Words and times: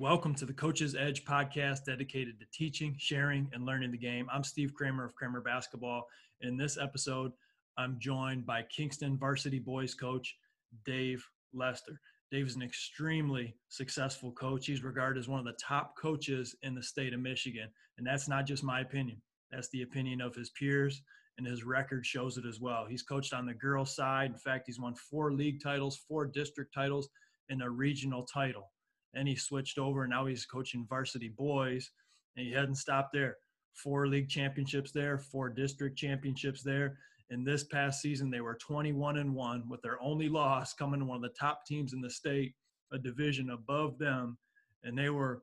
Welcome 0.00 0.36
to 0.36 0.46
the 0.46 0.52
Coach's 0.52 0.94
Edge 0.94 1.24
podcast 1.24 1.84
dedicated 1.84 2.38
to 2.38 2.46
teaching, 2.52 2.94
sharing, 2.98 3.50
and 3.52 3.66
learning 3.66 3.90
the 3.90 3.98
game. 3.98 4.28
I'm 4.32 4.44
Steve 4.44 4.72
Kramer 4.72 5.04
of 5.04 5.16
Kramer 5.16 5.40
Basketball. 5.40 6.06
In 6.40 6.56
this 6.56 6.78
episode, 6.78 7.32
I'm 7.76 7.96
joined 7.98 8.46
by 8.46 8.62
Kingston 8.62 9.18
varsity 9.18 9.58
boys 9.58 9.94
coach 9.94 10.36
Dave 10.84 11.26
Lester. 11.52 12.00
Dave 12.30 12.46
is 12.46 12.54
an 12.54 12.62
extremely 12.62 13.56
successful 13.70 14.30
coach. 14.30 14.66
He's 14.66 14.84
regarded 14.84 15.18
as 15.18 15.26
one 15.26 15.40
of 15.40 15.46
the 15.46 15.58
top 15.60 15.96
coaches 16.00 16.54
in 16.62 16.76
the 16.76 16.82
state 16.82 17.12
of 17.12 17.18
Michigan. 17.18 17.66
And 17.98 18.06
that's 18.06 18.28
not 18.28 18.46
just 18.46 18.62
my 18.62 18.82
opinion, 18.82 19.20
that's 19.50 19.68
the 19.70 19.82
opinion 19.82 20.20
of 20.20 20.32
his 20.32 20.50
peers, 20.50 21.02
and 21.38 21.44
his 21.44 21.64
record 21.64 22.06
shows 22.06 22.38
it 22.38 22.46
as 22.46 22.60
well. 22.60 22.86
He's 22.88 23.02
coached 23.02 23.34
on 23.34 23.46
the 23.46 23.54
girls' 23.54 23.96
side. 23.96 24.30
In 24.30 24.38
fact, 24.38 24.66
he's 24.68 24.78
won 24.78 24.94
four 24.94 25.32
league 25.32 25.60
titles, 25.60 25.96
four 25.96 26.24
district 26.24 26.72
titles, 26.72 27.08
and 27.48 27.64
a 27.64 27.68
regional 27.68 28.22
title. 28.22 28.70
And 29.14 29.26
he 29.26 29.36
switched 29.36 29.78
over, 29.78 30.02
and 30.02 30.10
now 30.10 30.26
he's 30.26 30.46
coaching 30.46 30.86
varsity 30.88 31.28
boys, 31.28 31.90
and 32.36 32.46
he 32.46 32.52
hadn't 32.52 32.76
stopped 32.76 33.12
there. 33.12 33.36
Four 33.72 34.06
league 34.08 34.28
championships 34.28 34.92
there, 34.92 35.18
four 35.18 35.48
district 35.48 35.96
championships 35.96 36.62
there, 36.62 36.98
in 37.30 37.44
this 37.44 37.64
past 37.64 38.00
season, 38.00 38.30
they 38.30 38.40
were 38.40 38.54
21 38.54 39.18
and 39.18 39.34
1 39.34 39.68
with 39.68 39.82
their 39.82 40.00
only 40.00 40.28
loss 40.28 40.72
coming 40.72 41.00
to 41.00 41.06
one 41.06 41.16
of 41.16 41.22
the 41.22 41.36
top 41.38 41.66
teams 41.66 41.92
in 41.92 42.00
the 42.00 42.10
state, 42.10 42.54
a 42.92 42.98
division 42.98 43.50
above 43.50 43.98
them. 43.98 44.38
And 44.82 44.96
they 44.96 45.10
were 45.10 45.42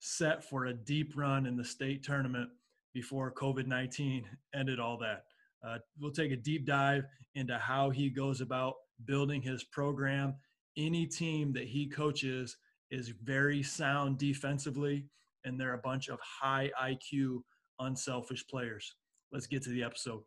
set 0.00 0.42
for 0.44 0.66
a 0.66 0.74
deep 0.74 1.12
run 1.16 1.46
in 1.46 1.56
the 1.56 1.64
state 1.64 2.02
tournament 2.02 2.50
before 2.92 3.32
COVID 3.32 3.66
19 3.66 4.24
ended 4.54 4.80
all 4.80 4.98
that. 4.98 5.24
Uh, 5.64 5.78
we'll 6.00 6.10
take 6.10 6.32
a 6.32 6.36
deep 6.36 6.66
dive 6.66 7.04
into 7.36 7.56
how 7.56 7.90
he 7.90 8.10
goes 8.10 8.40
about 8.40 8.74
building 9.04 9.40
his 9.40 9.62
program. 9.62 10.34
Any 10.76 11.06
team 11.06 11.52
that 11.52 11.68
he 11.68 11.86
coaches 11.86 12.56
is 12.92 13.08
very 13.24 13.62
sound 13.62 14.18
defensively, 14.18 15.06
and 15.44 15.58
they're 15.58 15.72
a 15.72 15.78
bunch 15.78 16.08
of 16.08 16.18
high 16.20 16.70
IQ, 16.80 17.40
unselfish 17.80 18.46
players. 18.46 18.94
Let's 19.32 19.46
get 19.46 19.62
to 19.62 19.70
the 19.70 19.82
episode. 19.82 20.22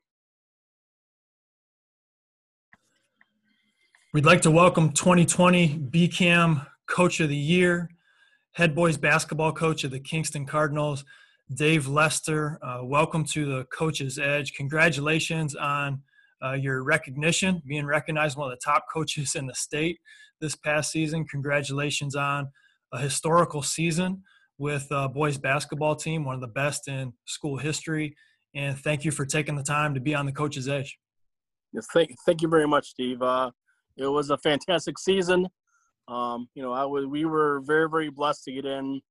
We'd 4.14 4.26
like 4.26 4.42
to 4.42 4.52
welcome 4.52 4.92
2020 4.94 5.78
BCAM 5.92 6.66
Coach 6.88 7.20
of 7.20 7.30
the 7.30 7.36
Year, 7.36 7.90
head 8.54 8.74
boys 8.74 8.98
basketball 8.98 9.54
coach 9.54 9.84
of 9.84 9.92
the 9.92 10.00
Kingston 10.00 10.48
Cardinals, 10.48 11.06
Dave 11.54 11.88
Lester. 11.88 12.58
Uh, 12.64 12.80
welcome 12.82 13.24
to 13.26 13.46
the 13.46 13.66
Coach's 13.66 14.18
Edge. 14.18 14.54
Congratulations 14.54 15.56
on 15.56 16.02
uh, 16.44 16.54
your 16.54 16.84
recognition, 16.84 17.62
being 17.68 17.86
recognized 17.86 18.38
one 18.38 18.52
of 18.52 18.58
the 18.58 18.64
top 18.64 18.86
coaches 18.92 19.36
in 19.36 19.46
the 19.46 19.54
state 19.54 20.00
this 20.42 20.56
past 20.56 20.92
season. 20.92 21.26
Congratulations 21.26 22.16
on 22.16 22.50
a 22.94 23.00
historical 23.00 23.62
season 23.62 24.24
with 24.58 24.88
boys 25.14 25.38
basketball 25.38 25.96
team, 25.96 26.24
one 26.24 26.36
of 26.36 26.42
the 26.42 26.48
best 26.48 26.88
in 26.88 27.14
school 27.26 27.58
history. 27.58 28.16
And 28.54 28.78
thank 28.78 29.04
you 29.04 29.12
for 29.12 29.26
taking 29.26 29.56
the 29.56 29.64
time 29.64 29.94
to 29.94 30.00
be 30.00 30.16
on 30.16 30.26
the 30.26 30.32
Coach's 30.32 30.70
Edge. 30.70 30.98
Yes, 31.74 31.88
thank, 31.94 32.16
thank 32.26 32.42
you 32.42 32.48
very 32.48 32.68
much, 32.68 32.88
Steve. 32.88 33.22
Uh, 33.22 33.52
it 33.98 34.08
was 34.08 34.30
a 34.30 34.38
fantastic 34.38 34.98
season. 34.98 35.48
Um, 36.08 36.48
you 36.54 36.62
know, 36.62 36.72
I 36.72 36.86
was 36.86 37.06
we 37.06 37.26
were 37.26 37.62
very 37.62 37.90
very 37.90 38.10
blessed 38.10 38.44
to 38.46 38.52
get 38.54 38.66
in 38.66 39.02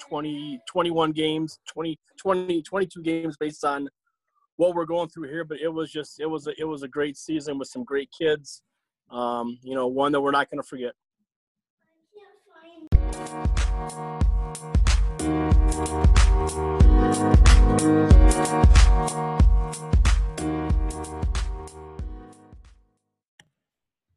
20 0.00 0.60
21 0.70 1.12
games, 1.12 1.58
20 1.72 1.98
20 2.18 2.62
22 2.62 3.02
games 3.02 3.36
based 3.38 3.64
on 3.64 3.88
what 4.56 4.74
we're 4.74 4.86
going 4.86 5.08
through 5.08 5.28
here, 5.28 5.44
but 5.44 5.58
it 5.60 5.68
was 5.68 5.90
just 5.90 6.20
it 6.20 6.26
was 6.26 6.46
a, 6.46 6.52
it 6.58 6.64
was 6.64 6.82
a 6.82 6.88
great 6.88 7.16
season 7.16 7.58
with 7.58 7.68
some 7.68 7.84
great 7.84 8.08
kids. 8.16 8.62
Um, 9.10 9.58
you 9.62 9.74
know, 9.74 9.86
one 9.86 10.12
that 10.12 10.20
we're 10.20 10.30
not 10.30 10.50
going 10.50 10.62
to 10.62 10.66
forget. 10.66 10.94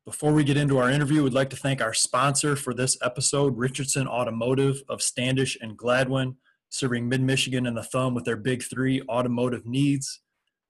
Before 0.06 0.34
we 0.34 0.44
get 0.44 0.58
into 0.58 0.78
our 0.78 0.90
interview, 0.90 1.24
we'd 1.24 1.34
like 1.34 1.50
to 1.52 1.56
thank 1.56 1.82
our 1.82 1.94
sponsor 1.94 2.56
for 2.56 2.74
this 2.74 2.98
episode, 3.04 3.58
Richardson 3.58 4.08
Automotive 4.08 4.82
of 4.90 5.02
Standish 5.02 5.58
and 5.62 5.78
Gladwin, 5.78 6.38
serving 6.70 7.08
mid 7.08 7.22
Michigan 7.22 7.68
and 7.68 7.78
the 7.78 7.84
thumb 7.84 8.16
with 8.16 8.26
their 8.26 8.36
big 8.36 8.64
three 8.64 9.02
automotive 9.10 9.66
needs. 9.66 10.22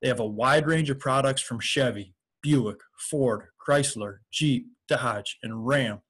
They 0.02 0.08
have 0.10 0.20
a 0.20 0.26
wide 0.26 0.68
range 0.68 0.90
of 0.90 1.00
products 1.00 1.42
from 1.42 1.60
Chevy, 1.60 2.14
Buick, 2.42 2.80
Ford, 2.98 3.46
Chrysler, 3.68 4.18
Jeep, 4.32 4.68
Dodge, 4.88 5.38
and 5.44 5.68
Ram. 5.68 6.02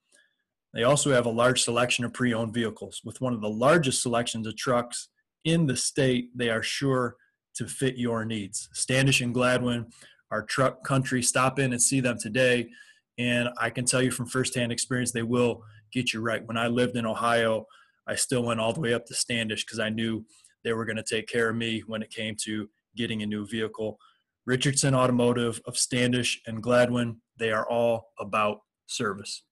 They 0.74 0.84
also 0.84 1.12
have 1.12 1.26
a 1.26 1.32
large 1.32 1.64
selection 1.64 2.06
of 2.06 2.14
pre 2.14 2.34
owned 2.34 2.54
vehicles. 2.54 3.02
With 3.04 3.22
one 3.22 3.34
of 3.34 3.42
the 3.42 3.50
largest 3.50 4.02
selections 4.02 4.46
of 4.48 4.56
trucks 4.56 5.10
in 5.44 5.66
the 5.66 5.78
state, 5.78 6.30
they 6.36 6.50
are 6.50 6.64
sure 6.64 7.16
to 7.56 7.68
fit 7.68 7.98
your 7.98 8.26
needs. 8.26 8.70
Standish 8.74 9.22
and 9.22 9.34
Gladwin 9.34 9.92
are 10.30 10.44
truck 10.44 10.84
country. 10.84 11.24
Stop 11.24 11.58
in 11.58 11.72
and 11.72 11.82
see 11.82 12.00
them 12.00 12.18
today. 12.20 12.70
And 13.18 13.50
I 13.60 13.70
can 13.70 13.86
tell 13.86 14.02
you 14.02 14.12
from 14.12 14.28
firsthand 14.28 14.72
experience, 14.72 15.12
they 15.12 15.24
will 15.24 15.64
get 15.92 16.14
you 16.14 16.22
right. 16.22 16.46
When 16.46 16.58
I 16.58 16.68
lived 16.68 16.96
in 16.96 17.06
Ohio, 17.06 17.66
I 18.08 18.16
still 18.16 18.44
went 18.44 18.60
all 18.60 18.74
the 18.74 18.82
way 18.82 18.94
up 18.94 19.06
to 19.08 19.16
Standish 19.16 19.66
because 19.66 19.80
I 19.80 19.90
knew 19.90 20.24
they 20.64 20.74
were 20.74 20.86
going 20.86 20.98
to 20.98 21.04
take 21.04 21.28
care 21.28 21.50
of 21.50 21.56
me 21.56 21.84
when 21.88 22.04
it 22.04 22.12
came 22.12 22.36
to 22.44 22.70
getting 22.96 23.24
a 23.24 23.26
new 23.26 23.48
vehicle. 23.48 23.98
Richardson 24.46 24.94
Automotive 24.94 25.60
of 25.66 25.78
Standish 25.78 26.42
and 26.46 26.62
Gladwin, 26.62 27.18
they 27.38 27.52
are 27.52 27.68
all 27.68 28.14
about 28.20 28.62
service. 28.86 29.44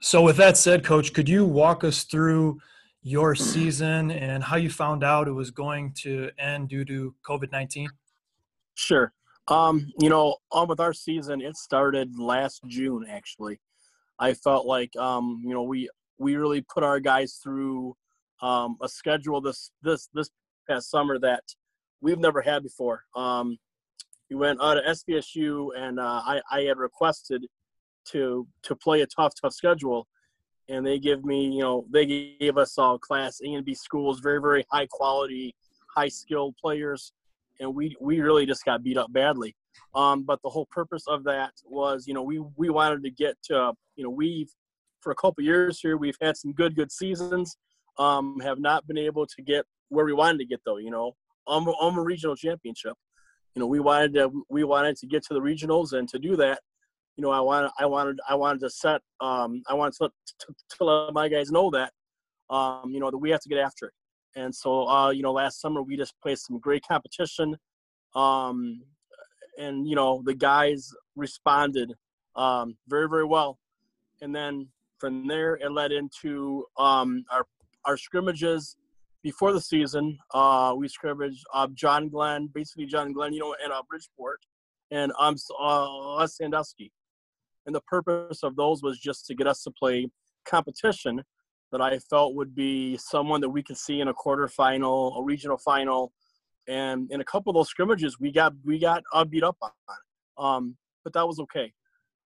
So, 0.00 0.22
with 0.22 0.36
that 0.38 0.56
said, 0.56 0.84
Coach, 0.84 1.12
could 1.12 1.28
you 1.28 1.44
walk 1.44 1.84
us 1.84 2.04
through 2.04 2.60
your 3.02 3.34
season 3.34 4.10
and 4.10 4.42
how 4.42 4.56
you 4.56 4.70
found 4.70 5.04
out 5.04 5.28
it 5.28 5.32
was 5.32 5.50
going 5.50 5.92
to 5.92 6.30
end 6.38 6.68
due 6.68 6.84
to 6.86 7.14
COVID 7.26 7.52
19? 7.52 7.88
Sure. 8.74 9.12
Um, 9.48 9.92
you 9.98 10.08
know, 10.08 10.36
on 10.52 10.68
with 10.68 10.80
our 10.80 10.92
season, 10.92 11.40
it 11.40 11.56
started 11.56 12.18
last 12.18 12.62
June. 12.68 13.04
Actually, 13.08 13.60
I 14.18 14.34
felt 14.34 14.66
like 14.66 14.94
um, 14.96 15.42
you 15.44 15.52
know 15.52 15.62
we 15.62 15.88
we 16.18 16.36
really 16.36 16.62
put 16.62 16.84
our 16.84 17.00
guys 17.00 17.40
through 17.42 17.96
um, 18.42 18.76
a 18.80 18.88
schedule 18.88 19.40
this 19.40 19.70
this 19.82 20.08
this 20.14 20.30
past 20.68 20.90
summer 20.90 21.18
that 21.18 21.42
we've 22.00 22.18
never 22.18 22.40
had 22.40 22.62
before. 22.62 23.04
Um, 23.16 23.58
we 24.30 24.36
went 24.36 24.60
out 24.62 24.78
of 24.78 24.84
SVSU, 24.84 25.70
and 25.76 25.98
uh, 25.98 26.22
I 26.24 26.40
I 26.50 26.60
had 26.62 26.78
requested 26.78 27.46
to 28.06 28.46
to 28.62 28.76
play 28.76 29.02
a 29.02 29.06
tough 29.06 29.34
tough 29.40 29.52
schedule, 29.52 30.06
and 30.68 30.86
they 30.86 30.98
give 30.98 31.24
me 31.24 31.48
you 31.48 31.60
know 31.60 31.84
they 31.90 32.06
gave 32.40 32.56
us 32.56 32.78
all 32.78 32.98
Class 32.98 33.40
A 33.44 33.52
and 33.54 33.64
B 33.64 33.74
schools, 33.74 34.20
very 34.20 34.40
very 34.40 34.64
high 34.70 34.86
quality, 34.90 35.54
high 35.94 36.08
skilled 36.08 36.56
players 36.56 37.12
and 37.60 37.74
we 37.74 37.96
we 38.00 38.20
really 38.20 38.46
just 38.46 38.64
got 38.64 38.82
beat 38.82 38.96
up 38.96 39.12
badly. 39.12 39.54
Um, 39.94 40.24
but 40.24 40.40
the 40.42 40.48
whole 40.48 40.66
purpose 40.66 41.04
of 41.06 41.24
that 41.24 41.52
was, 41.64 42.06
you 42.06 42.14
know, 42.14 42.22
we 42.22 42.42
we 42.56 42.70
wanted 42.70 43.04
to 43.04 43.10
get 43.10 43.36
to, 43.44 43.72
you 43.94 44.04
know, 44.04 44.10
we've 44.10 44.50
for 45.00 45.12
a 45.12 45.14
couple 45.14 45.44
years 45.44 45.80
here 45.80 45.96
we've 45.96 46.16
had 46.20 46.36
some 46.36 46.52
good 46.52 46.74
good 46.74 46.90
seasons. 46.90 47.56
Um, 47.98 48.40
have 48.40 48.58
not 48.58 48.86
been 48.86 48.98
able 48.98 49.26
to 49.26 49.42
get 49.42 49.66
where 49.90 50.06
we 50.06 50.12
wanted 50.12 50.38
to 50.38 50.46
get 50.46 50.60
though. 50.64 50.78
You 50.78 50.90
know, 50.90 51.12
a 51.98 52.02
regional 52.02 52.34
championship. 52.34 52.94
You 53.54 53.60
know, 53.60 53.66
we 53.66 53.80
wanted 53.80 54.14
to 54.14 54.44
we 54.48 54.64
wanted 54.64 54.96
to 54.98 55.06
get 55.06 55.24
to 55.24 55.34
the 55.34 55.40
regionals, 55.40 55.92
and 55.92 56.08
to 56.08 56.18
do 56.18 56.36
that, 56.36 56.60
you 57.16 57.22
know, 57.22 57.30
I 57.30 57.40
wanted 57.40 57.70
I 57.78 57.86
wanted 57.86 58.18
I 58.28 58.34
wanted 58.34 58.60
to 58.60 58.70
set 58.70 59.00
um, 59.20 59.62
I 59.68 59.74
wanted 59.74 59.94
to, 59.98 60.10
to, 60.40 60.54
to 60.78 60.84
let 60.84 61.12
my 61.12 61.28
guys 61.28 61.50
know 61.50 61.70
that 61.70 61.92
um, 62.48 62.90
you 62.90 63.00
know 63.00 63.10
that 63.10 63.18
we 63.18 63.30
have 63.30 63.40
to 63.40 63.48
get 63.48 63.58
after 63.58 63.86
it. 63.86 63.92
And 64.36 64.54
so, 64.54 64.88
uh, 64.88 65.10
you 65.10 65.22
know, 65.22 65.32
last 65.32 65.60
summer 65.60 65.82
we 65.82 65.96
just 65.96 66.14
played 66.22 66.38
some 66.38 66.58
great 66.58 66.84
competition. 66.86 67.56
Um, 68.14 68.82
and, 69.58 69.88
you 69.88 69.96
know, 69.96 70.22
the 70.24 70.34
guys 70.34 70.90
responded 71.16 71.92
um, 72.36 72.76
very, 72.88 73.08
very 73.08 73.24
well. 73.24 73.58
And 74.22 74.34
then 74.34 74.68
from 74.98 75.26
there, 75.26 75.54
it 75.56 75.72
led 75.72 75.92
into 75.92 76.64
um, 76.78 77.24
our, 77.30 77.46
our 77.84 77.96
scrimmages 77.96 78.76
before 79.22 79.52
the 79.52 79.60
season. 79.60 80.18
Uh, 80.32 80.74
we 80.76 80.88
scrimmaged 80.88 81.44
uh, 81.54 81.68
John 81.74 82.08
Glenn, 82.08 82.48
basically 82.52 82.86
John 82.86 83.12
Glenn, 83.12 83.32
you 83.32 83.40
know, 83.40 83.54
and 83.62 83.72
uh, 83.72 83.82
Bridgeport, 83.88 84.40
and 84.90 85.12
um, 85.18 85.36
uh, 85.60 86.26
Sandusky. 86.26 86.92
And 87.66 87.74
the 87.74 87.80
purpose 87.82 88.42
of 88.42 88.56
those 88.56 88.82
was 88.82 88.98
just 88.98 89.26
to 89.26 89.34
get 89.34 89.46
us 89.46 89.62
to 89.62 89.70
play 89.70 90.08
competition 90.46 91.22
that 91.72 91.80
I 91.80 91.98
felt 91.98 92.34
would 92.34 92.54
be 92.54 92.96
someone 92.96 93.40
that 93.42 93.50
we 93.50 93.62
could 93.62 93.76
see 93.76 94.00
in 94.00 94.08
a 94.08 94.14
quarterfinal, 94.14 95.18
a 95.18 95.22
regional 95.22 95.58
final, 95.58 96.12
and 96.68 97.10
in 97.10 97.20
a 97.20 97.24
couple 97.24 97.50
of 97.50 97.54
those 97.54 97.68
scrimmages, 97.68 98.18
we 98.18 98.32
got 98.32 98.54
we 98.64 98.78
got 98.78 99.02
uh, 99.12 99.24
beat 99.24 99.42
up 99.42 99.56
on, 99.62 99.70
um, 100.38 100.76
but 101.04 101.12
that 101.12 101.26
was 101.26 101.38
okay. 101.40 101.72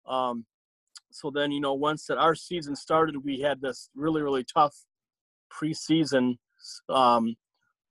Um, 0.06 0.46
so 1.10 1.30
then, 1.30 1.52
you 1.52 1.60
know, 1.60 1.74
once 1.74 2.06
that 2.06 2.18
our 2.18 2.34
season 2.34 2.74
started, 2.74 3.24
we 3.24 3.40
had 3.40 3.60
this 3.60 3.88
really 3.94 4.22
really 4.22 4.44
tough 4.44 4.76
preseason 5.52 6.38
um, 6.88 7.34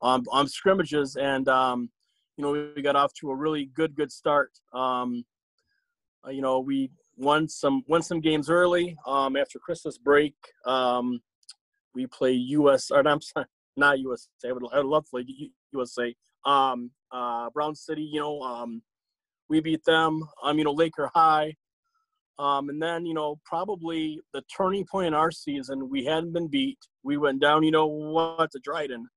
on, 0.02 0.24
on 0.32 0.48
scrimmages, 0.48 1.16
and 1.16 1.48
um, 1.48 1.90
you 2.38 2.44
know, 2.44 2.72
we 2.76 2.82
got 2.82 2.96
off 2.96 3.14
to 3.16 3.30
a 3.32 3.36
really 3.36 3.66
good 3.66 3.96
good 3.96 4.12
start. 4.12 4.52
Um, 4.74 5.26
uh, 6.26 6.32
you 6.32 6.42
know, 6.42 6.60
we 6.60 6.92
won 7.18 7.48
some 7.48 7.84
won 7.88 8.02
some 8.02 8.20
games 8.20 8.50
early 8.50 8.96
um, 9.06 9.36
after 9.36 9.60
Christmas 9.60 9.98
break. 9.98 10.36
Um, 10.66 11.22
we 11.94 12.08
play 12.08 12.32
US, 12.32 12.92
or 12.92 13.08
I'm 13.08 13.22
sorry, 13.22 13.46
not 13.76 14.00
USA. 14.00 14.28
I 14.48 14.52
would, 14.52 14.64
I 14.74 14.78
would 14.78 14.86
love 14.86 15.06
to 15.06 15.10
play 15.12 15.26
USA. 15.72 16.16
Um, 16.46 16.92
uh, 17.12 17.50
Brown 17.52 17.76
City, 17.76 18.02
you 18.04 18.20
know, 18.20 18.42
um, 18.42 18.82
we 19.50 19.60
beat 19.60 19.84
them. 19.86 20.24
Um, 20.44 20.58
you 20.58 20.64
know, 20.64 20.72
Laker 20.72 21.10
High. 21.14 21.56
Um, 22.40 22.70
and 22.70 22.82
then, 22.82 23.06
you 23.06 23.14
know, 23.14 23.40
probably 23.46 24.20
the 24.34 24.42
turning 24.56 24.86
point 24.86 25.08
in 25.08 25.14
our 25.14 25.32
season, 25.32 25.90
we 25.90 26.06
hadn't 26.06 26.34
been 26.34 26.48
beat. 26.48 26.80
We 27.04 27.18
went 27.18 27.42
down, 27.42 27.64
you 27.64 27.72
know, 27.72 27.86
what 27.86 28.52
to 28.52 28.60
Dryden, 28.64 29.08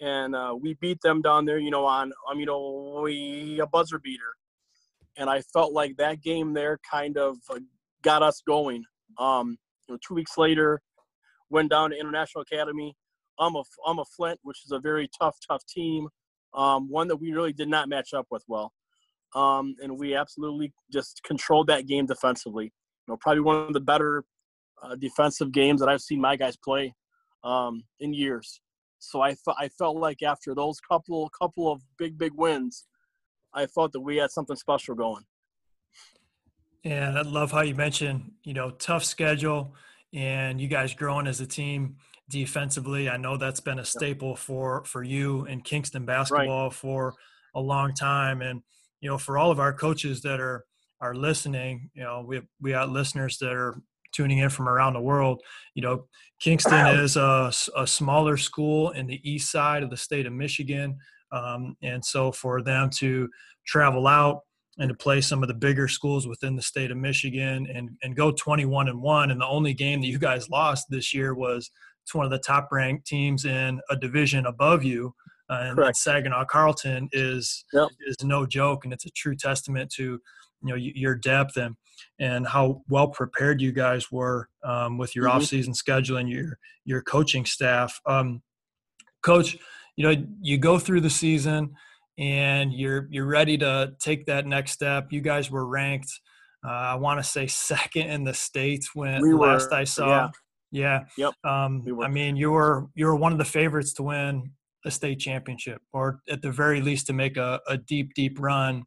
and 0.00 0.34
uh, 0.34 0.54
we 0.60 0.74
beat 0.74 1.00
them 1.02 1.22
down 1.22 1.44
there, 1.44 1.58
you 1.58 1.70
know, 1.70 1.86
on, 1.86 2.12
um, 2.30 2.38
you 2.38 2.46
know, 2.46 3.00
we 3.02 3.60
a 3.60 3.66
buzzer 3.66 3.98
beater, 3.98 4.34
and 5.16 5.30
I 5.30 5.40
felt 5.40 5.72
like 5.72 5.96
that 5.96 6.22
game 6.22 6.52
there 6.52 6.78
kind 6.90 7.16
of 7.16 7.36
uh, 7.50 7.60
got 8.02 8.22
us 8.22 8.42
going. 8.46 8.84
Um, 9.18 9.56
you 9.88 9.94
know, 9.94 9.98
two 10.06 10.14
weeks 10.14 10.36
later, 10.36 10.80
went 11.48 11.70
down 11.70 11.90
to 11.90 11.98
International 11.98 12.42
Academy. 12.42 12.94
I'm 13.38 13.54
a, 13.54 13.62
I'm 13.86 13.98
a 13.98 14.04
Flint, 14.04 14.40
which 14.42 14.64
is 14.64 14.72
a 14.72 14.80
very 14.80 15.08
tough, 15.18 15.36
tough 15.46 15.64
team. 15.66 16.08
Um, 16.54 16.90
one 16.90 17.08
that 17.08 17.16
we 17.16 17.32
really 17.32 17.52
did 17.52 17.68
not 17.68 17.88
match 17.88 18.12
up 18.14 18.26
with 18.30 18.42
well 18.48 18.72
um, 19.36 19.76
and 19.82 19.98
we 19.98 20.16
absolutely 20.16 20.72
just 20.90 21.20
controlled 21.24 21.68
that 21.68 21.86
game 21.86 22.06
defensively. 22.06 22.64
You 22.64 23.12
know, 23.12 23.18
probably 23.20 23.42
one 23.42 23.56
of 23.56 23.74
the 23.74 23.80
better 23.80 24.24
uh, 24.82 24.96
defensive 24.96 25.52
games 25.52 25.80
that 25.80 25.88
I've 25.88 26.00
seen 26.00 26.20
my 26.20 26.36
guys 26.36 26.56
play 26.56 26.94
um, 27.44 27.84
in 28.00 28.14
years. 28.14 28.60
So 28.98 29.20
I, 29.20 29.36
I 29.58 29.68
felt 29.68 29.96
like 29.98 30.22
after 30.22 30.54
those 30.54 30.80
couple 30.80 31.30
couple 31.38 31.70
of 31.70 31.82
big 31.98 32.18
big 32.18 32.32
wins, 32.34 32.86
I 33.54 33.66
felt 33.66 33.92
that 33.92 34.00
we 34.00 34.16
had 34.16 34.30
something 34.30 34.56
special 34.56 34.94
going. 34.94 35.24
And 36.84 37.18
I 37.18 37.22
love 37.22 37.52
how 37.52 37.60
you 37.60 37.74
mentioned, 37.74 38.32
you 38.42 38.54
know, 38.54 38.70
tough 38.70 39.04
schedule 39.04 39.74
and 40.14 40.60
you 40.60 40.68
guys 40.68 40.94
growing 40.94 41.26
as 41.26 41.40
a 41.40 41.46
team 41.46 41.96
defensively. 42.30 43.10
I 43.10 43.18
know 43.18 43.36
that's 43.36 43.60
been 43.60 43.80
a 43.80 43.84
staple 43.84 44.34
for 44.34 44.82
for 44.84 45.02
you 45.02 45.44
in 45.44 45.60
Kingston 45.60 46.06
basketball 46.06 46.68
right. 46.68 46.72
for 46.72 47.14
a 47.54 47.60
long 47.60 47.92
time. 47.92 48.40
And 48.40 48.62
you 49.06 49.12
know, 49.12 49.18
for 49.18 49.38
all 49.38 49.52
of 49.52 49.60
our 49.60 49.72
coaches 49.72 50.20
that 50.22 50.40
are 50.40 50.64
are 51.00 51.14
listening, 51.14 51.90
you 51.94 52.02
know, 52.02 52.24
we 52.26 52.34
have, 52.34 52.44
we 52.60 52.72
got 52.72 52.90
listeners 52.90 53.38
that 53.38 53.52
are 53.52 53.80
tuning 54.10 54.38
in 54.38 54.50
from 54.50 54.68
around 54.68 54.94
the 54.94 55.00
world. 55.00 55.40
You 55.76 55.82
know, 55.82 56.06
Kingston 56.40 56.88
is 56.98 57.16
a, 57.16 57.52
a 57.76 57.86
smaller 57.86 58.36
school 58.36 58.90
in 58.90 59.06
the 59.06 59.20
east 59.22 59.52
side 59.52 59.84
of 59.84 59.90
the 59.90 59.96
state 59.96 60.26
of 60.26 60.32
Michigan, 60.32 60.98
um, 61.30 61.76
and 61.84 62.04
so 62.04 62.32
for 62.32 62.62
them 62.62 62.90
to 62.96 63.28
travel 63.64 64.08
out 64.08 64.40
and 64.78 64.88
to 64.88 64.94
play 64.96 65.20
some 65.20 65.40
of 65.40 65.46
the 65.46 65.54
bigger 65.54 65.86
schools 65.86 66.26
within 66.26 66.56
the 66.56 66.62
state 66.62 66.90
of 66.90 66.96
Michigan 66.96 67.68
and 67.72 67.90
and 68.02 68.16
go 68.16 68.32
21 68.32 68.88
and 68.88 69.00
one, 69.00 69.30
and 69.30 69.40
the 69.40 69.46
only 69.46 69.72
game 69.72 70.00
that 70.00 70.08
you 70.08 70.18
guys 70.18 70.50
lost 70.50 70.86
this 70.90 71.14
year 71.14 71.32
was 71.32 71.70
to 72.08 72.16
one 72.16 72.26
of 72.26 72.32
the 72.32 72.40
top 72.40 72.70
ranked 72.72 73.06
teams 73.06 73.44
in 73.44 73.80
a 73.88 73.94
division 73.94 74.46
above 74.46 74.82
you 74.82 75.14
uh, 75.48 75.74
and, 75.76 75.96
Saginaw 75.96 76.44
Carrollton 76.46 77.08
is 77.12 77.64
yep. 77.72 77.88
is 78.06 78.16
no 78.22 78.46
joke, 78.46 78.84
and 78.84 78.92
it's 78.92 79.06
a 79.06 79.10
true 79.10 79.36
testament 79.36 79.90
to 79.96 80.20
you 80.62 80.68
know 80.68 80.74
your 80.74 81.14
depth 81.14 81.56
and 81.56 81.76
and 82.18 82.46
how 82.46 82.82
well 82.88 83.08
prepared 83.08 83.60
you 83.60 83.72
guys 83.72 84.10
were 84.10 84.48
um, 84.64 84.98
with 84.98 85.14
your 85.14 85.26
mm-hmm. 85.26 85.38
off-season 85.38 85.74
schedule 85.74 86.16
and 86.16 86.28
your 86.28 86.58
your 86.84 87.02
coaching 87.02 87.44
staff. 87.44 88.00
Um, 88.06 88.42
Coach, 89.22 89.56
you 89.96 90.08
know 90.08 90.24
you 90.40 90.58
go 90.58 90.78
through 90.78 91.00
the 91.00 91.10
season 91.10 91.74
and 92.18 92.72
you're 92.72 93.06
you're 93.10 93.26
ready 93.26 93.58
to 93.58 93.94
take 94.00 94.26
that 94.26 94.46
next 94.46 94.72
step. 94.72 95.12
You 95.12 95.20
guys 95.20 95.50
were 95.50 95.66
ranked, 95.66 96.10
uh, 96.66 96.70
I 96.70 96.94
want 96.96 97.22
to 97.22 97.24
say 97.24 97.46
second 97.46 98.08
in 98.08 98.24
the 98.24 98.34
states 98.34 98.94
when 98.94 99.22
we 99.22 99.34
were, 99.34 99.46
last 99.46 99.72
I 99.72 99.84
saw. 99.84 100.06
Yeah. 100.06 100.30
Yeah. 100.72 101.04
Yep. 101.16 101.34
Um, 101.44 101.84
we 101.84 102.04
I 102.04 102.08
mean, 102.08 102.36
you 102.36 102.50
were 102.50 102.88
you 102.94 103.06
were 103.06 103.16
one 103.16 103.32
of 103.32 103.38
the 103.38 103.44
favorites 103.44 103.92
to 103.94 104.02
win 104.02 104.50
a 104.86 104.90
state 104.90 105.18
championship 105.18 105.82
or 105.92 106.20
at 106.30 106.40
the 106.40 106.50
very 106.50 106.80
least 106.80 107.06
to 107.08 107.12
make 107.12 107.36
a, 107.36 107.60
a 107.68 107.76
deep, 107.76 108.14
deep 108.14 108.38
run. 108.40 108.84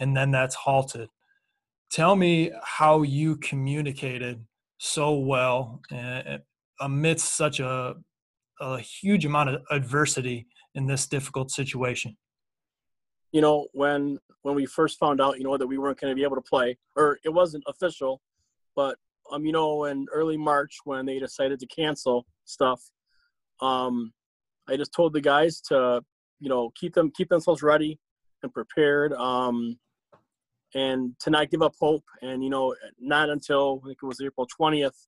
And 0.00 0.16
then 0.16 0.30
that's 0.30 0.54
halted. 0.54 1.08
Tell 1.90 2.16
me 2.16 2.50
how 2.62 3.02
you 3.02 3.36
communicated 3.36 4.44
so 4.78 5.14
well 5.14 5.80
uh, 5.92 6.38
amidst 6.80 7.36
such 7.36 7.60
a, 7.60 7.94
a 8.60 8.78
huge 8.78 9.24
amount 9.24 9.50
of 9.50 9.62
adversity 9.70 10.46
in 10.74 10.86
this 10.86 11.06
difficult 11.06 11.50
situation. 11.50 12.16
You 13.32 13.40
know, 13.40 13.66
when 13.72 14.18
when 14.42 14.54
we 14.54 14.66
first 14.66 14.98
found 14.98 15.20
out, 15.20 15.38
you 15.38 15.44
know, 15.44 15.56
that 15.56 15.66
we 15.66 15.78
weren't 15.78 16.00
going 16.00 16.10
to 16.10 16.14
be 16.14 16.22
able 16.22 16.36
to 16.36 16.42
play, 16.42 16.76
or 16.96 17.18
it 17.24 17.30
wasn't 17.30 17.64
official, 17.66 18.20
but 18.76 18.96
um, 19.32 19.44
you 19.44 19.52
know, 19.52 19.84
in 19.84 20.06
early 20.12 20.36
March 20.36 20.78
when 20.84 21.06
they 21.06 21.18
decided 21.18 21.58
to 21.60 21.66
cancel 21.66 22.26
stuff, 22.44 22.80
um, 23.60 24.12
I 24.68 24.76
just 24.76 24.92
told 24.92 25.12
the 25.12 25.20
guys 25.20 25.60
to, 25.68 26.02
you 26.40 26.48
know, 26.48 26.70
keep 26.74 26.94
them 26.94 27.10
keep 27.10 27.28
themselves 27.28 27.62
ready 27.62 27.98
and 28.42 28.52
prepared, 28.52 29.12
um, 29.14 29.78
and 30.74 31.14
to 31.20 31.30
not 31.30 31.50
give 31.50 31.62
up 31.62 31.74
hope. 31.80 32.04
And 32.22 32.42
you 32.42 32.50
know, 32.50 32.74
not 32.98 33.30
until 33.30 33.80
I 33.84 33.88
think 33.88 33.98
it 34.02 34.06
was 34.06 34.20
April 34.20 34.48
20th 34.60 35.06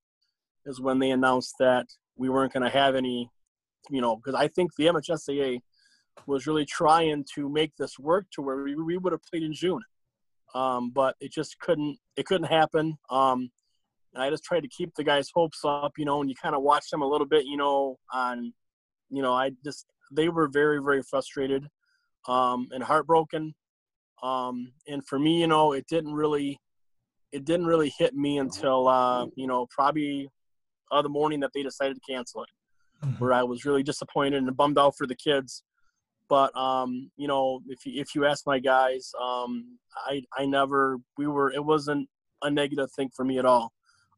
is 0.67 0.81
when 0.81 0.99
they 0.99 1.11
announced 1.11 1.55
that 1.59 1.87
we 2.17 2.29
weren't 2.29 2.53
going 2.53 2.65
to 2.65 2.71
have 2.71 2.95
any, 2.95 3.31
you 3.91 4.01
know, 4.01 4.17
because 4.17 4.35
I 4.35 4.49
think 4.49 4.75
the 4.77 4.87
MHSAA 4.87 5.61
was 6.27 6.47
really 6.47 6.65
trying 6.65 7.25
to 7.35 7.49
make 7.49 7.77
this 7.77 7.99
work 7.99 8.27
to 8.33 8.43
where 8.43 8.63
we, 8.63 8.75
we 8.75 8.97
would 8.97 9.13
have 9.13 9.23
played 9.23 9.43
in 9.43 9.53
June, 9.53 9.83
um, 10.55 10.91
but 10.91 11.15
it 11.21 11.33
just 11.33 11.59
couldn't. 11.61 11.99
It 12.17 12.27
couldn't 12.27 12.49
happen. 12.49 12.97
Um, 13.11 13.51
I 14.17 14.31
just 14.31 14.45
tried 14.45 14.61
to 14.61 14.69
keep 14.69 14.95
the 14.95 15.05
guys' 15.05 15.31
hopes 15.35 15.61
up, 15.65 15.93
you 15.99 16.05
know, 16.05 16.21
and 16.21 16.31
you 16.31 16.37
kind 16.41 16.55
of 16.55 16.63
watch 16.63 16.89
them 16.91 17.03
a 17.03 17.07
little 17.07 17.27
bit, 17.27 17.45
you 17.45 17.57
know, 17.57 17.99
on 18.13 18.55
you 19.11 19.23
know, 19.23 19.33
I 19.33 19.53
just 19.65 19.87
they 20.13 20.29
were 20.29 20.49
very 20.49 20.83
very 20.83 21.03
frustrated 21.03 21.69
um, 22.29 22.69
and 22.73 22.83
heartbroken. 22.83 23.55
Um, 24.23 24.73
and 24.89 25.07
for 25.07 25.19
me, 25.19 25.41
you 25.41 25.47
know, 25.47 25.73
it 25.73 25.87
didn't 25.89 26.15
really 26.15 26.59
it 27.33 27.45
didn't 27.45 27.67
really 27.67 27.93
hit 27.99 28.15
me 28.15 28.39
until 28.39 28.89
uh, 28.89 29.27
you 29.37 29.47
know 29.47 29.67
probably 29.71 30.29
uh, 30.91 31.03
the 31.03 31.09
morning 31.09 31.41
that 31.41 31.51
they 31.55 31.63
decided 31.63 31.95
to 31.95 32.13
cancel 32.13 32.43
it, 32.43 32.49
mm-hmm. 33.05 33.23
where 33.23 33.33
I 33.33 33.43
was 33.43 33.65
really 33.65 33.83
disappointed 33.83 34.43
and 34.43 34.57
bummed 34.57 34.79
out 34.79 34.97
for 34.97 35.07
the 35.07 35.17
kids. 35.17 35.63
But 36.29 36.57
um, 36.57 37.11
you 37.17 37.29
know, 37.29 37.61
if 37.69 37.85
you, 37.85 38.01
if 38.01 38.15
you 38.15 38.25
ask 38.25 38.47
my 38.47 38.59
guys, 38.59 39.13
um, 39.21 39.79
I 40.07 40.23
I 40.37 40.47
never 40.47 40.99
we 41.19 41.27
were 41.27 41.53
it 41.53 41.65
wasn't 41.65 42.09
a 42.43 42.51
negative 42.51 42.91
thing 42.93 43.11
for 43.15 43.25
me 43.25 43.39
at 43.39 43.45
all. 43.45 43.73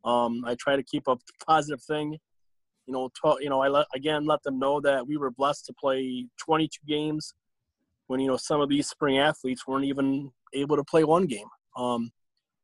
Um, 0.04 0.44
I 0.46 0.54
try 0.54 0.76
to 0.76 0.82
keep 0.82 1.08
a 1.08 1.16
positive 1.46 1.82
thing 1.82 2.18
you 2.88 2.94
know, 2.94 3.10
you 3.38 3.50
know, 3.50 3.60
I 3.60 3.68
let, 3.68 3.86
again 3.94 4.24
let 4.24 4.42
them 4.42 4.58
know 4.58 4.80
that 4.80 5.06
we 5.06 5.18
were 5.18 5.30
blessed 5.30 5.66
to 5.66 5.74
play 5.74 6.26
22 6.38 6.78
games 6.88 7.34
when 8.06 8.18
you 8.18 8.26
know 8.26 8.38
some 8.38 8.62
of 8.62 8.70
these 8.70 8.88
spring 8.88 9.18
athletes 9.18 9.66
weren't 9.66 9.84
even 9.84 10.32
able 10.54 10.74
to 10.74 10.84
play 10.84 11.04
one 11.04 11.26
game. 11.26 11.46
Um, 11.76 12.10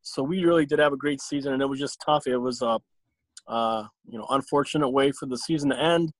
so 0.00 0.23
we 0.23 0.43
really 0.43 0.64
did 0.64 0.78
have 0.78 0.95
a 0.95 0.97
great 0.97 1.21
season, 1.21 1.52
and 1.52 1.61
it 1.61 1.66
was 1.66 1.78
just 1.78 2.02
tough. 2.04 2.26
It 2.26 2.38
was 2.38 2.62
a, 2.62 2.78
uh, 3.47 3.85
you 4.07 4.19
know, 4.19 4.26
unfortunate 4.31 4.88
way 4.88 5.12
for 5.12 5.26
the 5.26 5.37
season 5.37 5.71
to 5.71 5.78
end, 5.78 6.11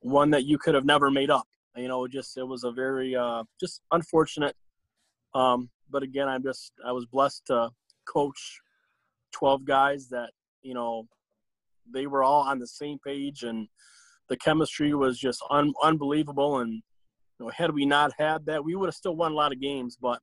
one 0.00 0.30
that 0.30 0.46
you 0.46 0.56
could 0.56 0.74
have 0.74 0.86
never 0.86 1.10
made 1.10 1.30
up. 1.30 1.46
You 1.76 1.88
know, 1.88 2.08
just 2.08 2.38
it 2.38 2.48
was 2.48 2.64
a 2.64 2.72
very 2.72 3.14
uh, 3.14 3.44
just 3.60 3.82
unfortunate. 3.92 4.56
Um, 5.34 5.68
but 5.90 6.02
again, 6.02 6.28
I'm 6.28 6.42
just 6.42 6.72
I 6.84 6.92
was 6.92 7.04
blessed 7.04 7.46
to 7.48 7.68
coach 8.06 8.60
12 9.32 9.66
guys 9.66 10.08
that 10.08 10.30
you 10.62 10.72
know 10.72 11.06
they 11.92 12.06
were 12.06 12.22
all 12.22 12.42
on 12.42 12.58
the 12.58 12.66
same 12.66 12.98
page 13.04 13.42
and 13.42 13.68
the 14.28 14.36
chemistry 14.36 14.94
was 14.94 15.18
just 15.18 15.42
un- 15.50 15.74
unbelievable. 15.82 16.60
And 16.60 16.72
you 16.72 17.46
know, 17.46 17.50
had 17.50 17.72
we 17.72 17.84
not 17.84 18.12
had 18.18 18.46
that, 18.46 18.64
we 18.64 18.74
would 18.74 18.86
have 18.86 18.94
still 18.94 19.16
won 19.16 19.32
a 19.32 19.34
lot 19.34 19.52
of 19.52 19.60
games. 19.60 19.96
But 20.00 20.20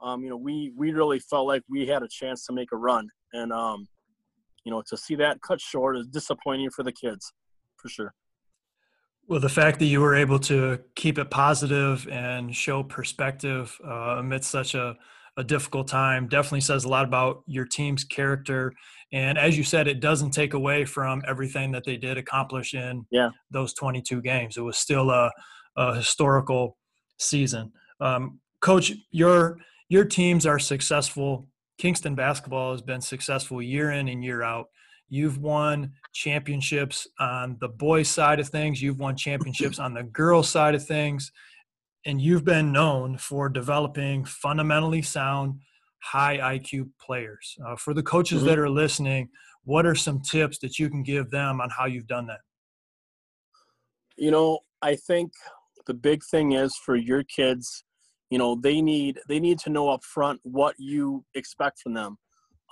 um, 0.00 0.22
you 0.22 0.30
know, 0.30 0.36
we 0.36 0.72
we 0.76 0.92
really 0.92 1.18
felt 1.18 1.46
like 1.46 1.62
we 1.68 1.86
had 1.86 2.02
a 2.02 2.08
chance 2.08 2.44
to 2.46 2.52
make 2.52 2.72
a 2.72 2.76
run, 2.76 3.08
and 3.32 3.52
um, 3.52 3.88
you 4.64 4.72
know, 4.72 4.82
to 4.88 4.96
see 4.96 5.14
that 5.16 5.40
cut 5.42 5.60
short 5.60 5.96
is 5.96 6.06
disappointing 6.06 6.70
for 6.70 6.82
the 6.82 6.92
kids, 6.92 7.32
for 7.76 7.88
sure. 7.88 8.14
Well, 9.28 9.40
the 9.40 9.48
fact 9.48 9.80
that 9.80 9.86
you 9.86 10.00
were 10.00 10.14
able 10.14 10.38
to 10.40 10.78
keep 10.94 11.18
it 11.18 11.30
positive 11.30 12.06
and 12.08 12.54
show 12.54 12.84
perspective 12.84 13.76
uh, 13.84 14.18
amidst 14.18 14.50
such 14.50 14.74
a, 14.74 14.96
a 15.36 15.44
difficult 15.44 15.88
time 15.88 16.28
definitely 16.28 16.60
says 16.60 16.84
a 16.84 16.88
lot 16.88 17.04
about 17.04 17.42
your 17.46 17.66
team's 17.66 18.04
character 18.04 18.72
and 19.12 19.38
as 19.38 19.56
you 19.56 19.64
said, 19.64 19.86
it 19.86 20.00
doesn't 20.00 20.32
take 20.32 20.54
away 20.54 20.84
from 20.84 21.22
everything 21.26 21.72
that 21.72 21.84
they 21.84 21.96
did 21.96 22.18
accomplish 22.18 22.74
in 22.74 23.06
yeah. 23.10 23.30
those 23.50 23.72
22 23.74 24.20
games. 24.20 24.56
It 24.56 24.62
was 24.62 24.78
still 24.78 25.10
a, 25.10 25.30
a 25.76 25.94
historical 25.94 26.76
season. 27.18 27.72
Um, 28.00 28.40
Coach, 28.60 28.92
your 29.10 29.58
your 29.88 30.04
teams 30.04 30.46
are 30.46 30.58
successful. 30.58 31.46
Kingston 31.78 32.14
basketball 32.14 32.72
has 32.72 32.82
been 32.82 33.00
successful 33.00 33.62
year 33.62 33.92
in 33.92 34.08
and 34.08 34.24
year 34.24 34.42
out. 34.42 34.66
You've 35.08 35.38
won 35.38 35.92
championships 36.12 37.06
on 37.20 37.56
the 37.60 37.68
boys' 37.68 38.08
side 38.08 38.40
of 38.40 38.48
things. 38.48 38.82
You've 38.82 38.98
won 38.98 39.16
championships 39.16 39.78
on 39.78 39.94
the 39.94 40.02
girls' 40.02 40.48
side 40.48 40.74
of 40.74 40.84
things, 40.84 41.30
and 42.06 42.20
you've 42.20 42.44
been 42.44 42.70
known 42.72 43.18
for 43.18 43.48
developing 43.48 44.24
fundamentally 44.24 45.02
sound 45.02 45.60
high 46.02 46.38
IQ 46.38 46.88
players. 47.04 47.56
Uh, 47.66 47.74
for 47.76 47.92
the 47.92 48.02
coaches 48.02 48.38
mm-hmm. 48.38 48.48
that 48.48 48.58
are 48.58 48.70
listening, 48.70 49.28
what 49.64 49.84
are 49.84 49.96
some 49.96 50.22
tips 50.22 50.58
that 50.60 50.78
you 50.78 50.88
can 50.88 51.02
give 51.02 51.30
them 51.30 51.60
on 51.60 51.68
how 51.68 51.84
you've 51.86 52.06
done 52.06 52.28
that? 52.28 52.38
You 54.16 54.30
know, 54.30 54.60
I 54.80 54.94
think 54.94 55.32
the 55.88 55.94
big 55.94 56.22
thing 56.30 56.52
is 56.52 56.76
for 56.76 56.94
your 56.94 57.24
kids, 57.24 57.84
you 58.30 58.38
know, 58.38 58.54
they 58.54 58.80
need 58.80 59.18
they 59.28 59.40
need 59.40 59.58
to 59.60 59.70
know 59.70 59.88
up 59.88 60.04
front 60.04 60.40
what 60.44 60.76
you 60.78 61.24
expect 61.34 61.80
from 61.80 61.94
them. 61.94 62.16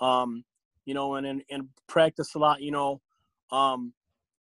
Um, 0.01 0.45
you 0.87 0.95
know, 0.95 1.17
and, 1.17 1.27
and 1.27 1.43
and 1.51 1.69
practice 1.89 2.35
a 2.35 2.39
lot, 2.39 2.63
you 2.63 2.71
know. 2.71 3.01
Um, 3.51 3.93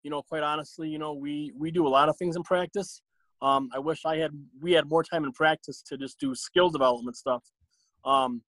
you 0.03 0.11
know, 0.11 0.21
quite 0.21 0.43
honestly, 0.43 0.89
you 0.89 0.97
know, 0.97 1.13
we 1.13 1.51
we 1.57 1.71
do 1.71 1.87
a 1.87 1.89
lot 1.89 2.09
of 2.09 2.17
things 2.17 2.35
in 2.35 2.43
practice. 2.43 3.01
Um, 3.43 3.69
I 3.75 3.79
wish 3.79 4.05
I 4.05 4.17
had 4.17 4.31
we 4.61 4.71
had 4.71 4.89
more 4.89 5.03
time 5.03 5.25
in 5.25 5.33
practice 5.33 5.81
to 5.83 5.97
just 5.97 6.19
do 6.19 6.33
skill 6.33 6.69
development 6.69 7.17
stuff. 7.17 7.43
Um, 8.05 8.41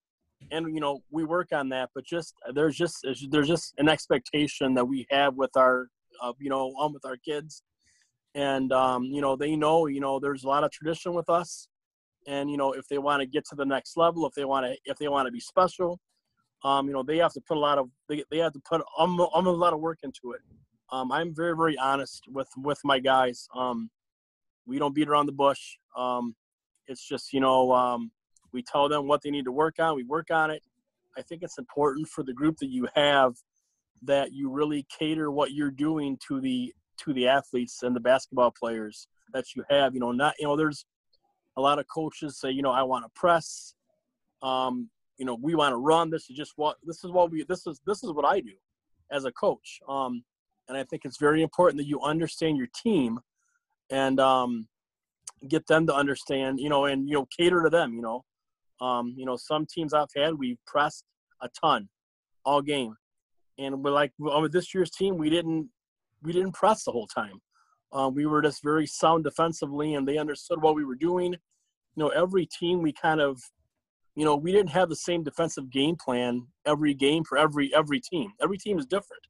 and 0.52 0.74
you 0.74 0.80
know, 0.80 1.04
we 1.12 1.26
work 1.26 1.50
on 1.52 1.70
that, 1.70 1.90
but 1.94 2.06
just 2.06 2.34
there's 2.54 2.76
just 2.76 3.06
there's 3.30 3.48
just 3.48 3.74
an 3.78 3.90
expectation 3.90 4.74
that 4.76 4.86
we 4.86 5.06
have 5.12 5.36
with 5.36 5.52
our 5.58 5.90
uh, 6.22 6.32
you 6.40 6.50
know, 6.50 6.74
um, 6.80 6.94
with 6.94 7.06
our 7.06 7.18
kids. 7.18 7.62
And 8.36 8.72
um, 8.72 9.04
you 9.04 9.22
know 9.22 9.36
they 9.36 9.56
know 9.56 9.88
you 9.88 10.00
know 10.00 10.20
there's 10.20 10.44
a 10.46 10.48
lot 10.48 10.64
of 10.64 10.72
tradition 10.72 11.14
with 11.14 11.30
us. 11.30 11.68
And 12.26 12.50
you 12.50 12.58
know 12.58 12.72
if 12.72 12.88
they 12.88 12.98
want 12.98 13.22
to 13.22 13.28
get 13.28 13.46
to 13.50 13.56
the 13.56 13.66
next 13.66 13.98
level 13.98 14.26
if 14.26 14.34
they 14.34 14.46
want 14.46 14.66
to 14.66 14.76
if 14.86 14.98
they 14.98 15.10
want 15.10 15.28
to 15.28 15.32
be 15.32 15.40
special 15.40 16.00
um, 16.66 16.88
you 16.88 16.94
know 16.94 17.04
they 17.04 17.18
have 17.18 17.34
to 17.34 17.42
put 17.42 17.58
a 17.58 17.60
lot 17.60 17.78
of 17.78 17.90
they, 18.10 18.24
they 18.32 18.40
have 18.40 18.54
to 18.54 18.62
put 18.68 18.82
um, 18.98 19.20
um, 19.20 19.46
a 19.46 19.52
lot 19.52 19.74
of 19.74 19.80
work 19.80 20.00
into 20.04 20.32
it. 20.34 20.42
Um, 20.92 21.12
i'm 21.12 21.34
very 21.34 21.56
very 21.56 21.78
honest 21.78 22.24
with 22.28 22.50
with 22.58 22.80
my 22.84 23.00
guys. 23.00 23.48
Um, 23.56 23.90
we 24.66 24.80
don't 24.80 24.96
beat 24.96 25.08
around 25.08 25.26
the 25.26 25.32
bush 25.32 25.78
um, 25.98 26.36
it's 26.88 27.08
just 27.08 27.34
you 27.34 27.40
know 27.40 27.72
um, 27.72 28.12
we 28.52 28.62
tell 28.62 28.88
them 28.90 29.08
what 29.08 29.22
they 29.22 29.32
need 29.32 29.46
to 29.46 29.52
work 29.52 29.76
on 29.80 29.96
we 29.96 30.04
work 30.04 30.32
on 30.32 30.50
it 30.52 30.64
i 31.18 31.22
think 31.22 31.44
it's 31.44 31.58
important 31.58 32.08
for 32.08 32.24
the 32.24 32.34
group 32.34 32.58
that 32.58 32.70
you 32.70 32.88
have 32.96 33.34
that 34.02 34.34
you 34.34 34.50
really 34.50 34.86
cater 34.98 35.32
what 35.32 35.52
you're 35.52 35.72
doing 35.72 36.18
to 36.28 36.40
the 36.40 36.74
to 36.98 37.14
the 37.14 37.28
athletes 37.28 37.84
and 37.84 37.96
the 37.96 38.00
basketball 38.00 38.52
players 38.52 39.08
that 39.34 39.56
you 39.56 39.64
have. 39.70 39.94
You 39.94 40.00
know, 40.00 40.12
not 40.12 40.36
you 40.40 40.48
know, 40.48 40.56
there's 40.56 40.86
a 41.58 41.62
lot 41.62 41.80
of 41.80 41.88
coaches 41.88 42.40
say, 42.40 42.52
you 42.52 42.62
know, 42.62 42.72
I 42.72 42.84
want 42.84 43.06
to 43.06 43.20
press. 43.20 43.74
Um, 44.42 44.90
you 45.18 45.26
know, 45.26 45.38
we 45.42 45.56
want 45.56 45.72
to 45.72 45.78
run. 45.78 46.10
This 46.10 46.30
is 46.30 46.36
just 46.36 46.54
what 46.56 46.78
this 46.84 47.04
is 47.04 47.12
what 47.12 47.32
we 47.32 47.44
this 47.48 47.66
is 47.68 47.82
this 47.86 48.04
is 48.04 48.12
what 48.12 48.26
I 48.26 48.40
do 48.40 48.54
as 49.12 49.26
a 49.26 49.32
coach. 49.32 49.80
Um, 49.88 50.24
and 50.68 50.78
I 50.78 50.84
think 50.84 51.04
it's 51.06 51.18
very 51.18 51.42
important 51.42 51.78
that 51.78 51.88
you 51.88 52.02
understand 52.02 52.58
your 52.58 52.68
team 52.84 53.20
and 53.90 54.20
um, 54.20 54.68
get 55.48 55.68
them 55.68 55.88
to 55.88 55.96
understand. 55.96 56.60
You 56.60 56.70
know, 56.70 56.86
and 56.86 57.08
you 57.08 57.16
know, 57.16 57.28
cater 57.38 57.64
to 57.64 57.70
them. 57.70 57.94
You 57.94 58.02
know, 58.02 58.26
um, 58.82 59.14
you 59.18 59.26
know, 59.26 59.38
some 59.38 59.66
teams 59.66 59.94
I've 59.94 60.08
had 60.16 60.36
we 60.36 60.58
pressed 60.66 61.06
a 61.42 61.50
ton 61.62 61.90
all 62.46 62.62
game, 62.62 62.96
and 63.58 63.84
we're 63.84 63.92
like 63.92 64.12
with 64.20 64.52
this 64.52 64.74
year's 64.74 64.92
team, 64.92 65.18
we 65.18 65.30
didn't 65.30 65.70
we 66.22 66.34
didn't 66.34 66.54
press 66.54 66.84
the 66.84 66.92
whole 66.92 67.08
time. 67.08 67.42
Um, 67.94 68.14
we 68.14 68.26
were 68.26 68.42
just 68.42 68.64
very 68.64 68.86
sound 68.88 69.24
defensively, 69.24 69.94
and 69.94 70.08
they 70.08 70.18
understood 70.18 70.62
what 70.62 70.76
we 70.76 70.84
were 70.84 70.96
doing. 70.96 71.34
You 71.34 72.04
know, 72.04 72.10
every 72.10 72.46
team 72.46 72.82
we 72.82 72.92
kind 72.92 73.22
of, 73.22 73.40
you 74.16 74.26
know, 74.26 74.36
we 74.36 74.52
didn't 74.52 74.72
have 74.72 74.90
the 74.90 74.96
same 74.96 75.24
defensive 75.24 75.70
game 75.72 75.96
plan 75.96 76.48
every 76.66 76.94
game 76.94 77.24
for 77.24 77.38
every 77.38 77.74
every 77.74 78.02
team. 78.02 78.32
Every 78.42 78.58
team 78.58 78.80
is 78.80 78.86
different, 78.86 79.24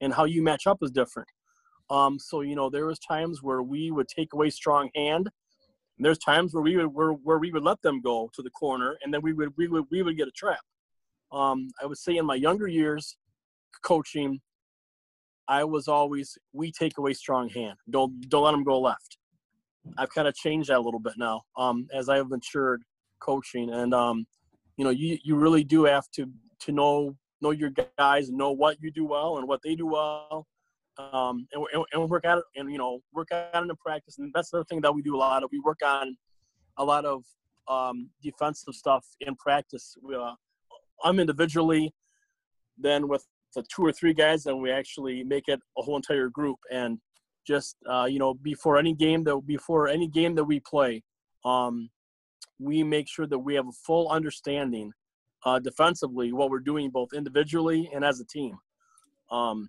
and 0.00 0.14
how 0.14 0.24
you 0.24 0.42
match 0.42 0.66
up 0.66 0.78
is 0.82 0.90
different. 0.90 1.28
Um, 1.90 2.18
so 2.18 2.40
you 2.40 2.56
know, 2.56 2.70
there 2.70 2.86
was 2.86 2.98
times 2.98 3.42
where 3.42 3.62
we 3.62 3.90
would 3.90 4.08
take 4.08 4.32
away 4.32 4.50
strong 4.50 4.90
hand. 4.94 5.28
And 5.98 6.04
there's 6.04 6.18
times 6.18 6.52
where 6.52 6.62
we 6.62 6.76
would 6.76 6.86
where, 6.86 7.12
where 7.12 7.38
we 7.38 7.50
would 7.52 7.62
let 7.62 7.80
them 7.82 8.00
go 8.00 8.30
to 8.34 8.42
the 8.42 8.50
corner, 8.50 8.98
and 9.02 9.12
then 9.12 9.22
we 9.22 9.32
would 9.32 9.52
we 9.56 9.68
would 9.68 9.84
we 9.90 10.02
would 10.02 10.16
get 10.16 10.28
a 10.28 10.32
trap. 10.32 10.60
Um, 11.32 11.68
I 11.82 11.86
would 11.86 11.98
say 11.98 12.16
in 12.16 12.26
my 12.26 12.34
younger 12.34 12.66
years, 12.66 13.16
coaching, 13.82 14.40
I 15.48 15.64
was 15.64 15.88
always 15.88 16.36
we 16.52 16.70
take 16.70 16.98
away 16.98 17.14
strong 17.14 17.48
hand. 17.48 17.76
Don't 17.88 18.28
don't 18.28 18.44
let 18.44 18.52
them 18.52 18.64
go 18.64 18.80
left. 18.80 19.16
I've 19.96 20.10
kind 20.10 20.28
of 20.28 20.34
changed 20.34 20.68
that 20.68 20.78
a 20.78 20.80
little 20.80 21.00
bit 21.00 21.14
now 21.16 21.42
um, 21.56 21.86
as 21.94 22.08
I 22.08 22.16
have 22.16 22.28
matured 22.28 22.82
coaching, 23.20 23.70
and 23.70 23.94
um, 23.94 24.26
you 24.76 24.84
know 24.84 24.90
you 24.90 25.18
you 25.22 25.36
really 25.36 25.64
do 25.64 25.84
have 25.84 26.10
to 26.12 26.30
to 26.60 26.72
know 26.72 27.16
know 27.40 27.50
your 27.50 27.70
guys 27.98 28.30
know 28.30 28.50
what 28.52 28.76
you 28.80 28.90
do 28.90 29.04
well 29.04 29.38
and 29.38 29.46
what 29.46 29.60
they 29.62 29.74
do 29.74 29.86
well, 29.86 30.46
um, 30.98 31.46
and, 31.52 31.64
and, 31.72 31.84
and 31.92 32.10
work 32.10 32.24
out 32.24 32.42
and 32.56 32.70
you 32.70 32.78
know 32.78 33.00
work 33.12 33.28
it 33.30 33.48
in 33.54 33.70
practice. 33.76 34.18
And 34.18 34.32
that's 34.34 34.50
the 34.50 34.64
thing 34.64 34.80
that 34.82 34.94
we 34.94 35.02
do 35.02 35.16
a 35.16 35.18
lot 35.18 35.42
of. 35.42 35.50
We 35.52 35.60
work 35.60 35.80
on 35.84 36.16
a 36.78 36.84
lot 36.84 37.04
of 37.04 37.22
um, 37.68 38.10
defensive 38.22 38.74
stuff 38.74 39.04
in 39.20 39.34
practice. 39.36 39.96
We, 40.02 40.14
uh, 40.14 40.32
I'm 41.04 41.20
individually, 41.20 41.92
then 42.78 43.08
with 43.08 43.26
the 43.54 43.64
two 43.74 43.84
or 43.84 43.92
three 43.92 44.14
guys, 44.14 44.46
and 44.46 44.60
we 44.60 44.70
actually 44.70 45.24
make 45.24 45.44
it 45.48 45.60
a 45.78 45.82
whole 45.82 45.96
entire 45.96 46.28
group. 46.28 46.58
And 46.70 46.98
just 47.46 47.76
uh, 47.88 48.04
you 48.04 48.18
know, 48.18 48.34
before 48.34 48.78
any 48.78 48.94
game 48.94 49.24
that 49.24 49.38
before 49.46 49.88
any 49.88 50.08
game 50.08 50.34
that 50.34 50.44
we 50.44 50.60
play, 50.60 51.02
um, 51.44 51.90
we 52.58 52.82
make 52.82 53.08
sure 53.08 53.26
that 53.26 53.38
we 53.38 53.54
have 53.54 53.68
a 53.68 53.72
full 53.72 54.08
understanding 54.08 54.92
uh, 55.44 55.58
defensively 55.58 56.32
what 56.32 56.50
we're 56.50 56.58
doing 56.58 56.90
both 56.90 57.12
individually 57.14 57.88
and 57.94 58.04
as 58.04 58.20
a 58.20 58.24
team. 58.24 58.56
Um, 59.30 59.68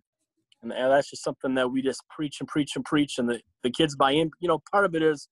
and, 0.62 0.72
and, 0.72 0.92
that's 0.92 1.10
just 1.10 1.24
something 1.24 1.56
that 1.56 1.72
we 1.72 1.82
just 1.82 2.02
preach 2.10 2.38
and 2.40 2.48
preach 2.48 2.76
and 2.76 2.86
preach, 2.86 3.18
and 3.18 3.30
the, 3.30 3.40
the 3.64 3.70
kids 3.70 3.96
buy 3.96 4.12
in. 4.12 4.32
You 4.40 4.48
know, 4.48 4.62
part 4.72 4.86
of 4.86 4.96
it 4.96 5.04
is 5.04 5.28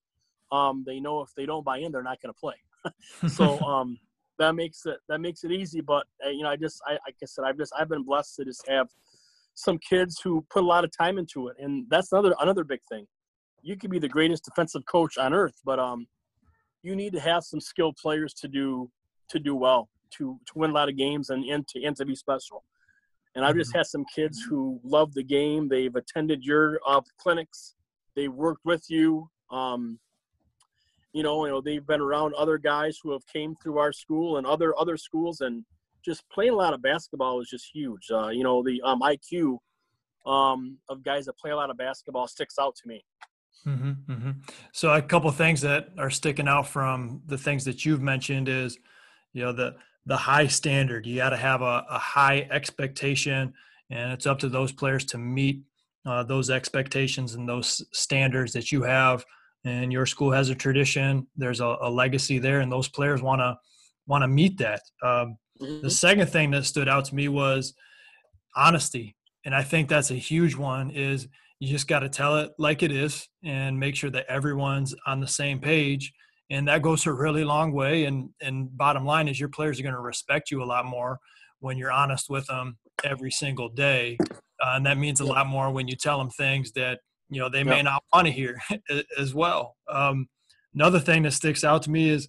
um, 0.52 0.84
they 0.86 1.00
know 1.00 1.22
if 1.22 1.30
they 1.36 1.46
don't 1.46 1.66
buy 1.66 1.78
in, 1.80 1.92
they're 1.92 2.04
not 2.04 2.22
going 2.22 2.34
to 2.34 2.40
play. 2.40 2.56
so 3.30 3.60
um, 3.66 3.98
that 4.40 4.54
makes 4.56 4.86
it 4.86 4.98
that 5.10 5.20
makes 5.20 5.44
it 5.44 5.52
easy. 5.52 5.82
But 5.82 6.06
uh, 6.26 6.30
you 6.30 6.44
know, 6.44 6.50
I 6.50 6.56
just 6.56 6.82
I 6.86 6.94
like 6.94 7.16
I 7.22 7.26
said, 7.26 7.46
I've 7.46 7.58
just 7.58 7.74
I've 7.78 7.90
been 7.90 8.04
blessed 8.04 8.36
to 8.38 8.46
just 8.46 8.68
have 8.68 8.88
some 9.56 9.78
kids 9.78 10.20
who 10.24 10.46
put 10.50 10.64
a 10.64 10.66
lot 10.66 10.84
of 10.84 10.92
time 10.96 11.18
into 11.18 11.48
it, 11.48 11.58
and 11.60 11.86
that's 11.90 12.12
another 12.12 12.36
another 12.40 12.64
big 12.64 12.82
thing. 12.90 13.06
You 13.62 13.78
could 13.78 13.90
be 13.90 14.00
the 14.00 14.10
greatest 14.10 14.46
defensive 14.46 14.84
coach 14.86 15.18
on 15.18 15.34
earth, 15.34 15.60
but 15.66 15.80
um, 15.80 16.08
you 16.84 16.96
need 16.96 17.14
to 17.14 17.20
have 17.20 17.44
some 17.44 17.60
skilled 17.60 17.98
players 18.02 18.34
to 18.36 18.48
do 18.48 18.90
to 19.30 19.40
do 19.40 19.56
well, 19.56 19.90
to 20.18 20.40
to 20.46 20.54
win 20.56 20.72
a 20.72 20.74
lot 20.74 20.90
of 20.90 20.98
games, 20.98 21.30
and 21.30 21.44
and 21.46 21.68
to 21.70 21.84
and 21.84 21.96
to 21.96 22.06
be 22.06 22.16
special. 22.16 22.64
And 23.36 23.46
I've 23.46 23.56
just 23.56 23.72
mm-hmm. 23.72 23.80
had 23.80 23.88
some 23.88 24.06
kids 24.14 24.42
who 24.42 24.80
love 24.84 25.14
the 25.14 25.24
game. 25.24 25.68
They've 25.68 25.96
attended 25.96 26.44
your 26.44 26.80
uh, 26.88 27.02
clinics. 27.18 27.76
They've 28.16 28.34
worked 28.34 28.64
with 28.64 28.86
you. 28.90 29.30
Um, 29.52 30.00
you 31.14 31.24
know, 31.24 31.46
you 31.46 31.52
know 31.52 31.62
they've 31.62 31.86
been 31.86 32.02
around 32.02 32.34
other 32.36 32.58
guys 32.58 33.00
who 33.02 33.12
have 33.12 33.26
came 33.28 33.56
through 33.62 33.78
our 33.78 33.92
school 33.92 34.38
and 34.38 34.48
other 34.48 34.78
other 34.78 34.98
schools, 34.98 35.42
and 35.42 35.64
just 36.04 36.24
playing 36.30 36.52
a 36.52 36.56
lot 36.56 36.74
of 36.74 36.82
basketball 36.82 37.42
is 37.42 37.50
just 37.50 37.70
huge. 37.74 38.10
Uh, 38.12 38.30
you 38.30 38.44
know, 38.44 38.64
the 38.64 38.82
um, 38.84 39.02
IQ 39.02 39.58
um, 40.26 40.78
of 40.90 41.04
guys 41.04 41.26
that 41.26 41.38
play 41.38 41.52
a 41.52 41.56
lot 41.56 41.70
of 41.70 41.78
basketball 41.78 42.28
sticks 42.28 42.56
out 42.60 42.76
to 42.76 42.88
me. 42.88 43.04
Mm-hmm, 43.66 44.12
mm-hmm. 44.12 44.32
So 44.72 44.94
a 44.94 45.02
couple 45.02 45.32
things 45.32 45.62
that 45.62 45.90
are 45.98 46.10
sticking 46.10 46.48
out 46.48 46.68
from 46.68 47.22
the 47.26 47.38
things 47.38 47.66
that 47.66 47.86
you've 47.86 48.02
mentioned 48.02 48.48
is, 48.48 48.78
you 49.34 49.44
know, 49.44 49.54
the 49.54 49.76
the 50.06 50.18
high 50.18 50.48
standard. 50.48 51.06
You 51.06 51.18
got 51.18 51.30
to 51.30 51.38
have 51.38 51.62
a, 51.62 51.86
a, 51.90 51.98
high 51.98 52.48
expectation, 52.52 53.54
and 53.90 54.12
it's 54.12 54.26
up 54.26 54.40
to 54.40 54.50
those 54.50 54.72
players 54.72 55.06
to 55.06 55.18
meet 55.18 55.62
uh, 56.06 56.24
those 56.24 56.50
expectations 56.50 57.34
and 57.34 57.50
those 57.50 57.84
standards 57.92 58.54
that 58.54 58.72
you 58.72 58.84
have 58.84 59.26
and 59.66 59.92
your 59.92 60.06
school 60.06 60.32
has 60.32 60.50
a 60.50 60.56
tradition. 60.56 61.28
There's 61.36 61.60
a, 61.60 61.76
a 61.82 61.90
legacy 61.90 62.40
there, 62.40 62.62
and 62.62 62.72
those 62.72 62.88
players 62.88 63.22
want 63.22 63.42
to 63.42 63.58
want 64.08 64.22
to 64.22 64.28
meet 64.28 64.60
that. 64.60 64.82
Um, 65.04 65.38
mm-hmm. 65.60 65.82
The 65.82 65.90
second 65.90 66.28
thing 66.28 66.52
that 66.52 66.66
stood 66.66 66.88
out 66.88 67.06
to 67.06 67.16
me 67.16 67.28
was 67.28 67.74
honesty, 68.56 69.16
and 69.44 69.54
I 69.54 69.64
think 69.64 69.90
that's 69.90 70.12
a 70.12 70.16
huge 70.16 70.56
one. 70.56 70.92
Is 70.92 71.28
you 71.60 71.68
just 71.68 71.88
got 71.88 72.00
to 72.00 72.10
tell 72.10 72.38
it 72.38 72.52
like 72.58 72.84
it 72.84 72.92
is, 72.92 73.28
and 73.44 73.78
make 73.80 73.96
sure 73.96 74.12
that 74.12 74.28
everyone's 74.30 74.96
on 75.08 75.20
the 75.20 75.28
same 75.28 75.60
page. 75.60 76.14
And 76.50 76.68
that 76.68 76.82
goes 76.82 77.06
a 77.06 77.14
really 77.14 77.44
long 77.44 77.72
way. 77.72 78.06
And 78.06 78.30
and 78.42 78.76
bottom 78.78 79.06
line 79.06 79.28
is 79.28 79.40
your 79.40 79.50
players 79.50 79.80
are 79.80 79.84
going 79.84 79.96
to 79.96 80.02
respect 80.02 80.52
you 80.52 80.64
a 80.64 80.66
lot 80.66 80.86
more 80.86 81.20
when 81.60 81.78
you're 81.78 81.92
honest 81.92 82.30
with 82.30 82.46
them 82.48 82.78
every 83.04 83.32
single 83.32 83.70
day, 83.70 84.18
uh, 84.64 84.74
and 84.76 84.86
that 84.86 84.98
means 84.98 85.20
a 85.20 85.26
lot 85.26 85.48
more 85.48 85.72
when 85.72 85.88
you 85.88 85.96
tell 85.96 86.18
them 86.20 86.30
things 86.30 86.72
that 86.74 87.00
you 87.30 87.40
know 87.40 87.50
they 87.50 87.64
may 87.64 87.82
not 87.82 88.04
want 88.14 88.28
to 88.28 88.32
hear 88.32 88.60
as 89.18 89.34
well 89.34 89.76
um, 89.90 90.28
another 90.74 91.00
thing 91.00 91.24
that 91.24 91.32
sticks 91.32 91.64
out 91.64 91.84
to 91.84 91.92
me 91.92 92.10
is 92.10 92.28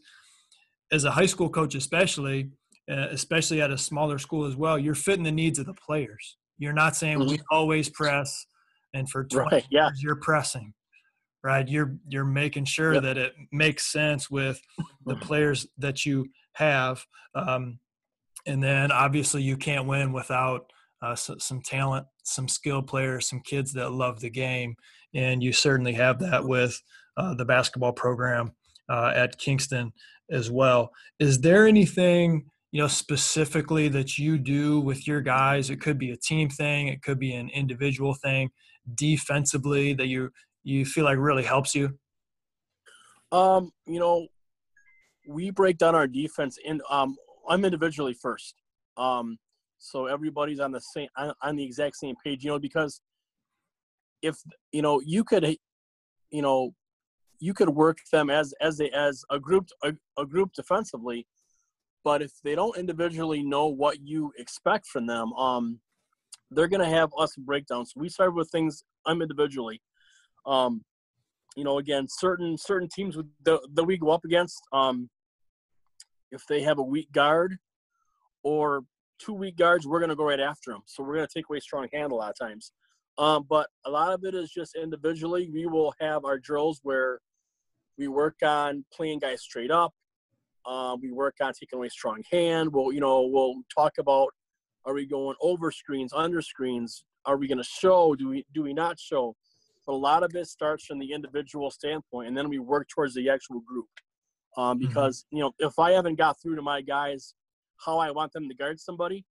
as 0.92 1.04
a 1.04 1.10
high 1.10 1.26
school 1.26 1.48
coach 1.48 1.74
especially 1.74 2.50
uh, 2.90 3.08
especially 3.10 3.60
at 3.60 3.70
a 3.70 3.78
smaller 3.78 4.18
school 4.18 4.44
as 4.44 4.56
well 4.56 4.78
you're 4.78 4.94
fitting 4.94 5.24
the 5.24 5.32
needs 5.32 5.58
of 5.58 5.66
the 5.66 5.74
players 5.74 6.36
you're 6.58 6.72
not 6.72 6.96
saying 6.96 7.18
mm-hmm. 7.18 7.32
we 7.32 7.40
always 7.50 7.88
press 7.90 8.46
and 8.94 9.08
for 9.10 9.24
20 9.24 9.48
right, 9.50 9.66
yeah. 9.70 9.86
years 9.86 10.02
you're 10.02 10.16
pressing 10.16 10.72
right 11.46 11.68
you're 11.68 11.96
you're 12.08 12.24
making 12.24 12.64
sure 12.64 12.94
yep. 12.94 13.02
that 13.04 13.16
it 13.16 13.32
makes 13.52 13.92
sense 13.92 14.28
with 14.28 14.60
the 15.06 15.14
mm-hmm. 15.14 15.22
players 15.22 15.66
that 15.78 16.04
you 16.04 16.26
have 16.54 17.04
um, 17.34 17.78
and 18.46 18.62
then 18.62 18.90
obviously 18.90 19.42
you 19.42 19.56
can't 19.56 19.86
win 19.86 20.12
without 20.12 20.70
uh, 21.02 21.14
so, 21.14 21.36
some 21.38 21.60
talent, 21.60 22.06
some 22.24 22.48
skilled 22.48 22.86
players, 22.86 23.28
some 23.28 23.40
kids 23.40 23.72
that 23.74 23.92
love 23.92 24.20
the 24.20 24.30
game, 24.30 24.74
and 25.14 25.42
you 25.42 25.52
certainly 25.52 25.92
have 25.92 26.18
that 26.20 26.44
with 26.44 26.80
uh, 27.16 27.34
the 27.34 27.44
basketball 27.44 27.92
program 27.92 28.52
uh, 28.88 29.12
at 29.14 29.38
Kingston 29.38 29.92
as 30.30 30.50
well. 30.50 30.90
Is 31.18 31.40
there 31.40 31.66
anything 31.66 32.46
you 32.72 32.80
know 32.80 32.88
specifically 32.88 33.88
that 33.88 34.18
you 34.18 34.38
do 34.38 34.80
with 34.80 35.06
your 35.06 35.20
guys? 35.20 35.70
It 35.70 35.80
could 35.80 35.98
be 35.98 36.10
a 36.10 36.16
team 36.16 36.48
thing, 36.48 36.88
it 36.88 37.02
could 37.02 37.18
be 37.18 37.34
an 37.34 37.50
individual 37.50 38.14
thing, 38.14 38.50
defensively 38.94 39.92
that 39.94 40.06
you 40.06 40.30
you 40.66 40.84
feel 40.84 41.04
like 41.04 41.16
really 41.16 41.44
helps 41.44 41.74
you? 41.74 41.96
Um, 43.30 43.70
you 43.86 44.00
know, 44.00 44.26
we 45.28 45.50
break 45.50 45.78
down 45.78 45.94
our 45.94 46.06
defense 46.06 46.58
in 46.64 46.80
um 46.90 47.16
I'm 47.48 47.64
individually 47.64 48.14
first. 48.14 48.54
Um 48.96 49.38
so 49.78 50.06
everybody's 50.06 50.60
on 50.60 50.72
the 50.72 50.80
same 50.80 51.08
on, 51.16 51.32
on 51.42 51.56
the 51.56 51.64
exact 51.64 51.96
same 51.96 52.16
page, 52.22 52.44
you 52.44 52.50
know, 52.50 52.58
because 52.58 53.00
if 54.22 54.36
you 54.72 54.82
know 54.82 55.00
you 55.04 55.22
could 55.22 55.56
you 56.30 56.42
know 56.42 56.74
you 57.38 57.54
could 57.54 57.68
work 57.68 57.98
them 58.10 58.28
as 58.28 58.52
as 58.60 58.80
a 58.80 58.90
as 58.96 59.24
a 59.30 59.38
group 59.38 59.68
a, 59.84 59.92
a 60.18 60.26
group 60.26 60.50
defensively 60.54 61.26
but 62.02 62.22
if 62.22 62.32
they 62.44 62.54
don't 62.54 62.78
individually 62.78 63.42
know 63.42 63.66
what 63.66 64.00
you 64.00 64.32
expect 64.38 64.86
from 64.86 65.06
them 65.06 65.32
um 65.34 65.78
they're 66.50 66.68
going 66.68 66.80
to 66.80 66.88
have 66.88 67.10
us 67.18 67.36
breakdowns 67.36 67.92
we 67.94 68.08
start 68.08 68.34
with 68.34 68.50
things 68.50 68.84
I'm 69.06 69.20
individually 69.22 69.80
um 70.46 70.82
you 71.56 71.64
know 71.64 71.78
again 71.78 72.06
certain 72.08 72.56
certain 72.56 72.88
teams 72.88 73.16
that, 73.44 73.84
we 73.84 73.96
go 73.96 74.10
up 74.10 74.24
against 74.24 74.60
um 74.72 75.08
if 76.32 76.42
they 76.48 76.62
have 76.62 76.78
a 76.78 76.82
weak 76.82 77.10
guard 77.12 77.56
or 78.42 78.82
two 79.18 79.32
weak 79.32 79.56
guards 79.56 79.86
we're 79.86 79.98
going 79.98 80.10
to 80.10 80.16
go 80.16 80.24
right 80.24 80.40
after 80.40 80.70
them 80.70 80.82
so 80.86 81.02
we're 81.02 81.14
going 81.14 81.26
to 81.26 81.32
take 81.32 81.48
away 81.48 81.60
strong 81.60 81.88
hand 81.92 82.12
a 82.12 82.14
lot 82.14 82.30
of 82.30 82.38
times 82.38 82.72
um, 83.18 83.46
but 83.48 83.68
a 83.84 83.90
lot 83.90 84.12
of 84.12 84.24
it 84.24 84.34
is 84.34 84.50
just 84.50 84.74
individually. 84.74 85.48
We 85.52 85.66
will 85.66 85.94
have 86.00 86.24
our 86.24 86.38
drills 86.38 86.80
where 86.82 87.20
we 87.96 88.08
work 88.08 88.36
on 88.44 88.84
playing 88.92 89.20
guys 89.20 89.42
straight 89.42 89.70
up. 89.70 89.94
Um, 90.66 91.00
we 91.00 91.12
work 91.12 91.36
on 91.40 91.52
taking 91.52 91.78
away 91.78 91.88
strong 91.88 92.22
hand. 92.30 92.72
We'll, 92.72 92.92
you 92.92 93.00
know, 93.00 93.22
we'll 93.22 93.54
talk 93.74 93.94
about 93.98 94.28
are 94.84 94.94
we 94.94 95.06
going 95.06 95.36
over 95.40 95.70
screens, 95.70 96.12
under 96.14 96.42
screens? 96.42 97.04
Are 97.24 97.36
we 97.36 97.48
going 97.48 97.58
to 97.58 97.64
show? 97.64 98.14
Do 98.14 98.28
we 98.28 98.44
do 98.52 98.62
we 98.62 98.72
not 98.72 99.00
show? 99.00 99.34
But 99.86 99.94
a 99.94 99.96
lot 99.96 100.22
of 100.22 100.34
it 100.34 100.46
starts 100.46 100.84
from 100.84 100.98
the 100.98 101.12
individual 101.12 101.70
standpoint, 101.70 102.28
and 102.28 102.36
then 102.36 102.48
we 102.48 102.58
work 102.58 102.88
towards 102.88 103.14
the 103.14 103.30
actual 103.30 103.60
group. 103.60 103.86
Um, 104.56 104.78
mm-hmm. 104.78 104.88
because 104.88 105.22
mm-hmm. 105.22 105.36
you 105.36 105.42
know, 105.42 105.52
if 105.58 105.78
I 105.78 105.92
haven't 105.92 106.16
got 106.16 106.40
through 106.40 106.56
to 106.56 106.62
my 106.62 106.80
guys 106.80 107.34
how 107.78 107.98
I 107.98 108.10
want 108.10 108.32
them 108.32 108.48
to 108.48 108.54
guard 108.54 108.80
somebody, 108.80 109.24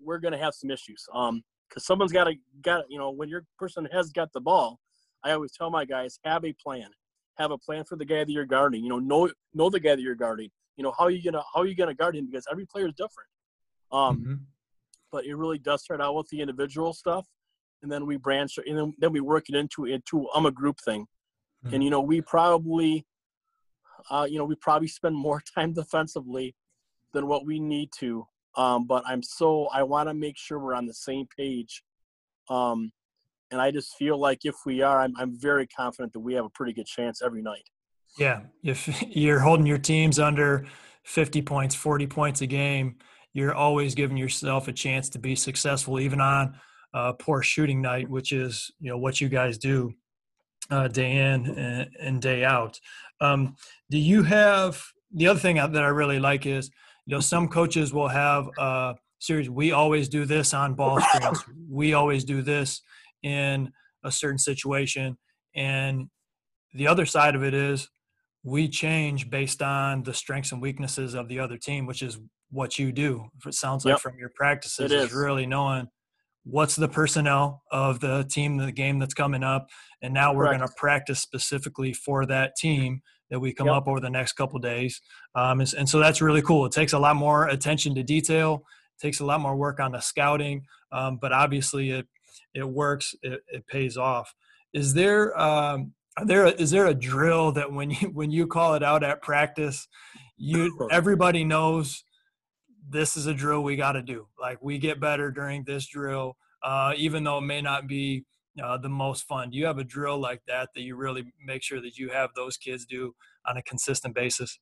we're 0.00 0.18
going 0.18 0.32
to 0.32 0.38
have 0.38 0.54
some 0.54 0.70
issues. 0.70 1.04
Um, 1.12 1.42
because 1.74 1.86
someone's 1.86 2.12
got 2.12 2.24
to 2.24 2.34
got 2.62 2.84
you 2.88 2.98
know 2.98 3.10
when 3.10 3.28
your 3.28 3.44
person 3.58 3.88
has 3.92 4.10
got 4.10 4.32
the 4.32 4.40
ball 4.40 4.78
i 5.24 5.32
always 5.32 5.52
tell 5.52 5.70
my 5.70 5.84
guys 5.84 6.18
have 6.24 6.44
a 6.44 6.52
plan 6.52 6.88
have 7.36 7.50
a 7.50 7.58
plan 7.58 7.84
for 7.84 7.96
the 7.96 8.04
guy 8.04 8.24
that 8.24 8.30
you're 8.30 8.44
guarding 8.44 8.82
you 8.82 8.88
know 8.88 8.98
know 8.98 9.30
know 9.54 9.68
the 9.68 9.80
guy 9.80 9.94
that 9.94 10.02
you're 10.02 10.14
guarding 10.14 10.50
you 10.76 10.84
know 10.84 10.92
how 10.96 11.04
are 11.04 11.10
you 11.10 11.22
gonna 11.22 11.42
how 11.52 11.60
are 11.60 11.66
you 11.66 11.74
gonna 11.74 11.94
guard 11.94 12.14
him 12.14 12.26
because 12.26 12.46
every 12.50 12.66
player 12.66 12.86
is 12.86 12.94
different 12.94 13.28
um 13.92 14.20
mm-hmm. 14.20 14.34
but 15.10 15.24
it 15.24 15.34
really 15.34 15.58
does 15.58 15.82
start 15.82 16.00
out 16.00 16.14
with 16.14 16.28
the 16.28 16.40
individual 16.40 16.92
stuff 16.92 17.26
and 17.84 17.92
then 17.92 18.04
we 18.04 18.16
branch 18.16 18.58
and 18.66 18.76
then, 18.76 18.94
then 18.98 19.12
we 19.12 19.20
work 19.20 19.48
it 19.48 19.54
into 19.54 19.84
into 19.84 20.28
i'm 20.34 20.46
a 20.46 20.50
group 20.50 20.80
thing 20.84 21.06
mm-hmm. 21.64 21.74
and 21.74 21.84
you 21.84 21.90
know 21.90 22.00
we 22.00 22.20
probably 22.20 23.06
uh 24.10 24.26
you 24.28 24.38
know 24.38 24.44
we 24.44 24.56
probably 24.56 24.88
spend 24.88 25.14
more 25.14 25.40
time 25.54 25.72
defensively 25.72 26.56
than 27.12 27.28
what 27.28 27.46
we 27.46 27.60
need 27.60 27.90
to 27.96 28.26
um, 28.56 28.86
but 28.86 29.02
I'm 29.06 29.22
so 29.22 29.66
I 29.72 29.82
want 29.82 30.08
to 30.08 30.14
make 30.14 30.36
sure 30.38 30.58
we're 30.58 30.74
on 30.74 30.86
the 30.86 30.94
same 30.94 31.26
page. 31.36 31.82
Um, 32.48 32.92
and 33.50 33.60
I 33.60 33.70
just 33.70 33.96
feel 33.96 34.18
like 34.18 34.40
if 34.44 34.54
we 34.66 34.82
are, 34.82 35.00
I'm, 35.00 35.14
I'm 35.16 35.38
very 35.38 35.66
confident 35.66 36.12
that 36.12 36.20
we 36.20 36.34
have 36.34 36.44
a 36.44 36.50
pretty 36.50 36.72
good 36.72 36.86
chance 36.86 37.22
every 37.22 37.42
night. 37.42 37.68
Yeah, 38.18 38.42
if 38.62 38.88
you're 39.16 39.40
holding 39.40 39.66
your 39.66 39.78
teams 39.78 40.18
under 40.18 40.66
50 41.04 41.42
points, 41.42 41.74
40 41.74 42.06
points 42.06 42.40
a 42.40 42.46
game, 42.46 42.96
you're 43.32 43.54
always 43.54 43.94
giving 43.94 44.16
yourself 44.16 44.68
a 44.68 44.72
chance 44.72 45.08
to 45.10 45.18
be 45.18 45.34
successful, 45.34 45.98
even 45.98 46.20
on 46.20 46.56
a 46.94 47.12
poor 47.12 47.42
shooting 47.42 47.82
night, 47.82 48.08
which 48.08 48.32
is 48.32 48.70
you 48.80 48.90
know 48.90 48.98
what 48.98 49.20
you 49.20 49.28
guys 49.28 49.58
do 49.58 49.92
uh, 50.70 50.88
day 50.88 51.16
in 51.16 51.46
and, 51.46 51.90
and 52.00 52.22
day 52.22 52.44
out. 52.44 52.80
Um, 53.20 53.56
do 53.90 53.98
you 53.98 54.22
have 54.22 54.82
the 55.12 55.28
other 55.28 55.38
thing 55.38 55.56
that 55.56 55.76
I 55.76 55.88
really 55.88 56.18
like 56.18 56.46
is 56.46 56.70
you 57.06 57.14
know 57.14 57.20
some 57.20 57.48
coaches 57.48 57.92
will 57.92 58.08
have 58.08 58.48
a 58.58 58.94
series 59.18 59.48
we 59.48 59.72
always 59.72 60.08
do 60.08 60.24
this 60.24 60.52
on 60.52 60.74
ball 60.74 61.00
screens 61.00 61.44
we 61.70 61.94
always 61.94 62.24
do 62.24 62.42
this 62.42 62.82
in 63.22 63.70
a 64.04 64.10
certain 64.10 64.38
situation 64.38 65.16
and 65.54 66.08
the 66.74 66.86
other 66.86 67.06
side 67.06 67.34
of 67.34 67.42
it 67.42 67.54
is 67.54 67.88
we 68.42 68.68
change 68.68 69.30
based 69.30 69.62
on 69.62 70.02
the 70.02 70.12
strengths 70.12 70.52
and 70.52 70.60
weaknesses 70.60 71.14
of 71.14 71.28
the 71.28 71.38
other 71.38 71.56
team 71.56 71.86
which 71.86 72.02
is 72.02 72.18
what 72.50 72.78
you 72.78 72.92
do 72.92 73.24
it 73.46 73.54
sounds 73.54 73.84
like 73.84 73.92
yep. 73.92 74.00
from 74.00 74.18
your 74.18 74.30
practices 74.34 74.92
is. 74.92 75.04
is 75.04 75.12
really 75.14 75.46
knowing 75.46 75.88
what's 76.44 76.76
the 76.76 76.88
personnel 76.88 77.62
of 77.72 78.00
the 78.00 78.24
team 78.30 78.58
the 78.58 78.70
game 78.70 78.98
that's 78.98 79.14
coming 79.14 79.42
up 79.42 79.66
and 80.02 80.12
now 80.12 80.34
we're 80.34 80.44
going 80.44 80.60
to 80.60 80.68
practice 80.76 81.20
specifically 81.20 81.92
for 81.92 82.26
that 82.26 82.54
team 82.56 83.00
that 83.30 83.40
we 83.40 83.52
come 83.52 83.66
yep. 83.66 83.76
up 83.76 83.88
over 83.88 84.00
the 84.00 84.10
next 84.10 84.34
couple 84.34 84.58
days. 84.58 85.00
Um, 85.34 85.60
and, 85.60 85.74
and, 85.78 85.88
so 85.88 85.98
that's 85.98 86.20
really 86.20 86.42
cool. 86.42 86.66
It 86.66 86.72
takes 86.72 86.92
a 86.92 86.98
lot 86.98 87.16
more 87.16 87.48
attention 87.48 87.94
to 87.96 88.02
detail, 88.02 88.64
takes 89.00 89.20
a 89.20 89.24
lot 89.24 89.40
more 89.40 89.56
work 89.56 89.80
on 89.80 89.92
the 89.92 90.00
scouting, 90.00 90.66
um, 90.92 91.18
but 91.20 91.32
obviously 91.32 91.90
it 91.90 92.06
it 92.54 92.68
works. 92.68 93.14
It, 93.22 93.40
it 93.48 93.66
pays 93.66 93.96
off. 93.96 94.32
Is 94.72 94.94
there 94.94 95.38
um, 95.40 95.92
are 96.16 96.24
there 96.24 96.46
is 96.46 96.70
there 96.70 96.86
a 96.86 96.94
drill 96.94 97.52
that 97.52 97.72
when 97.72 97.90
you 97.90 98.08
when 98.12 98.30
you 98.30 98.46
call 98.46 98.74
it 98.74 98.82
out 98.82 99.02
at 99.02 99.22
practice, 99.22 99.88
you 100.36 100.88
everybody 100.90 101.44
knows 101.44 102.04
this 102.88 103.16
is 103.16 103.26
a 103.26 103.34
drill 103.34 103.62
we 103.62 103.76
got 103.76 103.92
to 103.92 104.02
do. 104.02 104.26
Like 104.40 104.62
we 104.62 104.78
get 104.78 105.00
better 105.00 105.30
during 105.30 105.64
this 105.64 105.86
drill, 105.86 106.36
uh, 106.62 106.92
even 106.96 107.24
though 107.24 107.38
it 107.38 107.42
may 107.42 107.60
not 107.60 107.86
be 107.86 108.24
uh, 108.62 108.76
the 108.76 108.88
most 108.88 109.26
fun? 109.26 109.50
Do 109.50 109.58
you 109.58 109.66
have 109.66 109.78
a 109.78 109.84
drill 109.84 110.18
like 110.18 110.42
that 110.46 110.70
that 110.74 110.82
you 110.82 110.96
really 110.96 111.24
make 111.44 111.62
sure 111.62 111.80
that 111.80 111.98
you 111.98 112.10
have 112.10 112.30
those 112.34 112.56
kids 112.56 112.86
do 112.86 113.14
on 113.46 113.56
a 113.56 113.62
consistent 113.62 114.14
basis? 114.14 114.58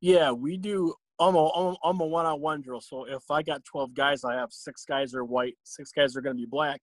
Yeah, 0.00 0.30
we 0.32 0.56
do. 0.56 0.94
I'm 1.18 1.34
a, 1.34 1.74
I'm 1.82 2.00
a 2.00 2.06
one-on-one 2.06 2.62
drill. 2.62 2.80
So 2.80 3.04
if 3.04 3.30
I 3.30 3.42
got 3.42 3.64
12 3.64 3.94
guys, 3.94 4.24
I 4.24 4.34
have 4.34 4.52
six 4.52 4.84
guys 4.84 5.14
are 5.14 5.24
white, 5.24 5.54
six 5.64 5.90
guys 5.90 6.16
are 6.16 6.20
going 6.20 6.36
to 6.36 6.40
be 6.40 6.46
black, 6.46 6.80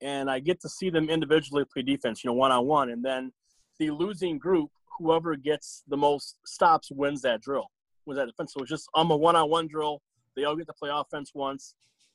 and 0.00 0.30
I 0.30 0.38
get 0.38 0.60
to 0.60 0.68
see 0.68 0.90
them 0.90 1.10
individually 1.10 1.64
play 1.72 1.82
defense, 1.82 2.22
you 2.22 2.30
know, 2.30 2.34
one-on-one, 2.34 2.90
and 2.90 3.04
then 3.04 3.32
the 3.80 3.90
losing 3.90 4.38
group, 4.38 4.70
whoever 4.98 5.34
gets 5.34 5.82
the 5.88 5.96
most 5.96 6.36
stops, 6.46 6.90
wins 6.92 7.22
that 7.22 7.40
drill. 7.40 7.66
Wins 8.08 8.18
that 8.18 8.26
defense. 8.26 8.52
So 8.54 8.60
it's 8.60 8.70
just 8.70 8.88
I'm 8.94 9.10
a 9.10 9.16
one-on-one 9.16 9.68
drill. 9.68 10.02
They 10.34 10.44
all 10.44 10.56
get 10.56 10.66
to 10.66 10.72
play 10.72 10.90
offense 10.92 11.32
once. 11.34 11.74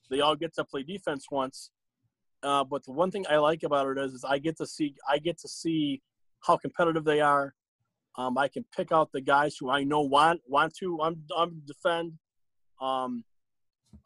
They 0.09 0.19
all 0.19 0.35
get 0.35 0.53
to 0.55 0.65
play 0.65 0.83
defense 0.83 1.27
once, 1.31 1.71
uh, 2.43 2.63
but 2.63 2.83
the 2.83 2.91
one 2.91 3.09
thing 3.09 3.25
I 3.29 3.37
like 3.37 3.63
about 3.63 3.87
it 3.87 3.97
is, 3.97 4.13
is 4.13 4.25
I 4.25 4.37
get 4.37 4.57
to 4.57 4.67
see 4.67 4.95
I 5.09 5.17
get 5.17 5.37
to 5.39 5.47
see 5.47 6.01
how 6.41 6.57
competitive 6.57 7.05
they 7.05 7.21
are. 7.21 7.53
Um, 8.15 8.37
I 8.37 8.47
can 8.47 8.65
pick 8.75 8.91
out 8.91 9.11
the 9.11 9.21
guys 9.21 9.55
who 9.57 9.69
I 9.69 9.83
know 9.83 10.01
want 10.01 10.41
want 10.47 10.75
to 10.79 10.99
I'm, 11.01 11.23
I'm 11.35 11.61
defend. 11.65 12.13
Um, 12.81 13.23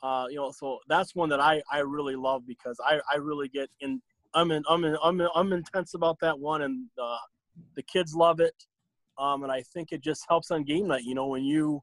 uh, 0.04 0.26
you 0.30 0.36
know, 0.36 0.52
so 0.52 0.80
that's 0.88 1.16
one 1.16 1.30
that 1.30 1.40
I, 1.40 1.62
I 1.72 1.80
really 1.80 2.16
love 2.16 2.46
because 2.46 2.80
I, 2.86 3.00
I 3.12 3.18
really 3.18 3.48
get 3.48 3.70
in. 3.80 4.02
I'm 4.34 4.52
in, 4.52 4.64
I'm 4.70 4.84
in, 4.84 4.96
I'm 5.04 5.20
in, 5.20 5.28
I'm 5.34 5.54
intense 5.54 5.94
about 5.96 6.20
that 6.22 6.38
one, 6.38 6.62
and 6.62 6.86
uh, 7.02 7.18
the 7.76 7.82
kids 7.82 8.14
love 8.14 8.40
it. 8.40 8.54
Um, 9.20 9.44
and 9.44 9.52
I 9.52 9.64
think 9.74 9.92
it 9.92 10.02
just 10.02 10.26
helps 10.30 10.52
on 10.52 10.64
game 10.64 10.88
night. 10.88 11.04
You 11.04 11.16
know, 11.16 11.28
when 11.28 11.44
you 11.44 11.82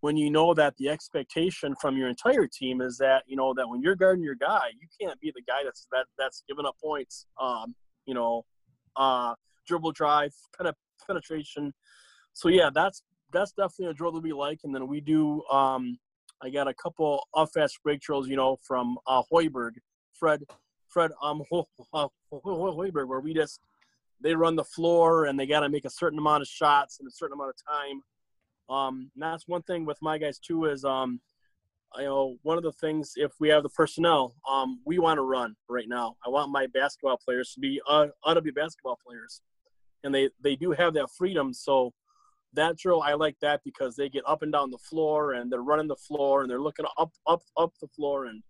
when 0.00 0.16
you 0.16 0.30
know 0.30 0.52
that 0.54 0.76
the 0.78 0.88
expectation 0.88 1.74
from 1.80 1.96
your 1.96 2.08
entire 2.08 2.46
team 2.46 2.80
is 2.80 2.98
that 2.98 3.22
you 3.26 3.36
know 3.36 3.54
that 3.54 3.68
when 3.68 3.80
you're 3.80 3.96
guarding 3.96 4.24
your 4.24 4.34
guy, 4.34 4.70
you 4.80 4.88
can't 5.00 5.18
be 5.20 5.32
the 5.34 5.42
guy 5.42 5.62
that's 5.64 5.86
that 5.92 6.06
that's 6.18 6.42
giving 6.48 6.66
up 6.66 6.76
points. 6.82 7.26
Um, 7.40 7.74
you 8.06 8.14
know, 8.14 8.44
uh, 8.96 9.34
dribble 9.66 9.92
drive, 9.92 10.32
kind 10.56 10.68
of 10.68 10.74
penetration. 11.06 11.72
So 12.32 12.48
yeah, 12.48 12.70
that's 12.74 13.02
that's 13.32 13.52
definitely 13.52 13.86
a 13.86 13.94
drill 13.94 14.12
that 14.12 14.22
we 14.22 14.32
like. 14.32 14.60
And 14.64 14.74
then 14.74 14.86
we 14.86 15.00
do. 15.00 15.42
Um, 15.50 15.98
I 16.42 16.50
got 16.50 16.66
a 16.66 16.74
couple 16.74 17.24
off 17.34 17.52
fast 17.54 17.78
break 17.84 18.00
drills, 18.00 18.28
you 18.28 18.36
know, 18.36 18.58
from 18.66 18.98
uh, 19.06 19.22
Hoiberg, 19.32 19.72
Fred, 20.12 20.42
Fred 20.88 21.12
um 21.22 21.42
Hoiberg, 22.32 23.06
where 23.06 23.20
we 23.20 23.32
just 23.32 23.60
they 24.22 24.34
run 24.34 24.56
the 24.56 24.64
floor 24.64 25.26
and 25.26 25.38
they 25.38 25.46
got 25.46 25.60
to 25.60 25.68
make 25.68 25.84
a 25.84 25.90
certain 25.90 26.18
amount 26.18 26.42
of 26.42 26.48
shots 26.48 26.98
in 27.00 27.06
a 27.06 27.10
certain 27.10 27.34
amount 27.34 27.50
of 27.50 27.56
time 27.66 28.02
um, 28.68 29.10
that's 29.16 29.46
one 29.46 29.62
thing 29.62 29.84
with 29.84 29.98
my 30.00 30.18
guys 30.18 30.38
too 30.38 30.64
is 30.64 30.84
um, 30.84 31.20
you 31.96 32.04
know 32.04 32.36
one 32.42 32.56
of 32.56 32.62
the 32.62 32.72
things 32.72 33.12
if 33.16 33.32
we 33.38 33.48
have 33.48 33.62
the 33.62 33.68
personnel, 33.68 34.34
um, 34.50 34.80
we 34.86 34.98
want 34.98 35.18
to 35.18 35.22
run 35.22 35.54
right 35.68 35.88
now. 35.88 36.16
I 36.24 36.30
want 36.30 36.50
my 36.50 36.66
basketball 36.68 37.18
players 37.22 37.52
to 37.54 37.60
be 37.60 37.80
uh, 37.88 38.06
ought 38.24 38.34
to 38.34 38.40
be 38.40 38.50
basketball 38.50 38.98
players, 39.06 39.42
and 40.04 40.14
they 40.14 40.30
they 40.42 40.56
do 40.56 40.72
have 40.72 40.94
that 40.94 41.08
freedom. 41.16 41.52
So 41.52 41.92
that 42.54 42.78
drill 42.78 43.02
I 43.02 43.14
like 43.14 43.36
that 43.40 43.60
because 43.64 43.96
they 43.96 44.08
get 44.08 44.24
up 44.26 44.42
and 44.42 44.52
down 44.52 44.70
the 44.70 44.78
floor 44.78 45.32
and 45.32 45.50
they're 45.50 45.62
running 45.62 45.88
the 45.88 45.96
floor 45.96 46.42
and 46.42 46.50
they're 46.50 46.60
looking 46.60 46.86
up 46.98 47.12
up 47.26 47.42
up 47.56 47.72
the 47.80 47.88
floor 47.88 48.26
and 48.26 48.42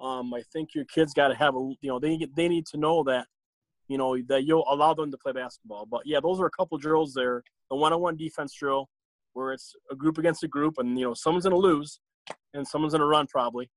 um, 0.00 0.34
I 0.34 0.42
think 0.52 0.74
your 0.74 0.84
kids 0.84 1.14
got 1.14 1.28
to 1.28 1.34
have 1.34 1.54
a 1.54 1.72
you 1.80 1.90
know 1.90 1.98
they 2.00 2.26
they 2.36 2.48
need 2.48 2.66
to 2.66 2.76
know 2.76 3.04
that 3.04 3.26
you 3.88 3.98
know 3.98 4.16
that 4.28 4.44
you'll 4.44 4.66
allow 4.68 4.94
them 4.94 5.10
to 5.10 5.18
play 5.18 5.32
basketball. 5.32 5.86
But 5.86 6.02
yeah, 6.04 6.20
those 6.20 6.40
are 6.40 6.46
a 6.46 6.50
couple 6.50 6.78
drills 6.78 7.14
there. 7.14 7.42
The 7.70 7.76
one-on-one 7.76 8.16
defense 8.16 8.54
drill, 8.54 8.88
where 9.32 9.52
it's 9.52 9.74
a 9.90 9.94
group 9.94 10.18
against 10.18 10.42
a 10.44 10.48
group, 10.48 10.74
and 10.78 10.98
you 10.98 11.04
know 11.04 11.14
someone's 11.14 11.44
going 11.44 11.60
to 11.60 11.68
lose, 11.68 12.00
and 12.54 12.66
someone's 12.66 12.92
going 12.92 13.00
to 13.00 13.06
run 13.06 13.26
probably. 13.26 13.70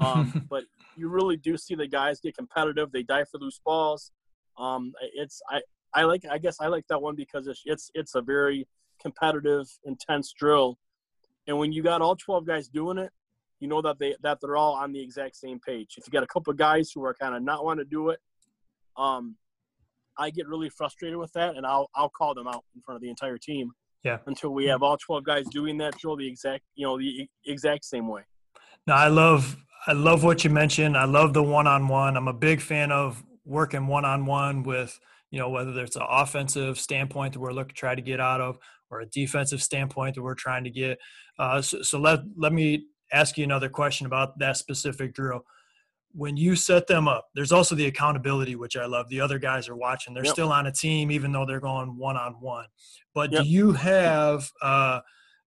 Um, 0.00 0.46
but 0.50 0.64
you 0.96 1.08
really 1.08 1.36
do 1.36 1.56
see 1.56 1.74
the 1.74 1.86
guys 1.86 2.20
get 2.20 2.36
competitive. 2.36 2.92
They 2.92 3.02
die 3.02 3.24
for 3.24 3.38
loose 3.38 3.60
balls. 3.64 4.12
Um, 4.58 4.92
it's 5.14 5.40
I 5.50 5.62
I 5.92 6.04
like 6.04 6.24
I 6.30 6.38
guess 6.38 6.56
I 6.60 6.66
like 6.68 6.86
that 6.88 7.00
one 7.00 7.14
because 7.14 7.46
it's 7.46 7.62
it's 7.64 7.90
it's 7.94 8.14
a 8.14 8.22
very 8.22 8.66
competitive, 9.00 9.66
intense 9.84 10.32
drill, 10.32 10.78
and 11.46 11.58
when 11.58 11.72
you 11.72 11.82
got 11.82 12.00
all 12.00 12.16
12 12.16 12.46
guys 12.46 12.68
doing 12.68 12.98
it, 12.98 13.10
you 13.60 13.68
know 13.68 13.82
that 13.82 13.98
they 13.98 14.14
that 14.22 14.38
they're 14.40 14.56
all 14.56 14.74
on 14.74 14.92
the 14.92 15.00
exact 15.00 15.36
same 15.36 15.58
page. 15.58 15.94
If 15.96 16.06
you 16.06 16.12
got 16.12 16.22
a 16.22 16.28
couple 16.28 16.50
of 16.50 16.56
guys 16.56 16.90
who 16.94 17.04
are 17.04 17.14
kind 17.14 17.34
of 17.34 17.42
not 17.42 17.64
want 17.64 17.80
to 17.80 17.84
do 17.84 18.10
it, 18.10 18.20
um, 18.96 19.36
I 20.18 20.30
get 20.30 20.46
really 20.48 20.70
frustrated 20.70 21.18
with 21.18 21.32
that, 21.32 21.56
and 21.56 21.66
I'll 21.66 21.90
I'll 21.94 22.10
call 22.10 22.34
them 22.34 22.46
out 22.46 22.64
in 22.74 22.82
front 22.82 22.96
of 22.96 23.02
the 23.02 23.10
entire 23.10 23.38
team. 23.38 23.72
Yeah. 24.02 24.18
Until 24.26 24.50
we 24.50 24.66
have 24.66 24.82
all 24.82 24.98
12 24.98 25.24
guys 25.24 25.46
doing 25.48 25.78
that 25.78 25.96
drill 25.96 26.16
the 26.16 26.28
exact 26.28 26.62
you 26.74 26.86
know 26.86 26.98
the 26.98 27.26
exact 27.46 27.84
same 27.84 28.06
way. 28.06 28.22
No, 28.86 28.94
I 28.94 29.08
love 29.08 29.56
I 29.86 29.92
love 29.92 30.24
what 30.24 30.44
you 30.44 30.50
mentioned. 30.50 30.96
I 30.96 31.04
love 31.04 31.32
the 31.32 31.42
one 31.42 31.66
on 31.66 31.88
one. 31.88 32.16
I'm 32.16 32.28
a 32.28 32.34
big 32.34 32.60
fan 32.60 32.92
of 32.92 33.22
working 33.44 33.86
one 33.86 34.04
on 34.04 34.26
one 34.26 34.62
with 34.62 34.98
you 35.30 35.38
know 35.38 35.48
whether 35.48 35.78
it's 35.82 35.96
an 35.96 36.02
offensive 36.08 36.78
standpoint 36.78 37.32
that 37.32 37.40
we're 37.40 37.52
looking 37.52 37.70
to 37.70 37.74
try 37.74 37.94
to 37.94 38.02
get 38.02 38.20
out 38.20 38.40
of 38.40 38.58
or 38.90 39.00
a 39.00 39.06
defensive 39.06 39.62
standpoint 39.62 40.14
that 40.14 40.22
we're 40.22 40.34
trying 40.34 40.64
to 40.64 40.70
get. 40.70 40.98
Uh, 41.38 41.60
so, 41.62 41.82
so 41.82 41.98
let 41.98 42.20
let 42.36 42.52
me 42.52 42.86
ask 43.12 43.38
you 43.38 43.44
another 43.44 43.68
question 43.68 44.06
about 44.06 44.38
that 44.38 44.56
specific 44.56 45.14
drill 45.14 45.44
when 46.14 46.36
you 46.36 46.54
set 46.54 46.86
them 46.86 47.08
up, 47.08 47.28
there's 47.34 47.52
also 47.52 47.74
the 47.74 47.86
accountability, 47.86 48.54
which 48.54 48.76
I 48.76 48.86
love. 48.86 49.08
The 49.08 49.20
other 49.20 49.38
guys 49.38 49.68
are 49.68 49.76
watching; 49.76 50.14
they're 50.14 50.24
yep. 50.24 50.32
still 50.32 50.52
on 50.52 50.66
a 50.66 50.72
team, 50.72 51.10
even 51.10 51.32
though 51.32 51.44
they're 51.44 51.60
going 51.60 51.98
one 51.98 52.16
on 52.16 52.34
one. 52.40 52.66
But 53.14 53.32
yep. 53.32 53.42
do 53.42 53.48
you 53.48 53.72
have 53.72 54.48
uh, 54.62 55.00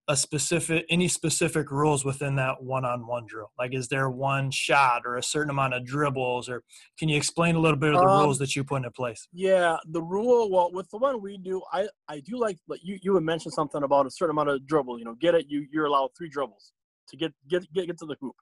a 0.08 0.16
specific, 0.16 0.84
any 0.90 1.08
specific 1.08 1.70
rules 1.70 2.04
within 2.04 2.36
that 2.36 2.62
one 2.62 2.84
on 2.84 3.06
one 3.06 3.24
drill? 3.26 3.50
Like, 3.58 3.74
is 3.74 3.88
there 3.88 4.10
one 4.10 4.50
shot 4.50 5.02
or 5.06 5.16
a 5.16 5.22
certain 5.22 5.50
amount 5.50 5.72
of 5.72 5.86
dribbles, 5.86 6.50
or 6.50 6.62
can 6.98 7.08
you 7.08 7.16
explain 7.16 7.56
a 7.56 7.58
little 7.58 7.78
bit 7.78 7.94
of 7.94 8.00
the 8.00 8.08
um, 8.08 8.20
rules 8.20 8.38
that 8.38 8.54
you 8.54 8.62
put 8.62 8.76
into 8.76 8.90
place? 8.90 9.26
Yeah, 9.32 9.78
the 9.86 10.02
rule. 10.02 10.50
Well, 10.50 10.70
with 10.72 10.90
the 10.90 10.98
one 10.98 11.22
we 11.22 11.38
do, 11.38 11.62
I 11.72 11.88
I 12.08 12.20
do 12.20 12.38
like. 12.38 12.58
Like 12.68 12.80
you 12.82 12.98
you 13.02 13.14
had 13.14 13.24
mentioned 13.24 13.54
something 13.54 13.82
about 13.82 14.06
a 14.06 14.10
certain 14.10 14.32
amount 14.32 14.50
of 14.50 14.66
dribble. 14.66 14.98
You 14.98 15.06
know, 15.06 15.14
get 15.14 15.34
it. 15.34 15.46
You 15.48 15.66
you're 15.72 15.86
allowed 15.86 16.10
three 16.16 16.28
dribbles 16.28 16.72
to 17.08 17.16
get 17.16 17.32
get 17.48 17.72
get, 17.72 17.86
get 17.86 17.98
to 17.98 18.06
the 18.06 18.16
hoop. 18.20 18.36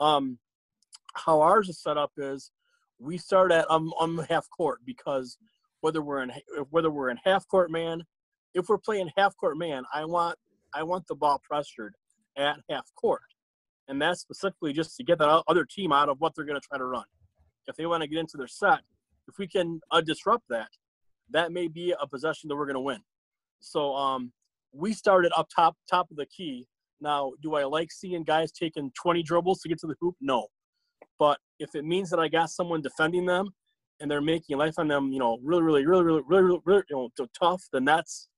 Um, 0.00 0.38
how 1.14 1.40
ours 1.40 1.68
is 1.68 1.80
set 1.80 1.96
up 1.96 2.12
is 2.16 2.50
we 2.98 3.18
start 3.18 3.52
at 3.52 3.66
I'm 3.68 3.92
um, 3.92 4.18
on 4.18 4.26
half 4.28 4.48
court 4.50 4.80
because 4.84 5.38
whether 5.80 6.02
we're 6.02 6.22
in 6.22 6.32
whether 6.70 6.90
we're 6.90 7.10
in 7.10 7.18
half 7.24 7.46
court 7.48 7.70
man, 7.70 8.02
if 8.54 8.68
we're 8.68 8.78
playing 8.78 9.10
half 9.16 9.36
court 9.36 9.58
man, 9.58 9.84
I 9.92 10.04
want 10.04 10.38
I 10.74 10.82
want 10.82 11.06
the 11.06 11.14
ball 11.14 11.40
pressured 11.42 11.94
at 12.36 12.56
half 12.70 12.88
court, 12.94 13.22
and 13.88 14.00
that's 14.00 14.20
specifically 14.20 14.72
just 14.72 14.96
to 14.96 15.04
get 15.04 15.18
that 15.18 15.42
other 15.48 15.64
team 15.64 15.92
out 15.92 16.08
of 16.08 16.20
what 16.20 16.34
they're 16.34 16.44
going 16.44 16.60
to 16.60 16.66
try 16.66 16.78
to 16.78 16.84
run. 16.84 17.04
If 17.66 17.76
they 17.76 17.86
want 17.86 18.02
to 18.02 18.08
get 18.08 18.18
into 18.18 18.36
their 18.36 18.48
set, 18.48 18.80
if 19.28 19.38
we 19.38 19.46
can 19.46 19.80
uh, 19.90 20.00
disrupt 20.00 20.44
that, 20.50 20.68
that 21.30 21.52
may 21.52 21.68
be 21.68 21.94
a 22.00 22.06
possession 22.06 22.48
that 22.48 22.56
we're 22.56 22.66
going 22.66 22.74
to 22.74 22.80
win. 22.80 23.00
So 23.60 23.94
um, 23.94 24.32
we 24.72 24.92
started 24.92 25.32
up 25.36 25.48
top 25.54 25.76
top 25.90 26.10
of 26.10 26.16
the 26.16 26.26
key. 26.26 26.66
Now, 27.00 27.32
do 27.42 27.56
I 27.56 27.64
like 27.64 27.90
seeing 27.90 28.22
guys 28.22 28.52
taking 28.52 28.92
20 29.00 29.24
dribbles 29.24 29.60
to 29.60 29.68
get 29.68 29.80
to 29.80 29.88
the 29.88 29.96
hoop? 30.00 30.14
No. 30.20 30.46
But 31.18 31.38
if 31.58 31.74
it 31.74 31.84
means 31.84 32.10
that 32.10 32.18
I 32.18 32.28
got 32.28 32.50
someone 32.50 32.82
defending 32.82 33.26
them 33.26 33.50
and 34.00 34.10
they're 34.10 34.20
making 34.20 34.58
life 34.58 34.74
on 34.78 34.88
them, 34.88 35.12
you 35.12 35.18
know, 35.18 35.38
really, 35.42 35.62
really, 35.62 35.86
really, 35.86 36.04
really, 36.04 36.22
really, 36.26 36.42
really, 36.42 36.60
really 36.66 36.82
you 36.90 37.10
know, 37.18 37.26
tough, 37.38 37.62
then 37.72 37.84
that's, 37.84 38.28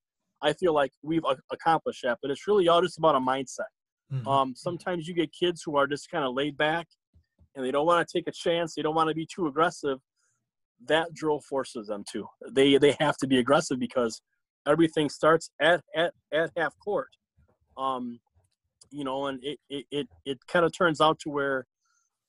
I 0.42 0.52
feel 0.52 0.74
like 0.74 0.92
we've 1.02 1.22
accomplished 1.50 2.02
that. 2.02 2.18
But 2.20 2.30
it's 2.30 2.46
really 2.46 2.68
all 2.68 2.82
just 2.82 2.98
about 2.98 3.14
a 3.14 3.20
mindset. 3.20 3.70
Mm-hmm. 4.12 4.28
Um, 4.28 4.54
sometimes 4.54 5.08
you 5.08 5.14
get 5.14 5.32
kids 5.32 5.62
who 5.64 5.76
are 5.76 5.87
just 5.87 6.10
kind 6.10 6.24
of 6.24 6.34
laid 6.34 6.56
back 6.56 6.87
and 7.54 7.64
they 7.64 7.70
don't 7.70 7.87
want 7.87 8.06
to 8.06 8.18
take 8.18 8.28
a 8.28 8.32
chance. 8.32 8.74
They 8.74 8.82
don't 8.82 8.94
want 8.94 9.08
to 9.08 9.14
be 9.14 9.26
too 9.26 9.46
aggressive. 9.46 9.98
That 10.87 11.14
drill 11.14 11.40
forces 11.40 11.87
them 11.87 12.04
to. 12.12 12.26
They 12.50 12.76
they 12.76 12.96
have 13.00 13.16
to 13.18 13.26
be 13.26 13.38
aggressive 13.38 13.78
because 13.78 14.20
everything 14.66 15.08
starts 15.08 15.50
at 15.60 15.82
at, 15.94 16.12
at 16.32 16.50
half 16.56 16.74
court. 16.84 17.08
Um, 17.76 18.20
you 18.90 19.04
know, 19.04 19.26
and 19.26 19.42
it 19.42 19.58
it 19.70 19.87
it, 19.90 20.08
it 20.24 20.38
kind 20.46 20.64
of 20.64 20.76
turns 20.76 21.00
out 21.00 21.18
to 21.20 21.30
where 21.30 21.66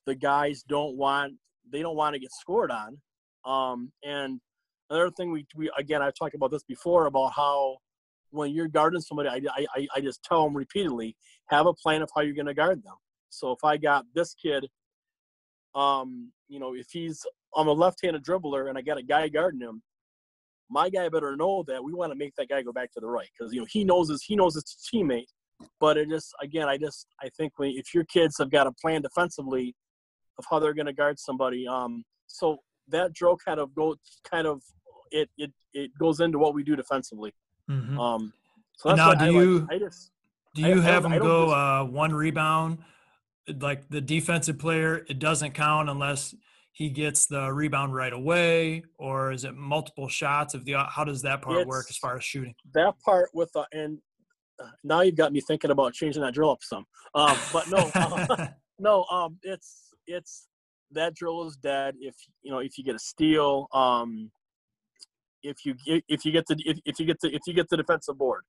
the 0.06 0.14
guys 0.14 0.62
don't 0.68 0.96
want 0.96 1.34
they 1.70 1.82
don't 1.82 1.96
want 1.96 2.14
to 2.14 2.20
get 2.20 2.30
scored 2.32 2.70
on. 2.70 2.98
Um, 3.44 3.92
and 4.04 4.40
another 4.90 5.10
thing 5.10 5.30
we, 5.32 5.46
we 5.56 5.70
again 5.78 6.02
I've 6.02 6.14
talked 6.14 6.34
about 6.34 6.50
this 6.50 6.64
before 6.64 7.06
about 7.06 7.32
how 7.34 7.78
when 8.30 8.52
you're 8.52 8.68
guarding 8.68 9.00
somebody, 9.00 9.28
I, 9.28 9.66
I, 9.74 9.86
I 9.96 10.00
just 10.00 10.22
tell 10.22 10.44
them 10.44 10.56
repeatedly, 10.56 11.16
have 11.46 11.66
a 11.66 11.72
plan 11.72 12.02
of 12.02 12.10
how 12.14 12.22
you're 12.22 12.34
going 12.34 12.46
to 12.46 12.54
guard 12.54 12.82
them. 12.82 12.94
So 13.30 13.52
if 13.52 13.64
I 13.64 13.76
got 13.76 14.04
this 14.14 14.34
kid, 14.34 14.66
um, 15.74 16.32
you 16.48 16.60
know, 16.60 16.74
if 16.74 16.86
he's 16.90 17.24
I'm 17.56 17.68
a 17.68 17.72
left-handed 17.72 18.24
dribbler 18.24 18.68
and 18.68 18.78
I 18.78 18.82
got 18.82 18.98
a 18.98 19.02
guy 19.02 19.28
guarding 19.28 19.60
him, 19.60 19.82
my 20.68 20.90
guy 20.90 21.08
better 21.08 21.36
know 21.36 21.64
that 21.68 21.82
we 21.82 21.94
want 21.94 22.12
to 22.12 22.18
make 22.18 22.34
that 22.36 22.48
guy 22.48 22.62
go 22.62 22.72
back 22.72 22.92
to 22.92 23.00
the 23.00 23.06
right 23.06 23.28
because 23.38 23.52
you 23.52 23.60
know 23.60 23.66
he 23.70 23.84
knows 23.84 24.08
his 24.08 24.22
he 24.22 24.36
knows 24.36 24.54
his 24.54 24.64
teammate. 24.92 25.26
But 25.80 25.96
it 25.96 26.08
just 26.08 26.34
again, 26.42 26.68
I 26.68 26.76
just 26.76 27.06
I 27.22 27.28
think 27.36 27.52
when 27.56 27.70
if 27.70 27.94
your 27.94 28.04
kids 28.04 28.36
have 28.38 28.50
got 28.50 28.66
a 28.66 28.72
plan 28.72 29.02
defensively, 29.02 29.74
of 30.38 30.44
how 30.50 30.58
they're 30.58 30.74
going 30.74 30.86
to 30.86 30.92
guard 30.92 31.18
somebody. 31.18 31.66
Um, 31.66 32.04
so 32.26 32.58
that 32.88 33.12
drill 33.12 33.36
kind 33.36 33.60
of 33.60 33.74
goes 33.74 33.96
kind 34.28 34.46
of 34.46 34.62
it 35.10 35.28
it 35.38 35.52
it 35.72 35.90
goes 35.98 36.20
into 36.20 36.38
what 36.38 36.54
we 36.54 36.62
do 36.62 36.76
defensively. 36.76 37.32
Mm-hmm. 37.70 37.98
Um, 37.98 38.32
so 38.76 38.94
now, 38.94 39.14
do 39.14 39.24
I 39.24 39.28
you 39.28 39.66
like. 39.70 39.80
just, 39.80 40.10
do 40.54 40.62
you 40.62 40.80
I, 40.80 40.84
have 40.84 41.06
I, 41.06 41.10
them 41.10 41.18
go 41.22 41.46
just, 41.46 41.56
uh, 41.56 41.84
one 41.84 42.14
rebound? 42.14 42.78
Like 43.60 43.88
the 43.88 44.00
defensive 44.00 44.58
player, 44.58 45.04
it 45.08 45.18
doesn't 45.18 45.52
count 45.52 45.88
unless 45.88 46.34
he 46.72 46.90
gets 46.90 47.26
the 47.26 47.52
rebound 47.52 47.94
right 47.94 48.12
away, 48.12 48.82
or 48.98 49.32
is 49.32 49.44
it 49.44 49.54
multiple 49.54 50.08
shots? 50.08 50.54
Of 50.54 50.64
the 50.64 50.74
how 50.74 51.04
does 51.04 51.22
that 51.22 51.42
part 51.42 51.66
work 51.66 51.86
as 51.88 51.96
far 51.96 52.16
as 52.16 52.24
shooting? 52.24 52.54
That 52.74 52.94
part 53.04 53.30
with 53.32 53.50
the 53.52 53.64
and 53.72 53.98
uh, 54.60 54.68
now 54.84 55.02
you've 55.02 55.16
got 55.16 55.32
me 55.32 55.40
thinking 55.40 55.70
about 55.70 55.94
changing 55.94 56.22
that 56.22 56.34
drill 56.34 56.50
up 56.50 56.62
some. 56.62 56.84
Um, 57.14 57.36
but 57.52 57.70
no, 57.70 57.90
uh, 57.94 58.48
no, 58.78 59.04
um, 59.04 59.38
it's 59.42 59.85
it's 60.06 60.48
that 60.92 61.14
drill 61.14 61.46
is 61.46 61.56
dead 61.56 61.94
if 62.00 62.14
you 62.42 62.50
know 62.50 62.58
if 62.58 62.78
you 62.78 62.84
get 62.84 62.94
a 62.94 62.98
steal 62.98 63.66
um 63.72 64.30
if 65.42 65.64
you 65.64 65.74
if 65.86 66.24
you 66.24 66.32
get 66.32 66.46
the 66.46 66.56
if, 66.64 66.78
if 66.84 66.98
you 66.98 67.06
get 67.06 67.20
the 67.20 67.34
if 67.34 67.42
you 67.46 67.52
get 67.52 67.68
the 67.68 67.76
defensive 67.76 68.16
board 68.16 68.42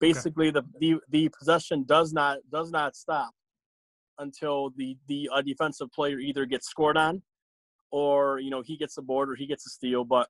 basically 0.00 0.48
okay. 0.48 0.60
the, 0.60 0.94
the 0.94 1.00
the 1.10 1.30
possession 1.38 1.84
does 1.84 2.12
not 2.12 2.38
does 2.50 2.70
not 2.70 2.96
stop 2.96 3.30
until 4.18 4.70
the 4.76 4.96
the 5.08 5.28
uh, 5.32 5.42
defensive 5.42 5.90
player 5.92 6.18
either 6.18 6.44
gets 6.46 6.68
scored 6.68 6.96
on 6.96 7.22
or 7.90 8.38
you 8.40 8.50
know 8.50 8.62
he 8.62 8.76
gets 8.76 8.94
the 8.94 9.02
board 9.02 9.30
or 9.30 9.34
he 9.34 9.46
gets 9.46 9.66
a 9.66 9.70
steal 9.70 10.04
but 10.04 10.28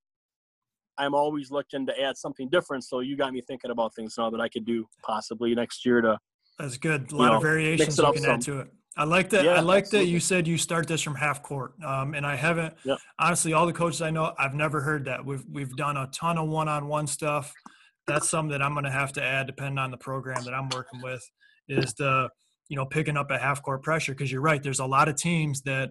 i'm 0.99 1.15
always 1.15 1.51
looking 1.51 1.87
to 1.87 2.01
add 2.01 2.17
something 2.17 2.49
different 2.49 2.85
so 2.85 3.01
you 3.01 3.17
got 3.17 3.33
me 3.33 3.41
thinking 3.41 3.71
about 3.71 3.95
things 3.95 4.15
now 4.19 4.31
that 4.31 4.41
i 4.41 4.49
could 4.49 4.65
do 4.65 4.87
possibly 5.03 5.55
next 5.55 5.85
year 5.87 6.01
to 6.01 6.19
that's 6.59 6.77
good 6.77 7.11
a 7.13 7.17
lot 7.17 7.29
know, 7.29 7.37
of 7.37 7.43
variations 7.43 7.97
you 7.99 8.13
can 8.13 8.23
some. 8.23 8.31
add 8.31 8.41
to 8.41 8.61
it 8.61 8.69
I 8.97 9.05
like 9.05 9.31
that. 9.31 9.45
Yeah, 9.45 9.53
I 9.53 9.61
like 9.61 9.85
absolutely. 9.85 10.07
that 10.07 10.13
you 10.13 10.21
said 10.21 10.47
you 10.47 10.59
start 10.59 10.87
this 10.87 11.01
from 11.01 11.15
half 11.15 11.43
court. 11.43 11.73
Um, 11.85 12.15
and 12.15 12.27
I 12.27 12.37
haven't 12.37 12.75
yep. 12.85 12.99
honestly 13.19 13.53
all 13.53 13.67
the 13.67 13.73
coaches 13.73 14.03
I 14.03 14.11
know, 14.11 14.35
I've 14.39 14.55
never 14.55 14.81
heard 14.81 15.07
that. 15.07 15.25
We've 15.25 15.45
we've 15.51 15.75
done 15.77 15.97
a 15.97 16.09
ton 16.09 16.39
of 16.39 16.49
one 16.49 16.69
on 16.69 16.89
one 16.89 17.07
stuff. 17.07 17.53
That's 18.07 18.29
something 18.29 18.51
that 18.51 18.63
I'm 18.63 18.75
gonna 18.75 18.91
have 18.91 19.13
to 19.15 19.23
add 19.23 19.47
depending 19.47 19.79
on 19.79 19.91
the 19.91 19.97
program 19.97 20.45
that 20.45 20.53
I'm 20.53 20.69
working 20.69 21.01
with, 21.03 21.23
is 21.69 21.95
the 21.95 22.29
you 22.69 22.77
know, 22.77 22.87
picking 22.87 23.17
up 23.17 23.31
a 23.31 23.39
half 23.39 23.63
court 23.63 23.83
pressure 23.83 24.13
because 24.13 24.33
you're 24.33 24.41
right, 24.41 24.63
there's 24.63 24.79
a 24.79 24.87
lot 24.87 25.09
of 25.09 25.17
teams 25.17 25.63
that 25.63 25.91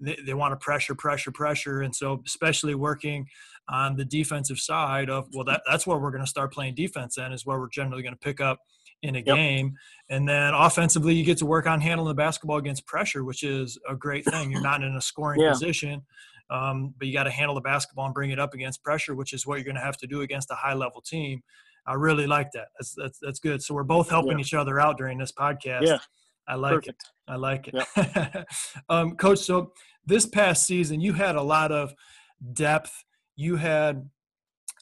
they, 0.00 0.16
they 0.24 0.34
want 0.34 0.52
to 0.52 0.56
pressure, 0.56 0.94
pressure, 0.94 1.30
pressure. 1.30 1.82
And 1.82 1.94
so 1.94 2.22
especially 2.26 2.74
working 2.74 3.26
on 3.68 3.96
the 3.96 4.04
defensive 4.04 4.58
side 4.58 5.08
of 5.08 5.28
well 5.32 5.44
that 5.44 5.62
that's 5.68 5.86
where 5.86 5.98
we're 5.98 6.10
gonna 6.10 6.26
start 6.26 6.52
playing 6.52 6.74
defense 6.74 7.14
then 7.16 7.32
is 7.32 7.46
where 7.46 7.58
we're 7.58 7.68
generally 7.68 8.02
gonna 8.02 8.16
pick 8.16 8.40
up 8.40 8.58
in 9.02 9.16
a 9.16 9.18
yep. 9.18 9.36
game. 9.36 9.74
And 10.08 10.28
then 10.28 10.54
offensively, 10.54 11.14
you 11.14 11.24
get 11.24 11.38
to 11.38 11.46
work 11.46 11.66
on 11.66 11.80
handling 11.80 12.08
the 12.08 12.14
basketball 12.14 12.58
against 12.58 12.86
pressure, 12.86 13.24
which 13.24 13.42
is 13.42 13.78
a 13.88 13.94
great 13.94 14.24
thing. 14.24 14.50
You're 14.50 14.60
not 14.60 14.82
in 14.82 14.94
a 14.94 15.00
scoring 15.00 15.40
yeah. 15.40 15.50
position, 15.50 16.02
um, 16.50 16.94
but 16.98 17.08
you 17.08 17.12
got 17.12 17.24
to 17.24 17.30
handle 17.30 17.54
the 17.54 17.60
basketball 17.60 18.06
and 18.06 18.14
bring 18.14 18.30
it 18.30 18.38
up 18.38 18.54
against 18.54 18.82
pressure, 18.82 19.14
which 19.14 19.32
is 19.32 19.46
what 19.46 19.56
you're 19.56 19.64
going 19.64 19.76
to 19.76 19.82
have 19.82 19.96
to 19.98 20.06
do 20.06 20.20
against 20.20 20.50
a 20.50 20.54
high 20.54 20.74
level 20.74 21.00
team. 21.00 21.42
I 21.86 21.94
really 21.94 22.26
like 22.26 22.52
that. 22.52 22.68
That's 22.78 22.94
that's, 22.96 23.18
that's 23.20 23.40
good. 23.40 23.62
So 23.62 23.74
we're 23.74 23.82
both 23.82 24.08
helping 24.08 24.38
yeah. 24.38 24.42
each 24.42 24.54
other 24.54 24.78
out 24.78 24.98
during 24.98 25.18
this 25.18 25.32
podcast. 25.32 25.86
Yeah. 25.86 25.98
I 26.46 26.54
like 26.54 26.74
Perfect. 26.74 27.02
it. 27.02 27.32
I 27.32 27.36
like 27.36 27.68
it. 27.68 27.86
Yep. 27.96 28.48
um, 28.88 29.16
Coach, 29.16 29.40
so 29.40 29.72
this 30.06 30.26
past 30.26 30.66
season, 30.66 31.00
you 31.00 31.12
had 31.12 31.36
a 31.36 31.42
lot 31.42 31.72
of 31.72 31.92
depth. 32.52 32.92
You 33.36 33.56
had 33.56 34.08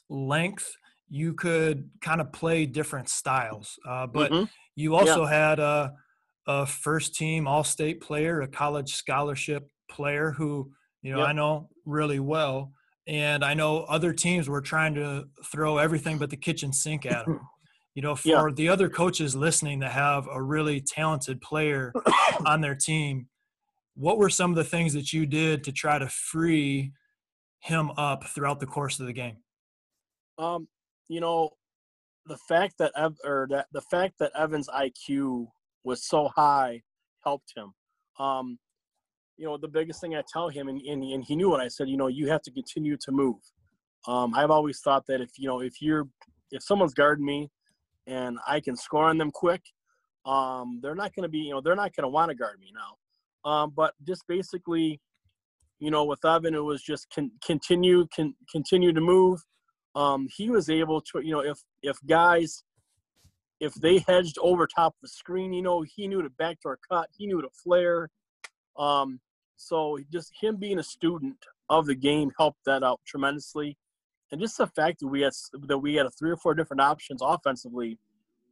length 0.09 0.71
you 1.13 1.33
could 1.33 1.89
kind 1.99 2.21
of 2.21 2.31
play 2.31 2.65
different 2.65 3.09
styles. 3.09 3.77
Uh, 3.87 4.07
but 4.07 4.31
mm-hmm. 4.31 4.45
you 4.75 4.95
also 4.95 5.23
yeah. 5.23 5.29
had 5.29 5.59
a, 5.59 5.93
a, 6.47 6.65
first 6.65 7.15
team 7.15 7.49
All 7.49 7.65
State 7.65 7.99
player, 7.99 8.41
a 8.41 8.47
college 8.47 8.95
scholarship 8.95 9.69
player 9.89 10.31
who 10.31 10.71
you 11.01 11.11
know 11.11 11.19
yep. 11.19 11.27
I 11.27 11.33
know 11.33 11.67
really 11.85 12.19
well, 12.19 12.71
and 13.07 13.43
I 13.43 13.53
know 13.53 13.79
other 13.83 14.13
teams 14.13 14.47
were 14.47 14.61
trying 14.61 14.95
to 14.95 15.25
throw 15.51 15.79
everything 15.79 16.17
but 16.17 16.29
the 16.29 16.37
kitchen 16.37 16.71
sink 16.71 17.05
at 17.05 17.27
him. 17.27 17.41
You 17.93 18.01
know, 18.01 18.15
for 18.15 18.47
yeah. 18.47 18.55
the 18.55 18.69
other 18.69 18.87
coaches 18.87 19.35
listening 19.35 19.79
that 19.79 19.91
have 19.91 20.25
a 20.31 20.41
really 20.41 20.79
talented 20.79 21.41
player 21.41 21.91
on 22.45 22.61
their 22.61 22.73
team, 22.73 23.27
what 23.95 24.17
were 24.17 24.29
some 24.29 24.49
of 24.49 24.55
the 24.55 24.63
things 24.63 24.93
that 24.93 25.11
you 25.11 25.25
did 25.25 25.65
to 25.65 25.73
try 25.73 25.99
to 25.99 26.07
free 26.07 26.93
him 27.59 27.91
up 27.97 28.23
throughout 28.27 28.61
the 28.61 28.65
course 28.65 29.01
of 29.01 29.07
the 29.07 29.11
game? 29.11 29.35
Um, 30.37 30.69
you 31.11 31.19
know, 31.19 31.49
the 32.25 32.37
fact 32.37 32.75
that 32.79 32.93
Ev- 32.95 33.19
or 33.25 33.45
that 33.49 33.67
the 33.73 33.81
fact 33.81 34.13
that 34.19 34.31
Evan's 34.33 34.69
IQ 34.69 35.47
was 35.83 36.07
so 36.07 36.29
high 36.33 36.81
helped 37.21 37.51
him. 37.53 37.73
Um, 38.17 38.57
you 39.35 39.45
know, 39.45 39.57
the 39.57 39.67
biggest 39.67 39.99
thing 39.99 40.15
I 40.15 40.23
tell 40.31 40.47
him, 40.47 40.69
and, 40.69 40.79
and, 40.81 41.03
and 41.03 41.23
he 41.25 41.35
knew 41.35 41.49
what 41.49 41.59
I 41.59 41.67
said. 41.67 41.89
You 41.89 41.97
know, 41.97 42.07
you 42.07 42.29
have 42.29 42.41
to 42.43 42.51
continue 42.51 42.95
to 42.95 43.11
move. 43.11 43.41
Um, 44.07 44.33
I've 44.33 44.51
always 44.51 44.79
thought 44.79 45.05
that 45.07 45.19
if 45.19 45.31
you 45.37 45.49
know 45.49 45.59
if 45.59 45.81
you're 45.81 46.07
if 46.49 46.63
someone's 46.63 46.93
guarding 46.93 47.25
me 47.25 47.49
and 48.07 48.39
I 48.47 48.61
can 48.61 48.77
score 48.77 49.05
on 49.05 49.17
them 49.17 49.31
quick, 49.31 49.61
um, 50.25 50.79
they're 50.81 50.95
not 50.95 51.13
going 51.13 51.23
to 51.23 51.29
be 51.29 51.39
you 51.39 51.51
know 51.51 51.59
they're 51.59 51.75
not 51.75 51.93
going 51.93 52.03
to 52.03 52.09
want 52.09 52.29
to 52.29 52.35
guard 52.35 52.57
me 52.61 52.71
now. 52.73 53.51
Um, 53.51 53.73
but 53.75 53.95
just 54.07 54.23
basically, 54.29 55.01
you 55.79 55.91
know, 55.91 56.05
with 56.05 56.23
Evan, 56.23 56.55
it 56.55 56.63
was 56.63 56.81
just 56.81 57.07
con- 57.13 57.31
continue 57.45 58.07
con- 58.15 58.35
continue 58.49 58.93
to 58.93 59.01
move. 59.01 59.41
Um, 59.95 60.27
he 60.35 60.49
was 60.49 60.69
able 60.69 61.01
to 61.01 61.21
you 61.21 61.31
know 61.31 61.41
if 61.41 61.59
if 61.81 61.97
guys 62.07 62.63
if 63.59 63.73
they 63.75 63.99
hedged 64.07 64.37
over 64.41 64.65
top 64.65 64.93
of 64.93 65.01
the 65.03 65.07
screen, 65.07 65.53
you 65.53 65.61
know, 65.61 65.83
he 65.83 66.07
knew 66.07 66.23
to 66.23 66.29
backdoor 66.31 66.79
cut, 66.89 67.07
he 67.15 67.27
knew 67.27 67.43
to 67.43 67.49
flare. 67.63 68.09
Um, 68.75 69.19
so 69.55 69.99
just 70.11 70.31
him 70.41 70.55
being 70.55 70.79
a 70.79 70.83
student 70.83 71.37
of 71.69 71.85
the 71.85 71.93
game 71.93 72.31
helped 72.39 72.65
that 72.65 72.81
out 72.83 72.99
tremendously 73.05 73.77
and 74.31 74.39
just 74.39 74.57
the 74.57 74.67
fact 74.67 74.99
that 74.99 75.07
we 75.07 75.21
had 75.21 75.33
that 75.67 75.77
we 75.77 75.95
had 75.95 76.07
three 76.17 76.31
or 76.31 76.37
four 76.37 76.53
different 76.53 76.81
options 76.81 77.21
offensively 77.21 77.97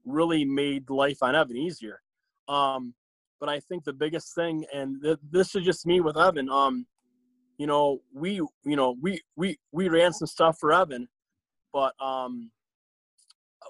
really 0.06 0.44
made 0.44 0.90
life 0.90 1.18
on 1.22 1.36
Evan 1.36 1.58
easier. 1.58 2.02
Um, 2.48 2.94
but 3.40 3.50
I 3.50 3.60
think 3.62 3.86
the 3.86 3.94
biggest 3.94 4.36
thing, 4.36 4.66
and 4.74 5.02
th- 5.02 5.20
this 5.32 5.56
is 5.56 5.64
just 5.64 5.86
me 5.86 6.02
with 6.02 6.18
Evan, 6.18 6.50
um, 6.50 6.86
you 7.58 7.68
know, 7.68 8.02
we 8.14 8.34
you 8.34 8.76
know 8.76 8.96
we 9.02 9.22
we 9.36 9.58
we 9.72 9.88
ran 9.88 10.12
some 10.12 10.28
stuff 10.28 10.58
for 10.60 10.74
Evan, 10.74 11.08
but 11.74 11.94
um, 12.02 12.52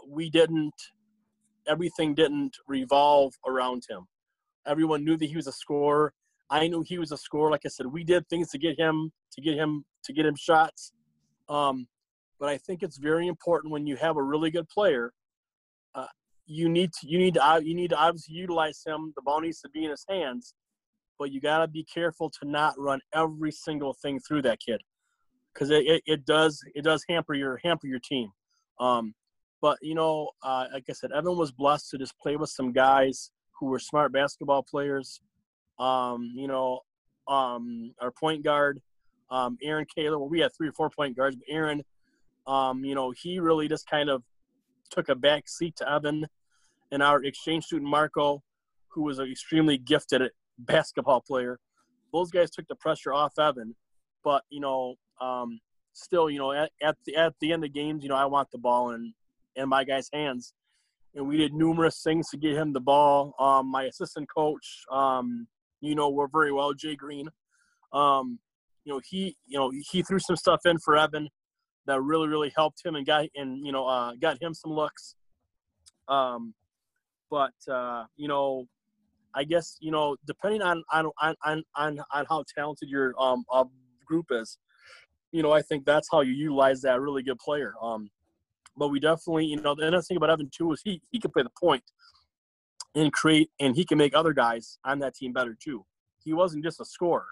we 0.08 0.30
didn't. 0.30 0.74
Everything 1.68 2.16
didn't 2.16 2.58
revolve 2.68 3.34
around 3.46 3.84
him. 3.88 4.08
Everyone 4.66 5.06
knew 5.06 5.18
that 5.18 5.26
he 5.26 5.36
was 5.36 5.48
a 5.48 5.52
scorer. 5.52 6.14
I 6.50 6.68
knew 6.68 6.82
he 6.82 6.98
was 6.98 7.12
a 7.12 7.18
scorer. 7.18 7.52
Like 7.52 7.62
I 7.66 7.70
said, 7.70 7.86
we 7.86 8.04
did 8.04 8.28
things 8.28 8.50
to 8.50 8.58
get 8.58 8.80
him 8.80 9.12
to 9.34 9.42
get 9.42 9.56
him 9.56 9.86
to 10.04 10.14
get 10.14 10.26
him 10.26 10.36
shots. 10.36 10.92
Um, 11.48 11.88
but 12.40 12.50
I 12.50 12.58
think 12.58 12.84
it's 12.84 12.98
very 12.98 13.28
important 13.28 13.72
when 13.72 13.86
you 13.86 13.96
have 13.98 14.18
a 14.18 14.24
really 14.24 14.50
good 14.50 14.68
player. 14.70 15.14
Uh, 15.94 16.08
you 16.46 16.70
need 16.70 16.92
to 16.94 17.08
you 17.08 17.20
need 17.20 17.36
to 17.36 17.62
you 17.64 17.76
need 17.76 17.92
to 17.92 17.98
obviously 17.98 18.36
utilize 18.36 18.82
him. 18.86 19.14
The 19.16 19.22
ball 19.22 19.42
needs 19.42 19.62
to 19.62 19.70
be 19.70 19.84
in 19.84 19.92
his 19.92 20.06
hands, 20.10 20.54
but 21.20 21.32
you 21.32 21.42
got 21.42 21.60
to 21.60 21.68
be 21.68 21.84
careful 21.84 22.32
to 22.42 22.50
not 22.50 22.74
run 22.78 23.00
every 23.14 23.52
single 23.52 23.94
thing 23.94 24.20
through 24.20 24.44
that 24.44 24.60
kid, 24.60 24.82
because 25.60 25.72
it, 25.72 25.86
it, 25.86 26.04
it, 26.06 26.26
does 26.26 26.62
it 26.74 26.84
does 26.84 27.04
hamper 27.10 27.34
your 27.34 27.60
hamper 27.64 27.88
your 27.88 28.00
team. 28.00 28.32
Um, 28.80 29.14
but 29.62 29.78
you 29.82 29.96
know, 29.96 30.30
uh, 30.42 30.68
like 30.74 30.86
I 30.90 30.94
said, 30.94 31.12
Evan 31.12 31.38
was 31.38 31.52
blessed 31.52 31.90
to 31.92 31.98
just 31.98 32.18
play 32.18 32.38
with 32.38 32.50
some 32.50 32.72
guys 32.72 33.32
who 33.60 33.68
were 33.68 33.80
smart 33.80 34.14
basketball 34.14 34.64
players. 34.64 35.22
Um, 35.80 36.32
you 36.36 36.48
know, 36.48 36.80
um, 37.28 37.94
our 38.00 38.12
point 38.12 38.44
guard, 38.44 38.82
um, 39.30 39.58
Aaron 39.62 39.86
Kaler. 39.94 40.18
Well, 40.18 40.30
we 40.30 40.40
had 40.40 40.52
three 40.56 40.70
or 40.70 40.74
four 40.74 40.90
point 40.90 41.18
guards, 41.18 41.36
but 41.36 41.54
Aaron 41.54 41.84
um, 42.48 42.84
you 42.84 42.96
know, 42.96 43.12
he 43.12 43.40
really 43.40 43.68
just 43.68 43.88
kind 43.88 44.10
of 44.10 44.24
took 44.90 45.10
a 45.10 45.16
back 45.16 45.48
seat 45.48 45.76
to 45.78 45.90
Evan 45.90 46.26
and 46.92 47.04
our 47.04 47.24
exchange 47.24 47.66
student 47.66 47.90
Marco, 47.90 48.42
who 48.88 49.04
was 49.04 49.20
an 49.20 49.30
extremely 49.30 49.78
gifted 49.78 50.24
basketball 50.58 51.22
player. 51.22 51.60
Those 52.12 52.32
guys 52.32 52.50
took 52.50 52.68
the 52.68 52.76
pressure 52.76 53.14
off 53.14 53.38
Evan, 53.38 53.76
but 54.24 54.44
you 54.50 54.62
know, 54.62 54.96
um, 55.22 55.60
still, 55.94 56.30
you 56.30 56.40
know, 56.40 56.52
at, 56.52 56.72
at 56.82 56.96
the 57.06 57.16
at 57.16 57.34
the 57.42 57.52
end 57.52 57.64
of 57.64 57.74
games, 57.74 58.04
you 58.04 58.10
know, 58.10 58.16
I 58.16 58.26
want 58.26 58.50
the 58.52 58.58
ball 58.58 58.92
in 58.92 59.14
in 59.56 59.70
my 59.70 59.84
guys' 59.84 60.10
hands, 60.14 60.54
and 61.16 61.28
we 61.28 61.38
did 61.38 61.54
numerous 61.54 62.02
things 62.02 62.30
to 62.30 62.38
get 62.38 62.56
him 62.56 62.74
the 62.74 62.80
ball. 62.80 63.34
Um, 63.40 63.70
my 63.70 63.84
assistant 63.84 64.28
coach, 64.34 64.84
um, 64.92 65.48
you 65.82 65.96
know, 65.96 66.10
we're 66.10 66.28
very 66.28 66.52
well, 66.52 66.74
Jay 66.74 66.96
Green. 66.96 67.28
Um, 67.94 68.40
you 68.86 68.94
know, 68.94 69.02
he 69.08 69.36
you 69.46 69.58
know 69.58 69.72
he 69.92 70.02
threw 70.02 70.20
some 70.20 70.36
stuff 70.36 70.62
in 70.66 70.78
for 70.80 70.98
Evan 70.98 71.30
that 71.86 72.02
really 72.02 72.28
really 72.28 72.52
helped 72.56 72.86
him 72.86 72.96
and 72.96 73.06
got 73.06 73.26
and 73.36 73.66
you 73.66 73.72
know 73.72 73.88
uh, 73.88 74.14
got 74.22 74.42
him 74.42 74.54
some 74.54 74.72
looks. 74.72 75.16
Um, 76.08 76.54
but 77.30 77.54
uh, 77.72 78.06
you 78.16 78.28
know, 78.28 78.66
I 79.36 79.44
guess 79.44 79.78
you 79.80 79.92
know 79.92 80.16
depending 80.26 80.62
on 80.62 80.84
on 80.92 81.12
on 81.22 81.36
on, 81.76 82.00
on 82.14 82.26
how 82.30 82.44
talented 82.56 82.90
your 82.90 83.14
um 83.20 83.44
uh, 83.52 83.66
group 84.06 84.28
is, 84.32 84.58
you 85.32 85.44
know 85.44 85.52
I 85.52 85.62
think 85.62 85.86
that's 85.86 86.08
how 86.12 86.22
you 86.22 86.34
utilize 86.34 86.82
that 86.82 87.00
really 87.00 87.24
good 87.24 87.40
player. 87.40 87.74
Um, 87.82 88.10
but 88.78 88.90
we 88.90 89.00
definitely 89.00 89.46
you 89.46 89.62
know 89.62 89.76
the 89.76 89.88
other 89.88 90.02
thing 90.02 90.18
about 90.18 90.30
Evan 90.30 90.50
too 90.56 90.72
is 90.74 90.82
he 90.84 91.02
he 91.12 91.20
can 91.20 91.32
play 91.32 91.44
the 91.44 91.52
point 91.60 91.84
and 92.96 93.12
create 93.14 93.50
and 93.60 93.76
he 93.76 93.86
can 93.86 93.98
make 93.98 94.16
other 94.16 94.34
guys 94.34 94.80
on 94.86 95.00
that 95.00 95.16
team 95.16 95.34
better 95.34 95.56
too. 95.62 95.86
He 96.24 96.34
wasn't 96.34 96.64
just 96.64 96.82
a 96.82 96.86
scorer. 96.86 97.28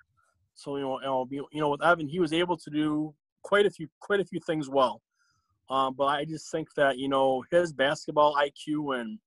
So 0.55 0.75
you 0.77 0.83
know, 0.83 1.27
you 1.29 1.61
know, 1.61 1.69
with 1.69 1.83
Evan, 1.83 2.07
he 2.07 2.19
was 2.19 2.33
able 2.33 2.57
to 2.57 2.69
do 2.69 3.13
quite 3.43 3.65
a 3.65 3.69
few 3.69 3.87
quite 3.99 4.19
a 4.19 4.25
few 4.25 4.39
things 4.45 4.69
well. 4.69 5.01
Um, 5.69 5.95
but 5.97 6.05
I 6.05 6.25
just 6.25 6.51
think 6.51 6.73
that 6.75 6.97
you 6.97 7.07
know 7.07 7.43
his 7.51 7.73
basketball 7.73 8.35
IQ 8.35 8.99
and 8.99 9.19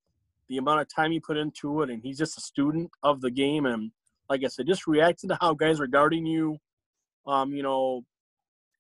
the 0.49 0.59
amount 0.59 0.81
of 0.81 0.89
time 0.95 1.13
he 1.13 1.21
put 1.21 1.37
into 1.37 1.83
it, 1.83 1.91
and 1.91 2.03
he's 2.03 2.19
just 2.19 2.37
a 2.37 2.41
student 2.41 2.91
of 3.03 3.21
the 3.21 3.31
game. 3.31 3.67
And 3.67 3.93
like 4.29 4.43
I 4.45 4.49
said, 4.49 4.67
just 4.67 4.87
reacting 4.87 5.29
to 5.31 5.39
how 5.41 5.55
guys 5.55 5.81
are 5.81 5.87
guarding 5.87 6.27
you. 6.27 6.59
Um, 7.27 7.53
you 7.53 7.63
know, 7.63 8.05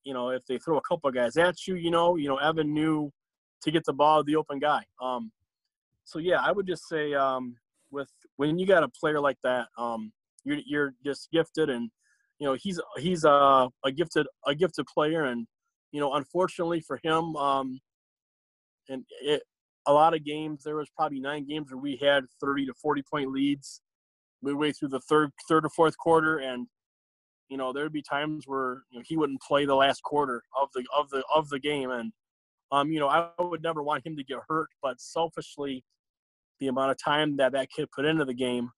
you 0.05 0.15
know 0.15 0.31
if 0.31 0.45
they 0.47 0.59
throw 0.59 0.79
a 0.79 0.83
couple 0.83 1.09
of 1.09 1.15
guys 1.15 1.37
at 1.37 1.67
you, 1.67 1.75
you 1.75 1.91
know, 1.91 2.17
you 2.17 2.29
know 2.29 2.37
Evan 2.37 2.73
knew 2.73 3.11
to 3.63 3.71
get 3.71 3.85
the 3.85 3.93
ball 3.93 4.23
the 4.25 4.37
open 4.37 4.59
guy. 4.59 4.83
Um, 5.03 5.33
so 6.05 6.19
yeah, 6.19 6.41
I 6.41 6.53
would 6.53 6.67
just 6.67 6.89
say 6.89 7.15
um, 7.15 7.57
with 7.91 8.11
when 8.37 8.59
you 8.59 8.67
got 8.67 8.83
a 8.83 8.89
player 8.89 9.21
like 9.21 9.39
that, 9.45 9.69
um, 9.79 10.13
you're 10.45 10.59
you're 10.67 10.95
just 11.05 11.31
gifted 11.31 11.71
and 11.71 11.91
you 12.39 12.47
know 12.47 12.57
he's 12.61 12.81
he's 12.99 13.25
a, 13.25 13.69
a 13.85 13.93
gifted 13.93 14.27
a 14.47 14.55
gifted 14.55 14.87
player 14.87 15.25
and 15.25 15.47
you 15.93 16.01
know 16.01 16.15
unfortunately 16.15 16.81
for 16.81 16.99
him 17.03 17.37
um 17.37 17.79
and 18.89 19.05
it 19.23 19.43
a 19.87 19.93
lot 19.93 20.15
of 20.15 20.25
games 20.25 20.63
there 20.65 20.77
was 20.77 20.89
probably 20.97 21.21
nine 21.21 21.47
games 21.47 21.71
where 21.71 21.81
we 21.81 21.99
had 22.01 22.25
30 22.41 22.67
to 22.67 22.75
40 22.75 23.03
point 23.11 23.31
leads 23.31 23.81
midway 24.43 24.73
through 24.73 24.89
the 24.89 25.01
third 25.01 25.31
third 25.49 25.65
or 25.65 25.71
fourth 25.71 25.97
quarter 25.99 26.39
and 26.39 26.67
you 27.51 27.57
know 27.57 27.73
there'd 27.73 27.93
be 27.93 28.03
times 28.03 28.45
where 28.47 28.83
you 28.91 28.99
know, 28.99 29.05
he 29.07 29.17
wouldn't 29.17 29.43
play 29.43 29.67
the 29.67 29.75
last 29.75 30.03
quarter 30.03 30.43
of 30.61 30.69
the 30.75 30.85
of 30.97 31.11
the 31.11 31.23
of 31.35 31.49
the 31.51 31.59
game 31.59 31.91
and 31.91 32.13
um 32.73 32.91
you 32.91 33.01
know 33.01 33.09
I 33.09 33.29
would 33.39 33.63
never 33.63 33.83
want 33.83 34.07
him 34.07 34.17
to 34.17 34.25
get 34.25 34.39
hurt 34.49 34.69
but 34.83 35.01
selfishly 35.01 35.85
the 36.61 36.69
amount 36.69 36.91
of 36.91 36.99
time 37.03 37.37
that 37.37 37.53
that 37.53 37.69
kid 37.71 37.89
put 37.95 38.05
into 38.05 38.25
the 38.25 38.35
game 38.35 38.71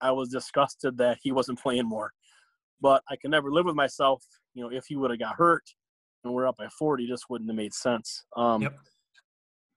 I 0.00 0.12
was 0.12 0.28
disgusted 0.30 0.96
that 0.98 1.18
he 1.22 1.32
wasn't 1.32 1.58
playing 1.62 1.88
more 1.88 2.12
but 2.84 3.02
I 3.08 3.16
can 3.16 3.30
never 3.30 3.50
live 3.50 3.64
with 3.64 3.74
myself. 3.74 4.22
You 4.52 4.62
know, 4.62 4.70
if 4.70 4.84
he 4.86 4.94
would 4.94 5.10
have 5.10 5.18
got 5.18 5.36
hurt 5.36 5.62
and 6.22 6.34
we're 6.34 6.46
up 6.46 6.58
by 6.58 6.68
40, 6.78 7.06
just 7.06 7.24
wouldn't 7.30 7.48
have 7.48 7.56
made 7.56 7.72
sense. 7.72 8.26
Um, 8.36 8.60
yep. 8.60 8.76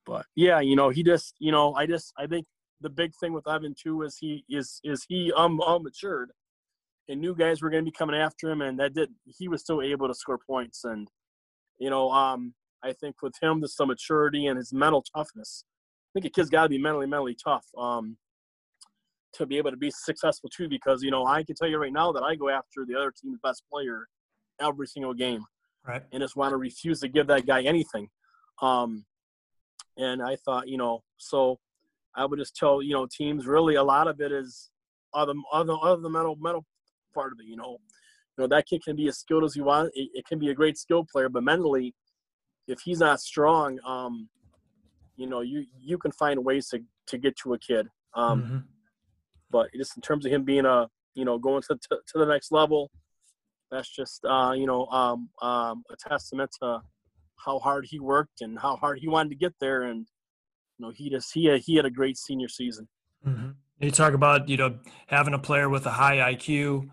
But 0.05 0.25
yeah, 0.35 0.59
you 0.59 0.75
know, 0.75 0.89
he 0.89 1.03
just, 1.03 1.35
you 1.39 1.53
know, 1.53 1.73
I 1.75 1.85
just, 1.85 2.11
I 2.17 2.27
think 2.27 2.45
the 2.81 2.89
big 2.89 3.13
thing 3.19 3.31
with 3.31 3.47
Evan 3.47 3.73
too 3.81 4.03
is 4.03 4.17
he 4.19 4.43
is 4.49 4.79
is 4.83 5.05
he 5.07 5.31
um 5.35 5.57
matured, 5.57 6.31
and 7.09 7.21
new 7.21 7.35
guys 7.35 7.61
were 7.61 7.69
going 7.69 7.83
to 7.83 7.89
be 7.91 7.95
coming 7.95 8.15
after 8.15 8.49
him, 8.49 8.61
and 8.61 8.79
that 8.79 8.93
did 8.93 9.09
he 9.25 9.47
was 9.47 9.61
still 9.61 9.81
able 9.81 10.07
to 10.07 10.13
score 10.13 10.39
points, 10.45 10.83
and 10.83 11.07
you 11.79 11.89
know, 11.89 12.09
um, 12.11 12.53
I 12.83 12.93
think 12.93 13.21
with 13.21 13.33
him, 13.41 13.61
there's 13.61 13.75
some 13.75 13.89
maturity 13.89 14.47
and 14.47 14.57
his 14.57 14.73
mental 14.73 15.03
toughness. 15.15 15.63
I 15.65 16.19
think 16.19 16.25
a 16.25 16.29
kid's 16.29 16.49
got 16.49 16.63
to 16.63 16.69
be 16.69 16.77
mentally 16.77 17.07
mentally 17.07 17.35
tough. 17.43 17.65
Um, 17.77 18.17
to 19.33 19.45
be 19.45 19.57
able 19.57 19.71
to 19.71 19.77
be 19.77 19.91
successful 19.91 20.49
too 20.49 20.67
because 20.67 21.03
you 21.03 21.11
know 21.11 21.25
I 21.25 21.43
can 21.43 21.55
tell 21.55 21.67
you 21.67 21.77
right 21.77 21.93
now 21.93 22.11
that 22.11 22.23
I 22.23 22.35
go 22.35 22.49
after 22.49 22.85
the 22.87 22.95
other 22.95 23.11
team's 23.11 23.39
best 23.43 23.63
player 23.71 24.07
every 24.59 24.87
single 24.87 25.13
game, 25.13 25.43
right? 25.85 26.03
And 26.11 26.21
just 26.21 26.35
want 26.35 26.51
to 26.53 26.57
refuse 26.57 27.01
to 27.01 27.07
give 27.07 27.27
that 27.27 27.45
guy 27.45 27.61
anything. 27.61 28.07
Um, 28.61 29.05
and 29.97 30.21
I 30.21 30.37
thought, 30.37 30.67
you 30.67 30.77
know, 30.77 31.03
so 31.17 31.59
I 32.15 32.25
would 32.25 32.39
just 32.39 32.55
tell 32.55 32.81
you 32.81 32.93
know 32.93 33.07
teams 33.11 33.45
really 33.45 33.75
a 33.75 33.83
lot 33.83 34.07
of 34.07 34.19
it 34.19 34.31
is 34.31 34.69
other 35.13 35.33
other 35.53 35.75
other 35.81 36.01
the 36.01 36.09
mental 36.09 36.35
mental 36.39 36.65
part 37.17 37.31
of 37.31 37.39
it. 37.39 37.47
You 37.47 37.57
know, 37.57 37.77
you 38.37 38.43
know 38.43 38.47
that 38.47 38.65
kid 38.67 38.83
can 38.83 38.95
be 38.95 39.07
as 39.07 39.17
skilled 39.17 39.43
as 39.43 39.55
you 39.55 39.63
want. 39.63 39.91
It, 39.93 40.09
it 40.13 40.25
can 40.27 40.39
be 40.39 40.49
a 40.49 40.53
great 40.53 40.77
skill 40.77 41.05
player, 41.11 41.29
but 41.29 41.43
mentally, 41.43 41.95
if 42.67 42.79
he's 42.83 42.99
not 42.99 43.19
strong, 43.19 43.79
um, 43.85 44.29
you 45.15 45.27
know, 45.27 45.41
you 45.41 45.65
you 45.79 45.97
can 45.97 46.11
find 46.11 46.43
ways 46.43 46.67
to 46.69 46.79
to 47.07 47.17
get 47.17 47.35
to 47.43 47.53
a 47.53 47.59
kid. 47.59 47.87
Um, 48.13 48.41
mm-hmm 48.41 48.57
but 49.49 49.67
just 49.75 49.95
in 49.95 50.01
terms 50.01 50.25
of 50.25 50.31
him 50.31 50.43
being 50.43 50.65
a 50.65 50.87
you 51.15 51.25
know 51.25 51.37
going 51.37 51.61
to 51.63 51.75
to, 51.89 51.97
to 52.07 52.19
the 52.19 52.25
next 52.25 52.51
level, 52.51 52.91
that's 53.71 53.89
just 53.89 54.23
uh, 54.25 54.53
you 54.55 54.65
know 54.65 54.85
um, 54.87 55.29
um, 55.41 55.83
a 55.91 55.95
testament 56.09 56.51
to 56.61 56.81
how 57.37 57.59
hard 57.59 57.85
he 57.89 57.99
worked 57.99 58.41
and 58.41 58.57
how 58.59 58.75
hard 58.75 58.99
he 58.99 59.07
wanted 59.07 59.29
to 59.29 59.35
get 59.35 59.53
there, 59.59 59.83
and 59.83 60.07
you 60.77 60.85
know 60.85 60.91
he 60.95 61.09
just 61.09 61.33
he 61.33 61.45
had, 61.45 61.61
he 61.61 61.75
had 61.75 61.85
a 61.85 61.91
great 61.91 62.17
senior 62.17 62.49
season. 62.49 62.87
Mm-hmm. 63.25 63.49
You 63.79 63.91
talk 63.91 64.13
about 64.13 64.49
you 64.49 64.57
know 64.57 64.79
having 65.07 65.33
a 65.33 65.39
player 65.39 65.69
with 65.69 65.85
a 65.85 65.91
high 65.91 66.33
IQ, 66.33 66.89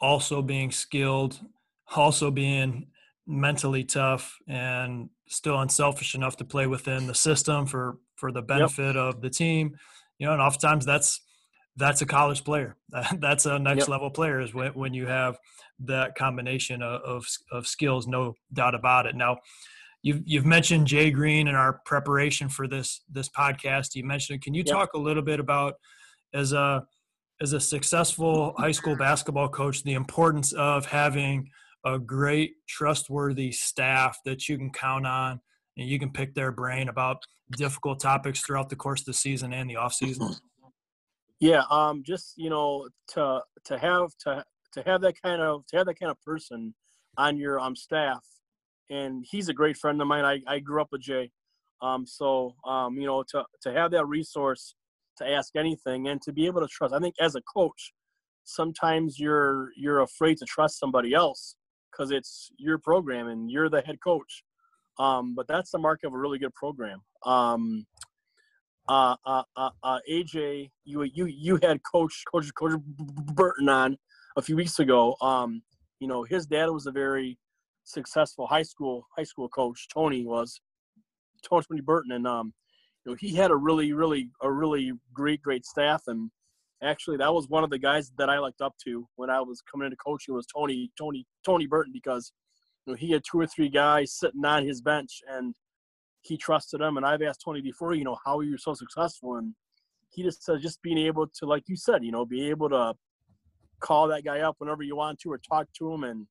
also 0.00 0.42
being 0.42 0.70
skilled, 0.70 1.40
also 1.94 2.30
being 2.30 2.88
mentally 3.26 3.84
tough 3.84 4.36
and 4.46 5.08
still 5.28 5.60
unselfish 5.60 6.14
enough 6.14 6.36
to 6.36 6.44
play 6.44 6.66
within 6.66 7.06
the 7.06 7.14
system 7.14 7.66
for 7.66 7.98
for 8.16 8.32
the 8.32 8.42
benefit 8.42 8.94
yep. 8.94 8.96
of 8.96 9.20
the 9.20 9.30
team. 9.30 9.76
You 10.18 10.26
know, 10.26 10.32
and 10.32 10.42
oftentimes 10.42 10.86
that's 10.86 11.20
that's 11.76 12.00
a 12.02 12.06
college 12.06 12.44
player. 12.44 12.76
that's 13.18 13.46
a 13.46 13.58
next 13.58 13.80
yep. 13.80 13.88
level 13.88 14.10
player 14.10 14.40
is 14.40 14.54
when, 14.54 14.72
when 14.72 14.94
you 14.94 15.06
have 15.06 15.38
that 15.80 16.14
combination 16.14 16.82
of, 16.82 17.02
of, 17.02 17.26
of 17.52 17.66
skills, 17.66 18.06
no 18.06 18.34
doubt 18.52 18.74
about 18.74 19.06
it. 19.06 19.14
Now, 19.14 19.38
you've 20.02 20.22
you've 20.24 20.46
mentioned 20.46 20.86
Jay 20.86 21.10
Green 21.10 21.48
in 21.48 21.54
our 21.54 21.80
preparation 21.84 22.48
for 22.48 22.66
this 22.66 23.02
this 23.10 23.28
podcast. 23.28 23.94
You 23.94 24.04
mentioned. 24.04 24.42
Can 24.42 24.54
you 24.54 24.62
yep. 24.66 24.74
talk 24.74 24.94
a 24.94 24.98
little 24.98 25.22
bit 25.22 25.40
about 25.40 25.74
as 26.32 26.52
a 26.52 26.84
as 27.40 27.52
a 27.52 27.60
successful 27.60 28.54
high 28.56 28.72
school 28.72 28.96
basketball 28.96 29.48
coach 29.48 29.82
the 29.82 29.94
importance 29.94 30.52
of 30.52 30.86
having 30.86 31.48
a 31.84 31.98
great 31.98 32.54
trustworthy 32.68 33.52
staff 33.52 34.18
that 34.24 34.48
you 34.48 34.56
can 34.56 34.70
count 34.70 35.06
on 35.06 35.40
and 35.76 35.88
you 35.88 35.98
can 35.98 36.10
pick 36.10 36.34
their 36.34 36.50
brain 36.50 36.88
about 36.88 37.18
difficult 37.56 38.00
topics 38.00 38.40
throughout 38.40 38.68
the 38.68 38.76
course 38.76 39.00
of 39.00 39.06
the 39.06 39.12
season 39.12 39.52
and 39.52 39.68
the 39.68 39.76
off 39.76 39.92
season. 39.92 40.34
Yeah 41.38 41.62
um 41.70 42.02
just 42.04 42.32
you 42.36 42.50
know 42.50 42.88
to 43.08 43.40
to 43.64 43.78
have 43.78 44.10
to 44.20 44.44
to 44.72 44.82
have 44.84 45.00
that 45.02 45.20
kind 45.20 45.42
of 45.42 45.66
to 45.66 45.76
have 45.76 45.86
that 45.86 45.98
kind 45.98 46.10
of 46.10 46.20
person 46.22 46.74
on 47.18 47.36
your 47.36 47.60
um 47.60 47.76
staff 47.76 48.24
and 48.90 49.24
he's 49.28 49.48
a 49.48 49.54
great 49.54 49.76
friend 49.76 50.00
of 50.00 50.06
mine. 50.06 50.24
I, 50.24 50.40
I 50.46 50.58
grew 50.60 50.80
up 50.80 50.88
with 50.92 51.02
jay. 51.02 51.30
Um 51.82 52.06
so 52.06 52.54
um 52.64 52.96
you 52.96 53.06
know 53.06 53.22
to 53.28 53.44
to 53.62 53.72
have 53.72 53.90
that 53.90 54.06
resource 54.06 54.74
to 55.16 55.28
ask 55.28 55.56
anything 55.56 56.08
and 56.08 56.20
to 56.22 56.32
be 56.32 56.46
able 56.46 56.60
to 56.60 56.68
trust 56.68 56.94
i 56.94 56.98
think 56.98 57.14
as 57.20 57.34
a 57.34 57.42
coach 57.42 57.92
sometimes 58.46 59.18
you're 59.18 59.70
you're 59.76 60.00
afraid 60.00 60.38
to 60.38 60.44
trust 60.46 60.78
somebody 60.78 61.12
else 61.12 61.56
because 61.96 62.10
it's 62.10 62.50
your 62.56 62.78
program 62.78 63.28
and 63.28 63.50
you're 63.50 63.68
the 63.68 63.82
head 63.82 63.98
coach. 64.02 64.44
Um, 64.98 65.34
but 65.34 65.46
that's 65.46 65.70
the 65.70 65.78
mark 65.78 66.00
of 66.04 66.14
a 66.14 66.18
really 66.18 66.38
good 66.38 66.54
program. 66.54 67.00
Um, 67.24 67.86
uh, 68.88 69.16
uh, 69.26 69.42
uh, 69.56 69.70
uh 69.82 69.98
AJ, 70.08 70.70
you 70.84 71.02
you 71.02 71.26
you 71.26 71.58
had 71.62 71.80
Coach 71.82 72.24
Coach 72.30 72.52
Coach 72.54 72.78
Burton 73.34 73.68
on 73.68 73.98
a 74.36 74.42
few 74.42 74.56
weeks 74.56 74.78
ago. 74.78 75.16
Um, 75.20 75.62
you 76.00 76.08
know 76.08 76.22
his 76.22 76.46
dad 76.46 76.66
was 76.66 76.86
a 76.86 76.92
very 76.92 77.38
successful 77.84 78.46
high 78.46 78.62
school 78.62 79.06
high 79.16 79.24
school 79.24 79.48
coach. 79.48 79.88
Tony 79.92 80.24
was 80.24 80.60
Tony 81.42 81.80
Burton, 81.80 82.12
and 82.12 82.26
um, 82.26 82.54
know 83.06 83.16
he 83.18 83.34
had 83.34 83.50
a 83.50 83.56
really 83.56 83.92
really 83.92 84.30
a 84.42 84.50
really 84.50 84.92
great 85.12 85.42
great 85.42 85.64
staff 85.64 86.02
and 86.06 86.30
actually 86.82 87.16
that 87.16 87.32
was 87.32 87.48
one 87.48 87.64
of 87.64 87.70
the 87.70 87.78
guys 87.78 88.12
that 88.18 88.28
I 88.28 88.38
looked 88.38 88.60
up 88.60 88.74
to 88.84 89.06
when 89.16 89.30
I 89.30 89.40
was 89.40 89.62
coming 89.70 89.86
into 89.86 89.96
coaching 89.96 90.34
was 90.34 90.46
Tony 90.46 90.90
Tony 90.98 91.26
Tony 91.44 91.66
Burton 91.66 91.92
because 91.92 92.32
you 92.84 92.92
know 92.92 92.96
he 92.96 93.12
had 93.12 93.22
two 93.28 93.40
or 93.40 93.46
three 93.46 93.68
guys 93.68 94.12
sitting 94.12 94.44
on 94.44 94.64
his 94.64 94.80
bench 94.80 95.22
and 95.28 95.54
he 96.22 96.36
trusted 96.36 96.80
them 96.80 96.96
and 96.96 97.06
I've 97.06 97.22
asked 97.22 97.42
Tony 97.44 97.60
before 97.60 97.94
you 97.94 98.04
know 98.04 98.16
how 98.24 98.38
are 98.38 98.44
you 98.44 98.58
so 98.58 98.74
successful 98.74 99.36
and 99.36 99.54
he 100.10 100.22
just 100.22 100.44
said 100.44 100.60
just 100.60 100.82
being 100.82 100.98
able 100.98 101.26
to 101.26 101.46
like 101.46 101.64
you 101.68 101.76
said 101.76 102.04
you 102.04 102.12
know 102.12 102.24
be 102.24 102.48
able 102.48 102.68
to 102.70 102.94
call 103.80 104.08
that 104.08 104.24
guy 104.24 104.40
up 104.40 104.56
whenever 104.58 104.82
you 104.82 104.96
want 104.96 105.18
to 105.20 105.30
or 105.30 105.38
talk 105.38 105.66
to 105.78 105.92
him 105.92 106.04
and 106.04 106.26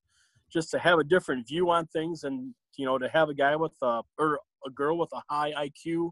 just 0.51 0.71
to 0.71 0.79
have 0.79 0.99
a 0.99 1.03
different 1.03 1.47
view 1.47 1.69
on 1.69 1.85
things 1.88 2.23
and 2.23 2.53
you 2.77 2.85
know 2.85 2.97
to 2.97 3.07
have 3.09 3.29
a 3.29 3.33
guy 3.33 3.55
with 3.55 3.73
a 3.81 4.01
or 4.17 4.39
a 4.65 4.69
girl 4.69 4.97
with 4.97 5.09
a 5.13 5.21
high 5.29 5.53
IQ 5.53 6.11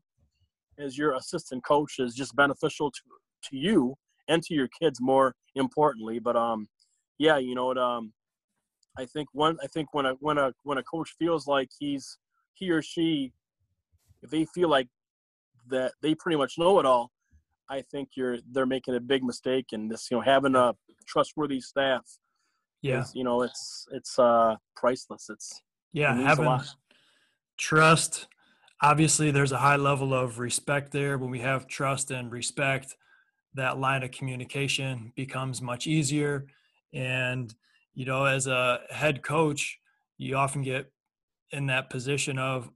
as 0.80 0.98
your 0.98 1.16
assistant 1.16 1.64
coach 1.64 2.00
is 2.00 2.16
just 2.16 2.36
beneficial 2.36 2.92
to 2.92 3.02
to 3.50 3.58
you 3.58 3.96
and 4.28 4.42
to 4.44 4.54
your 4.54 4.70
kids 4.80 5.00
more 5.02 5.36
importantly. 5.56 6.20
But 6.20 6.36
um, 6.36 6.68
yeah, 7.18 7.38
you 7.38 7.56
know, 7.56 7.72
it, 7.72 7.78
um, 7.78 8.14
I 8.98 9.06
think 9.06 9.30
one, 9.34 9.58
I 9.64 9.68
think 9.68 9.94
when 9.94 10.06
a 10.06 10.14
when 10.20 10.38
a 10.38 10.54
when 10.64 10.78
a 10.78 10.84
coach 10.84 11.14
feels 11.18 11.48
like 11.48 11.70
he's 11.80 12.18
he 12.54 12.70
or 12.72 12.82
she, 12.82 13.34
if 14.22 14.30
they 14.30 14.46
feel 14.46 14.70
like 14.70 14.88
that 15.70 15.94
they 16.02 16.16
pretty 16.16 16.38
much 16.38 16.58
know 16.58 16.80
it 16.80 16.86
all, 16.86 17.12
I 17.70 17.82
think 17.82 18.10
you're 18.16 18.38
they're 18.52 18.66
making 18.66 18.96
a 18.96 19.00
big 19.00 19.24
mistake. 19.24 19.68
And 19.72 19.90
this, 19.90 20.10
you 20.12 20.18
know, 20.18 20.22
having 20.22 20.56
a 20.56 20.76
trustworthy 21.08 21.60
staff, 21.60 22.06
yeah, 22.82 23.02
is, 23.02 23.16
you 23.16 23.24
know, 23.24 23.42
it's 23.42 23.88
it's 23.92 24.20
uh 24.20 24.56
priceless. 24.76 25.30
It's 25.30 25.62
yeah, 25.92 26.18
it 26.20 26.24
having 26.24 26.46
trust. 27.58 28.28
Obviously, 28.84 29.32
there's 29.32 29.54
a 29.54 29.58
high 29.58 29.78
level 29.78 30.14
of 30.14 30.40
respect 30.40 30.92
there. 30.92 31.18
When 31.18 31.32
we 31.32 31.40
have 31.40 31.68
trust 31.68 32.12
and 32.12 32.30
respect, 32.30 32.98
that 33.54 33.80
line 33.80 34.04
of 34.04 34.12
communication 34.12 35.14
becomes 35.16 35.62
much 35.62 35.88
easier. 35.88 36.48
And, 36.94 37.54
you 37.94 38.06
know, 38.06 38.26
as 38.26 38.48
a 38.48 38.82
head 38.90 39.24
coach, 39.24 39.80
you 40.18 40.36
often 40.36 40.64
get 40.64 40.92
in 41.52 41.68
that 41.68 41.90
position 41.90 42.38
of 42.38 42.70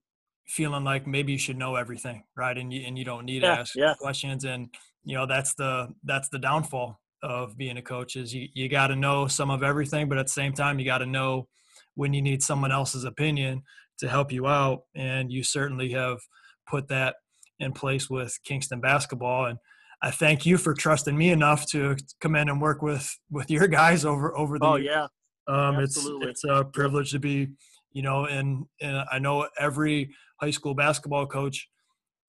feeling 0.48 0.86
like 0.86 1.06
maybe 1.06 1.34
you 1.34 1.38
should 1.38 1.58
know 1.58 1.76
everything, 1.76 2.24
right? 2.38 2.58
And 2.58 2.72
you 2.72 2.88
and 2.88 2.98
you 2.98 3.04
don't 3.04 3.26
need 3.26 3.42
to 3.42 3.48
ask 3.48 3.76
yeah. 3.76 3.94
questions. 4.00 4.46
And 4.46 4.70
you 5.04 5.16
know, 5.16 5.26
that's 5.26 5.56
the 5.56 5.90
that's 6.06 6.30
the 6.30 6.40
downfall 6.40 7.00
of 7.22 7.58
being 7.58 7.78
a 7.78 7.82
coach 7.82 8.16
is 8.16 8.34
you, 8.34 8.48
you 8.54 8.70
got 8.70 8.88
to 8.88 8.96
know 8.96 9.28
some 9.28 9.50
of 9.50 9.62
everything, 9.62 10.08
but 10.08 10.18
at 10.18 10.28
the 10.28 10.32
same 10.32 10.54
time, 10.54 10.80
you 10.80 10.86
got 10.86 11.00
to 11.00 11.06
know 11.06 11.48
when 11.96 12.14
you 12.14 12.22
need 12.22 12.42
someone 12.42 12.72
else's 12.72 13.04
opinion 13.04 13.64
to 14.00 14.08
help 14.08 14.32
you 14.32 14.48
out. 14.48 14.82
And 14.96 15.32
you 15.32 15.44
certainly 15.44 15.92
have 15.92 16.20
put 16.70 16.88
that 16.90 17.16
in 17.60 17.74
place 17.74 18.10
with 18.10 18.38
Kingston 18.44 18.80
basketball. 18.80 19.46
And 19.46 19.58
I 20.02 20.12
thank 20.12 20.46
you 20.46 20.58
for 20.58 20.74
trusting 20.74 21.18
me 21.18 21.32
enough 21.32 21.66
to 21.72 21.96
come 22.22 22.36
in 22.36 22.50
and 22.50 22.62
work 22.62 22.82
with 22.82 23.18
with 23.32 23.50
your 23.50 23.68
guys 23.68 24.06
over 24.06 24.38
over 24.38 24.60
the. 24.60 24.66
Oh 24.66 24.76
yeah, 24.76 25.08
um, 25.48 25.78
Absolutely. 25.78 26.30
it's 26.30 26.44
it's 26.44 26.52
a 26.52 26.66
privilege 26.66 27.12
to 27.12 27.20
be, 27.20 27.50
you 27.92 28.04
know, 28.04 28.26
and 28.26 28.66
and 28.80 29.04
I 29.12 29.18
know 29.20 29.48
every 29.60 30.14
high 30.40 30.52
school 30.52 30.76
basketball 30.76 31.26
coach 31.26 31.68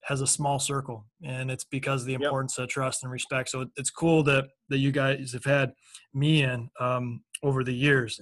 has 0.03 0.21
a 0.21 0.27
small 0.27 0.57
circle, 0.57 1.05
and 1.23 1.51
it's 1.51 1.65
because 1.65 2.01
of 2.01 2.07
the 2.07 2.15
importance 2.15 2.55
yep. 2.57 2.63
of 2.63 2.69
trust 2.69 3.03
and 3.03 3.11
respect. 3.11 3.49
So 3.49 3.67
it's 3.75 3.91
cool 3.91 4.23
that 4.23 4.45
that 4.69 4.79
you 4.79 4.91
guys 4.91 5.33
have 5.33 5.45
had 5.45 5.73
me 6.13 6.41
in 6.41 6.69
um, 6.79 7.21
over 7.43 7.63
the 7.63 7.73
years. 7.73 8.19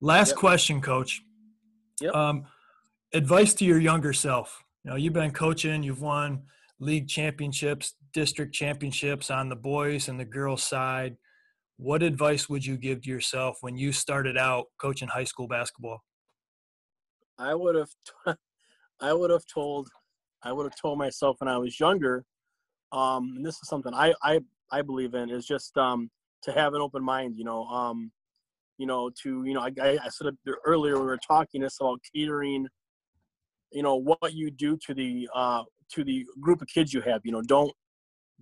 Last 0.00 0.30
yep. 0.30 0.36
question, 0.38 0.80
Coach. 0.80 1.20
Yep. 2.00 2.14
Um, 2.14 2.44
advice 3.12 3.54
to 3.54 3.64
your 3.64 3.78
younger 3.78 4.12
self. 4.12 4.62
You 4.84 4.90
know, 4.90 4.96
you've 4.96 5.12
been 5.12 5.32
coaching, 5.32 5.82
you've 5.82 6.00
won 6.00 6.42
league 6.78 7.08
championships, 7.08 7.94
district 8.12 8.54
championships 8.54 9.30
on 9.30 9.48
the 9.48 9.56
boys 9.56 10.08
and 10.08 10.20
the 10.20 10.24
girls 10.24 10.62
side. 10.62 11.16
What 11.78 12.02
advice 12.02 12.48
would 12.48 12.64
you 12.64 12.76
give 12.76 13.02
to 13.02 13.10
yourself 13.10 13.58
when 13.60 13.76
you 13.76 13.92
started 13.92 14.36
out 14.36 14.66
coaching 14.80 15.08
high 15.08 15.24
school 15.24 15.48
basketball? 15.48 16.00
I 17.38 17.54
would 17.54 17.74
have, 17.74 17.90
I 19.00 19.12
would 19.12 19.30
have 19.30 19.44
told, 19.52 19.88
I 20.42 20.52
would 20.52 20.64
have 20.64 20.80
told 20.80 20.98
myself 20.98 21.36
when 21.40 21.48
I 21.48 21.58
was 21.58 21.78
younger. 21.78 22.24
Um, 22.92 23.34
and 23.36 23.44
this 23.44 23.56
is 23.56 23.68
something 23.68 23.92
I, 23.92 24.14
I, 24.22 24.40
I 24.70 24.82
believe 24.82 25.14
in 25.14 25.30
is 25.30 25.46
just 25.46 25.76
um, 25.76 26.10
to 26.42 26.52
have 26.52 26.74
an 26.74 26.80
open 26.80 27.02
mind. 27.02 27.36
You 27.36 27.44
know, 27.44 27.64
um, 27.64 28.10
you 28.78 28.86
know, 28.86 29.10
to 29.22 29.44
you 29.44 29.54
know, 29.54 29.60
I, 29.60 29.98
I 30.02 30.08
said 30.08 30.34
earlier 30.64 30.98
we 30.98 31.06
were 31.06 31.18
talking 31.18 31.60
this 31.60 31.78
about 31.80 32.00
catering. 32.14 32.66
You 33.72 33.82
know 33.82 33.96
what 33.96 34.32
you 34.32 34.50
do 34.50 34.76
to 34.86 34.94
the 34.94 35.28
uh, 35.34 35.64
to 35.92 36.04
the 36.04 36.24
group 36.40 36.62
of 36.62 36.68
kids 36.68 36.92
you 36.92 37.00
have. 37.02 37.22
You 37.24 37.32
know, 37.32 37.42
don't 37.42 37.72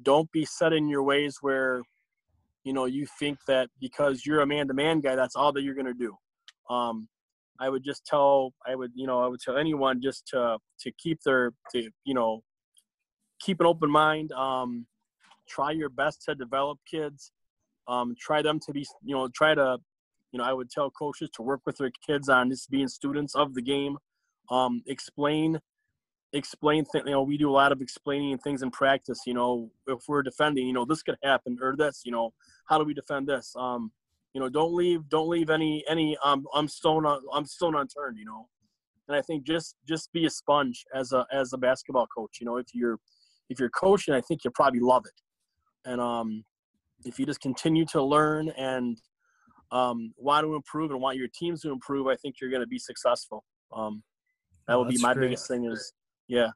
don't 0.02 0.30
be 0.32 0.44
set 0.44 0.72
in 0.72 0.88
your 0.88 1.02
ways 1.02 1.38
where 1.40 1.82
you 2.64 2.72
know 2.72 2.84
you 2.86 3.06
think 3.18 3.38
that 3.46 3.68
because 3.80 4.24
you're 4.26 4.40
a 4.40 4.46
man-to-man 4.46 5.00
guy, 5.00 5.16
that's 5.16 5.36
all 5.36 5.52
that 5.52 5.62
you're 5.62 5.74
going 5.74 5.86
to 5.86 5.94
do. 5.94 6.16
Um, 6.70 7.08
I 7.60 7.68
would 7.68 7.84
just 7.84 8.04
tell 8.04 8.52
I 8.66 8.74
would 8.74 8.92
you 8.94 9.06
know 9.06 9.20
I 9.20 9.28
would 9.28 9.40
tell 9.40 9.56
anyone 9.56 10.00
just 10.02 10.26
to 10.28 10.58
to 10.80 10.92
keep 10.92 11.20
their 11.22 11.52
to 11.72 11.90
you 12.04 12.14
know 12.14 12.42
keep 13.40 13.60
an 13.60 13.66
open 13.66 13.90
mind. 13.90 14.32
Um, 14.32 14.86
try 15.48 15.70
your 15.70 15.88
best 15.88 16.22
to 16.22 16.34
develop 16.34 16.78
kids. 16.90 17.32
Um, 17.86 18.14
try 18.18 18.42
them 18.42 18.58
to 18.60 18.72
be 18.72 18.86
you 19.04 19.14
know 19.14 19.28
try 19.28 19.54
to 19.54 19.78
you 20.32 20.38
know 20.38 20.44
I 20.44 20.52
would 20.52 20.70
tell 20.70 20.90
coaches 20.90 21.30
to 21.34 21.42
work 21.42 21.60
with 21.66 21.76
their 21.76 21.92
kids 22.06 22.28
on 22.28 22.50
just 22.50 22.70
being 22.70 22.88
students 22.88 23.34
of 23.34 23.54
the 23.54 23.62
game. 23.62 23.98
Um, 24.50 24.82
explain 24.86 25.60
explain 26.32 26.84
things. 26.84 27.04
You 27.06 27.12
know, 27.12 27.22
we 27.22 27.38
do 27.38 27.50
a 27.50 27.52
lot 27.52 27.72
of 27.72 27.80
explaining 27.80 28.38
things 28.38 28.62
in 28.62 28.70
practice. 28.70 29.20
You 29.26 29.34
know, 29.34 29.70
if 29.86 30.00
we're 30.08 30.22
defending, 30.22 30.66
you 30.66 30.72
know, 30.72 30.84
this 30.84 31.02
could 31.02 31.16
happen 31.22 31.56
or 31.62 31.76
this. 31.76 32.02
You 32.04 32.12
know, 32.12 32.32
how 32.66 32.78
do 32.78 32.84
we 32.84 32.94
defend 32.94 33.28
this? 33.28 33.54
Um, 33.56 33.92
you 34.34 34.40
know, 34.40 34.48
don't 34.48 34.74
leave 34.74 35.08
don't 35.08 35.28
leave 35.28 35.48
any 35.48 35.84
any 35.88 36.16
um 36.24 36.44
I'm 36.54 36.68
stone 36.68 37.06
on 37.06 37.22
I'm 37.32 37.46
stone 37.46 37.74
unturned. 37.76 38.18
You 38.18 38.26
know, 38.26 38.48
and 39.08 39.16
I 39.16 39.22
think 39.22 39.46
just 39.46 39.76
just 39.88 40.12
be 40.12 40.26
a 40.26 40.30
sponge 40.30 40.84
as 40.94 41.12
a 41.12 41.26
as 41.32 41.52
a 41.52 41.58
basketball 41.58 42.06
coach. 42.06 42.38
You 42.40 42.46
know, 42.46 42.56
if 42.56 42.66
you're 42.74 42.98
if 43.48 43.60
you're 43.60 43.70
coaching, 43.70 44.14
I 44.14 44.20
think 44.20 44.44
you 44.44 44.50
probably 44.50 44.80
love 44.80 45.04
it, 45.06 45.88
and 45.88 46.00
um, 46.00 46.44
if 47.04 47.18
you 47.18 47.26
just 47.26 47.40
continue 47.40 47.84
to 47.86 48.02
learn 48.02 48.50
and 48.50 48.98
um, 49.70 50.12
want 50.16 50.44
to 50.44 50.54
improve 50.54 50.90
and 50.90 51.00
want 51.00 51.16
your 51.16 51.28
teams 51.34 51.60
to 51.62 51.70
improve, 51.70 52.06
I 52.06 52.16
think 52.16 52.36
you're 52.40 52.50
going 52.50 52.62
to 52.62 52.66
be 52.66 52.78
successful. 52.78 53.44
Um, 53.72 54.02
that 54.68 54.78
would 54.78 54.88
be 54.88 54.98
my 55.00 55.14
great. 55.14 55.26
biggest 55.28 55.48
thing 55.48 55.64
is 55.64 55.92
yeah. 56.28 56.50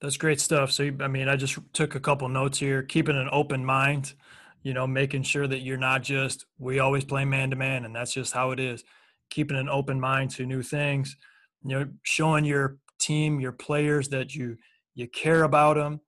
That's 0.00 0.16
great 0.16 0.40
stuff. 0.40 0.70
So, 0.70 0.92
I 1.00 1.08
mean, 1.08 1.28
I 1.28 1.34
just 1.34 1.58
took 1.72 1.96
a 1.96 2.00
couple 2.00 2.28
notes 2.28 2.58
here, 2.58 2.84
keeping 2.84 3.16
an 3.16 3.28
open 3.32 3.64
mind, 3.64 4.14
you 4.62 4.72
know, 4.72 4.86
making 4.86 5.24
sure 5.24 5.48
that 5.48 5.62
you're 5.62 5.76
not 5.76 6.04
just, 6.04 6.46
we 6.56 6.78
always 6.78 7.04
play 7.04 7.24
man 7.24 7.50
to 7.50 7.56
man, 7.56 7.84
and 7.84 7.96
that's 7.96 8.14
just 8.14 8.32
how 8.32 8.52
it 8.52 8.60
is. 8.60 8.84
Keeping 9.28 9.56
an 9.56 9.68
open 9.68 9.98
mind 9.98 10.30
to 10.32 10.46
new 10.46 10.62
things, 10.62 11.16
you 11.62 11.70
know 11.70 11.88
showing 12.02 12.44
your 12.44 12.78
team 12.98 13.40
your 13.40 13.52
players 13.52 14.08
that 14.08 14.34
you 14.34 14.56
you 14.94 15.06
care 15.08 15.42
about 15.42 15.76
them 15.76 16.00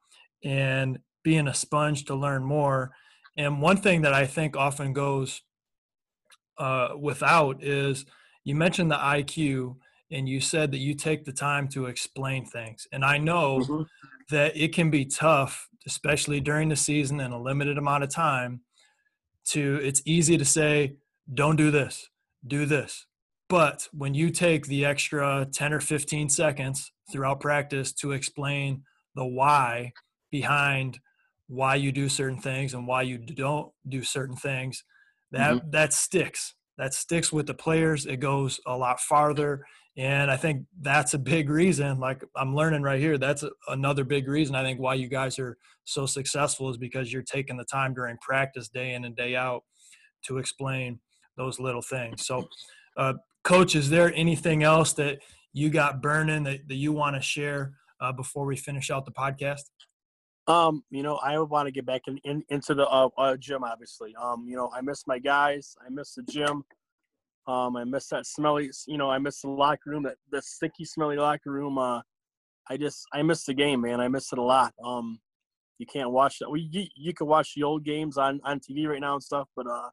and 0.44 0.98
being 1.22 1.48
a 1.48 1.54
sponge 1.54 2.04
to 2.04 2.14
learn 2.14 2.42
more 2.42 2.90
and 3.36 3.60
one 3.60 3.76
thing 3.76 4.02
that 4.02 4.14
i 4.14 4.26
think 4.26 4.56
often 4.56 4.92
goes 4.92 5.42
uh, 6.58 6.90
without 6.98 7.62
is 7.62 8.04
you 8.44 8.54
mentioned 8.54 8.90
the 8.90 8.96
iq 8.96 9.76
and 10.10 10.28
you 10.28 10.40
said 10.40 10.70
that 10.72 10.78
you 10.78 10.94
take 10.94 11.24
the 11.24 11.32
time 11.32 11.68
to 11.68 11.86
explain 11.86 12.44
things 12.44 12.86
and 12.92 13.04
i 13.04 13.16
know 13.16 13.58
mm-hmm. 13.58 13.82
that 14.30 14.56
it 14.56 14.74
can 14.74 14.90
be 14.90 15.04
tough 15.04 15.68
especially 15.86 16.40
during 16.40 16.68
the 16.68 16.76
season 16.76 17.20
and 17.20 17.32
a 17.32 17.38
limited 17.38 17.78
amount 17.78 18.04
of 18.04 18.10
time 18.10 18.60
to 19.44 19.80
it's 19.82 20.02
easy 20.04 20.36
to 20.36 20.44
say 20.44 20.94
don't 21.32 21.56
do 21.56 21.70
this 21.70 22.08
do 22.46 22.66
this 22.66 23.06
but 23.48 23.88
when 23.92 24.14
you 24.14 24.30
take 24.30 24.66
the 24.66 24.84
extra 24.84 25.46
10 25.52 25.72
or 25.72 25.80
15 25.80 26.28
seconds 26.28 26.92
throughout 27.10 27.40
practice 27.40 27.92
to 27.92 28.12
explain 28.12 28.84
the 29.16 29.26
why 29.26 29.92
behind 30.30 31.00
why 31.48 31.74
you 31.74 31.90
do 31.90 32.08
certain 32.08 32.40
things 32.40 32.74
and 32.74 32.86
why 32.86 33.02
you 33.02 33.18
don't 33.18 33.72
do 33.88 34.04
certain 34.04 34.36
things, 34.36 34.84
that 35.32 35.54
mm-hmm. 35.54 35.70
that 35.70 35.92
sticks. 35.92 36.54
That 36.80 36.94
sticks 36.94 37.30
with 37.30 37.46
the 37.46 37.52
players. 37.52 38.06
It 38.06 38.20
goes 38.20 38.58
a 38.66 38.74
lot 38.74 39.00
farther. 39.00 39.66
And 39.98 40.30
I 40.30 40.38
think 40.38 40.64
that's 40.80 41.12
a 41.12 41.18
big 41.18 41.50
reason, 41.50 41.98
like 41.98 42.24
I'm 42.34 42.54
learning 42.54 42.80
right 42.82 42.98
here, 42.98 43.18
that's 43.18 43.42
a, 43.42 43.50
another 43.68 44.02
big 44.02 44.28
reason 44.28 44.54
I 44.54 44.62
think 44.62 44.80
why 44.80 44.94
you 44.94 45.08
guys 45.08 45.38
are 45.38 45.58
so 45.84 46.06
successful 46.06 46.70
is 46.70 46.78
because 46.78 47.12
you're 47.12 47.22
taking 47.22 47.58
the 47.58 47.66
time 47.66 47.92
during 47.92 48.16
practice 48.22 48.70
day 48.70 48.94
in 48.94 49.04
and 49.04 49.14
day 49.14 49.36
out 49.36 49.62
to 50.24 50.38
explain 50.38 51.00
those 51.36 51.60
little 51.60 51.82
things. 51.82 52.24
So 52.24 52.48
uh, 52.96 53.14
coach 53.44 53.76
is 53.76 53.90
there 53.90 54.10
anything 54.14 54.62
else 54.62 54.94
that 54.94 55.18
you 55.52 55.68
got 55.68 56.00
burning 56.00 56.44
that, 56.44 56.66
that 56.68 56.76
you 56.76 56.92
want 56.92 57.14
to 57.16 57.20
share 57.20 57.74
uh, 58.00 58.12
before 58.12 58.46
we 58.46 58.56
finish 58.56 58.90
out 58.90 59.04
the 59.04 59.12
podcast 59.12 59.64
um 60.46 60.82
you 60.90 61.02
know 61.02 61.16
i 61.16 61.38
want 61.38 61.66
to 61.66 61.72
get 61.72 61.86
back 61.86 62.02
in, 62.06 62.18
in 62.24 62.42
into 62.48 62.74
the 62.74 62.86
uh, 62.88 63.08
uh, 63.18 63.36
gym 63.36 63.62
obviously 63.64 64.14
um 64.20 64.46
you 64.48 64.56
know 64.56 64.70
i 64.74 64.80
miss 64.80 65.06
my 65.06 65.18
guys 65.18 65.76
i 65.84 65.90
miss 65.90 66.14
the 66.14 66.22
gym 66.22 66.62
um 67.46 67.76
i 67.76 67.84
miss 67.84 68.08
that 68.08 68.26
smelly 68.26 68.70
you 68.86 68.98
know 68.98 69.10
i 69.10 69.18
miss 69.18 69.42
the 69.42 69.48
locker 69.48 69.90
room 69.90 70.02
that 70.02 70.16
the 70.30 70.40
sticky 70.42 70.84
smelly 70.84 71.16
locker 71.16 71.50
room 71.50 71.78
uh 71.78 72.00
i 72.68 72.76
just 72.76 73.06
i 73.12 73.22
miss 73.22 73.44
the 73.44 73.54
game 73.54 73.82
man 73.82 74.00
i 74.00 74.08
miss 74.08 74.32
it 74.32 74.38
a 74.38 74.42
lot 74.42 74.72
um 74.84 75.18
you 75.78 75.86
can't 75.86 76.10
watch 76.10 76.38
that 76.38 76.50
well, 76.50 76.60
you, 76.60 76.86
you 76.94 77.14
can 77.14 77.26
watch 77.26 77.54
the 77.54 77.62
old 77.62 77.84
games 77.84 78.16
on 78.16 78.40
on 78.44 78.60
tv 78.60 78.86
right 78.86 79.00
now 79.00 79.14
and 79.14 79.22
stuff 79.22 79.48
but 79.56 79.66
uh 79.66 79.88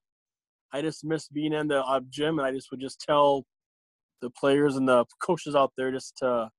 I 0.73 0.81
just 0.81 1.03
miss 1.05 1.27
being 1.27 1.53
in 1.53 1.67
the 1.67 1.83
uh, 1.83 2.01
gym, 2.09 2.39
and 2.39 2.47
I 2.47 2.51
just 2.51 2.71
would 2.71 2.81
just 2.81 2.99
tell 2.99 3.45
the 4.21 4.29
players 4.29 4.75
and 4.75 4.87
the 4.87 5.05
coaches 5.21 5.55
out 5.55 5.71
there 5.77 5.91
just 5.91 6.17
to 6.17 6.49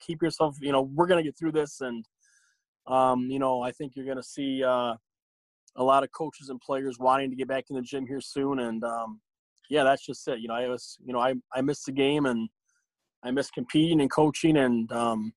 keep 0.00 0.22
yourself. 0.22 0.56
You 0.60 0.72
know, 0.72 0.82
we're 0.82 1.06
gonna 1.06 1.22
get 1.22 1.36
through 1.38 1.52
this, 1.52 1.80
and 1.80 2.04
um, 2.88 3.30
you 3.30 3.38
know, 3.38 3.62
I 3.62 3.72
think 3.72 3.92
you're 3.94 4.06
gonna 4.06 4.22
see 4.22 4.64
uh, 4.64 4.94
a 5.76 5.84
lot 5.84 6.02
of 6.02 6.10
coaches 6.12 6.48
and 6.48 6.60
players 6.60 6.98
wanting 6.98 7.30
to 7.30 7.36
get 7.36 7.48
back 7.48 7.64
in 7.70 7.76
the 7.76 7.82
gym 7.82 8.06
here 8.06 8.20
soon, 8.20 8.60
and 8.60 8.82
um, 8.84 9.20
yeah, 9.70 9.84
that's 9.84 10.04
just 10.04 10.26
it. 10.28 10.40
You 10.40 10.48
know, 10.48 10.54
I 10.54 10.68
was, 10.68 10.96
you 11.04 11.12
know, 11.12 11.20
I 11.20 11.34
I 11.54 11.60
miss 11.60 11.84
the 11.84 11.92
game, 11.92 12.26
and 12.26 12.48
I 13.22 13.30
miss 13.30 13.50
competing 13.50 14.00
and 14.00 14.10
coaching, 14.10 14.56
and 14.56 14.90
um, 14.92 15.32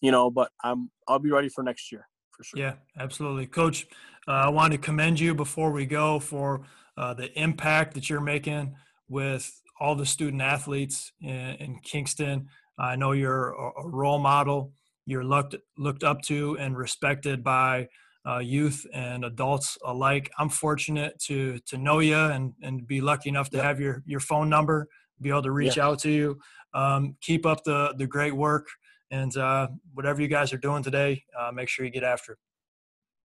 you 0.00 0.10
know, 0.10 0.30
but 0.30 0.50
I'm 0.64 0.90
I'll 1.08 1.18
be 1.18 1.30
ready 1.30 1.48
for 1.48 1.62
next 1.62 1.92
year 1.92 2.06
for 2.40 2.44
sure. 2.44 2.60
Yeah, 2.60 2.74
absolutely, 2.98 3.46
Coach. 3.46 3.86
Uh, 4.26 4.32
I 4.32 4.48
want 4.48 4.72
to 4.72 4.78
commend 4.78 5.20
you 5.20 5.34
before 5.34 5.70
we 5.70 5.86
go 5.86 6.18
for 6.18 6.62
uh, 6.96 7.14
the 7.14 7.32
impact 7.38 7.94
that 7.94 8.08
you're 8.08 8.20
making 8.20 8.74
with 9.08 9.60
all 9.78 9.94
the 9.94 10.06
student 10.06 10.42
athletes 10.42 11.12
in, 11.20 11.30
in 11.30 11.78
Kingston. 11.82 12.48
I 12.78 12.96
know 12.96 13.12
you're 13.12 13.50
a, 13.50 13.82
a, 13.82 13.88
role 13.88 14.18
model. 14.18 14.72
You're 15.06 15.24
looked 15.24 15.56
looked 15.76 16.04
up 16.04 16.22
to 16.22 16.56
and 16.58 16.76
respected 16.76 17.42
by 17.42 17.88
uh, 18.26 18.38
youth 18.38 18.86
and 18.92 19.24
adults 19.24 19.78
alike. 19.84 20.30
I'm 20.38 20.48
fortunate 20.48 21.18
to 21.26 21.58
to 21.66 21.78
know 21.78 22.00
you 22.00 22.16
and 22.16 22.52
and 22.62 22.86
be 22.86 23.00
lucky 23.00 23.28
enough 23.28 23.50
to 23.50 23.56
yeah. 23.58 23.64
have 23.64 23.80
your 23.80 24.02
your 24.06 24.20
phone 24.20 24.48
number, 24.48 24.88
be 25.20 25.30
able 25.30 25.42
to 25.42 25.52
reach 25.52 25.76
yeah. 25.76 25.86
out 25.86 25.98
to 26.00 26.10
you. 26.10 26.38
Um, 26.74 27.16
keep 27.20 27.46
up 27.46 27.64
the 27.64 27.94
the 27.96 28.06
great 28.06 28.34
work 28.34 28.66
and 29.10 29.36
uh, 29.36 29.68
whatever 29.94 30.22
you 30.22 30.28
guys 30.28 30.52
are 30.52 30.58
doing 30.58 30.82
today, 30.82 31.24
uh, 31.38 31.50
make 31.52 31.68
sure 31.68 31.84
you 31.84 31.90
get 31.90 32.04
after 32.04 32.32
it. 32.32 32.38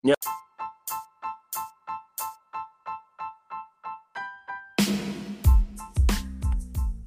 Yep. 0.04 0.16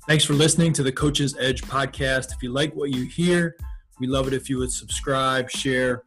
Thanks 0.07 0.24
for 0.24 0.34
listening 0.34 0.72
to 0.74 0.84
the 0.84 0.91
Coach's 0.91 1.36
Edge 1.39 1.63
podcast. 1.63 2.32
If 2.32 2.43
you 2.43 2.51
like 2.51 2.76
what 2.76 2.91
you 2.91 3.05
hear, 3.05 3.55
we 3.99 4.07
love 4.07 4.27
it 4.27 4.33
if 4.33 4.49
you 4.49 4.57
would 4.59 4.71
subscribe, 4.71 5.49
share, 5.49 6.03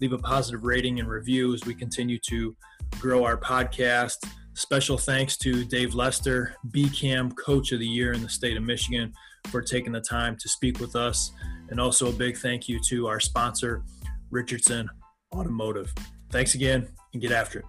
leave 0.00 0.12
a 0.12 0.18
positive 0.18 0.64
rating 0.64 1.00
and 1.00 1.08
review 1.08 1.54
as 1.54 1.64
we 1.64 1.74
continue 1.74 2.18
to 2.28 2.56
grow 3.00 3.24
our 3.24 3.36
podcast. 3.36 4.16
Special 4.54 4.98
thanks 4.98 5.36
to 5.38 5.64
Dave 5.64 5.94
Lester, 5.94 6.54
BCAM 6.68 7.34
Coach 7.36 7.72
of 7.72 7.78
the 7.78 7.86
Year 7.86 8.12
in 8.12 8.22
the 8.22 8.28
state 8.28 8.56
of 8.56 8.62
Michigan, 8.62 9.12
for 9.48 9.62
taking 9.62 9.92
the 9.92 10.00
time 10.00 10.36
to 10.36 10.48
speak 10.48 10.78
with 10.78 10.94
us. 10.94 11.32
And 11.70 11.80
also 11.80 12.08
a 12.08 12.12
big 12.12 12.36
thank 12.36 12.68
you 12.68 12.78
to 12.88 13.06
our 13.08 13.18
sponsor, 13.18 13.82
Richardson 14.30 14.88
Automotive. 15.34 15.92
Thanks 16.30 16.54
again 16.54 16.88
and 17.12 17.22
get 17.22 17.32
after 17.32 17.60
it. 17.60 17.64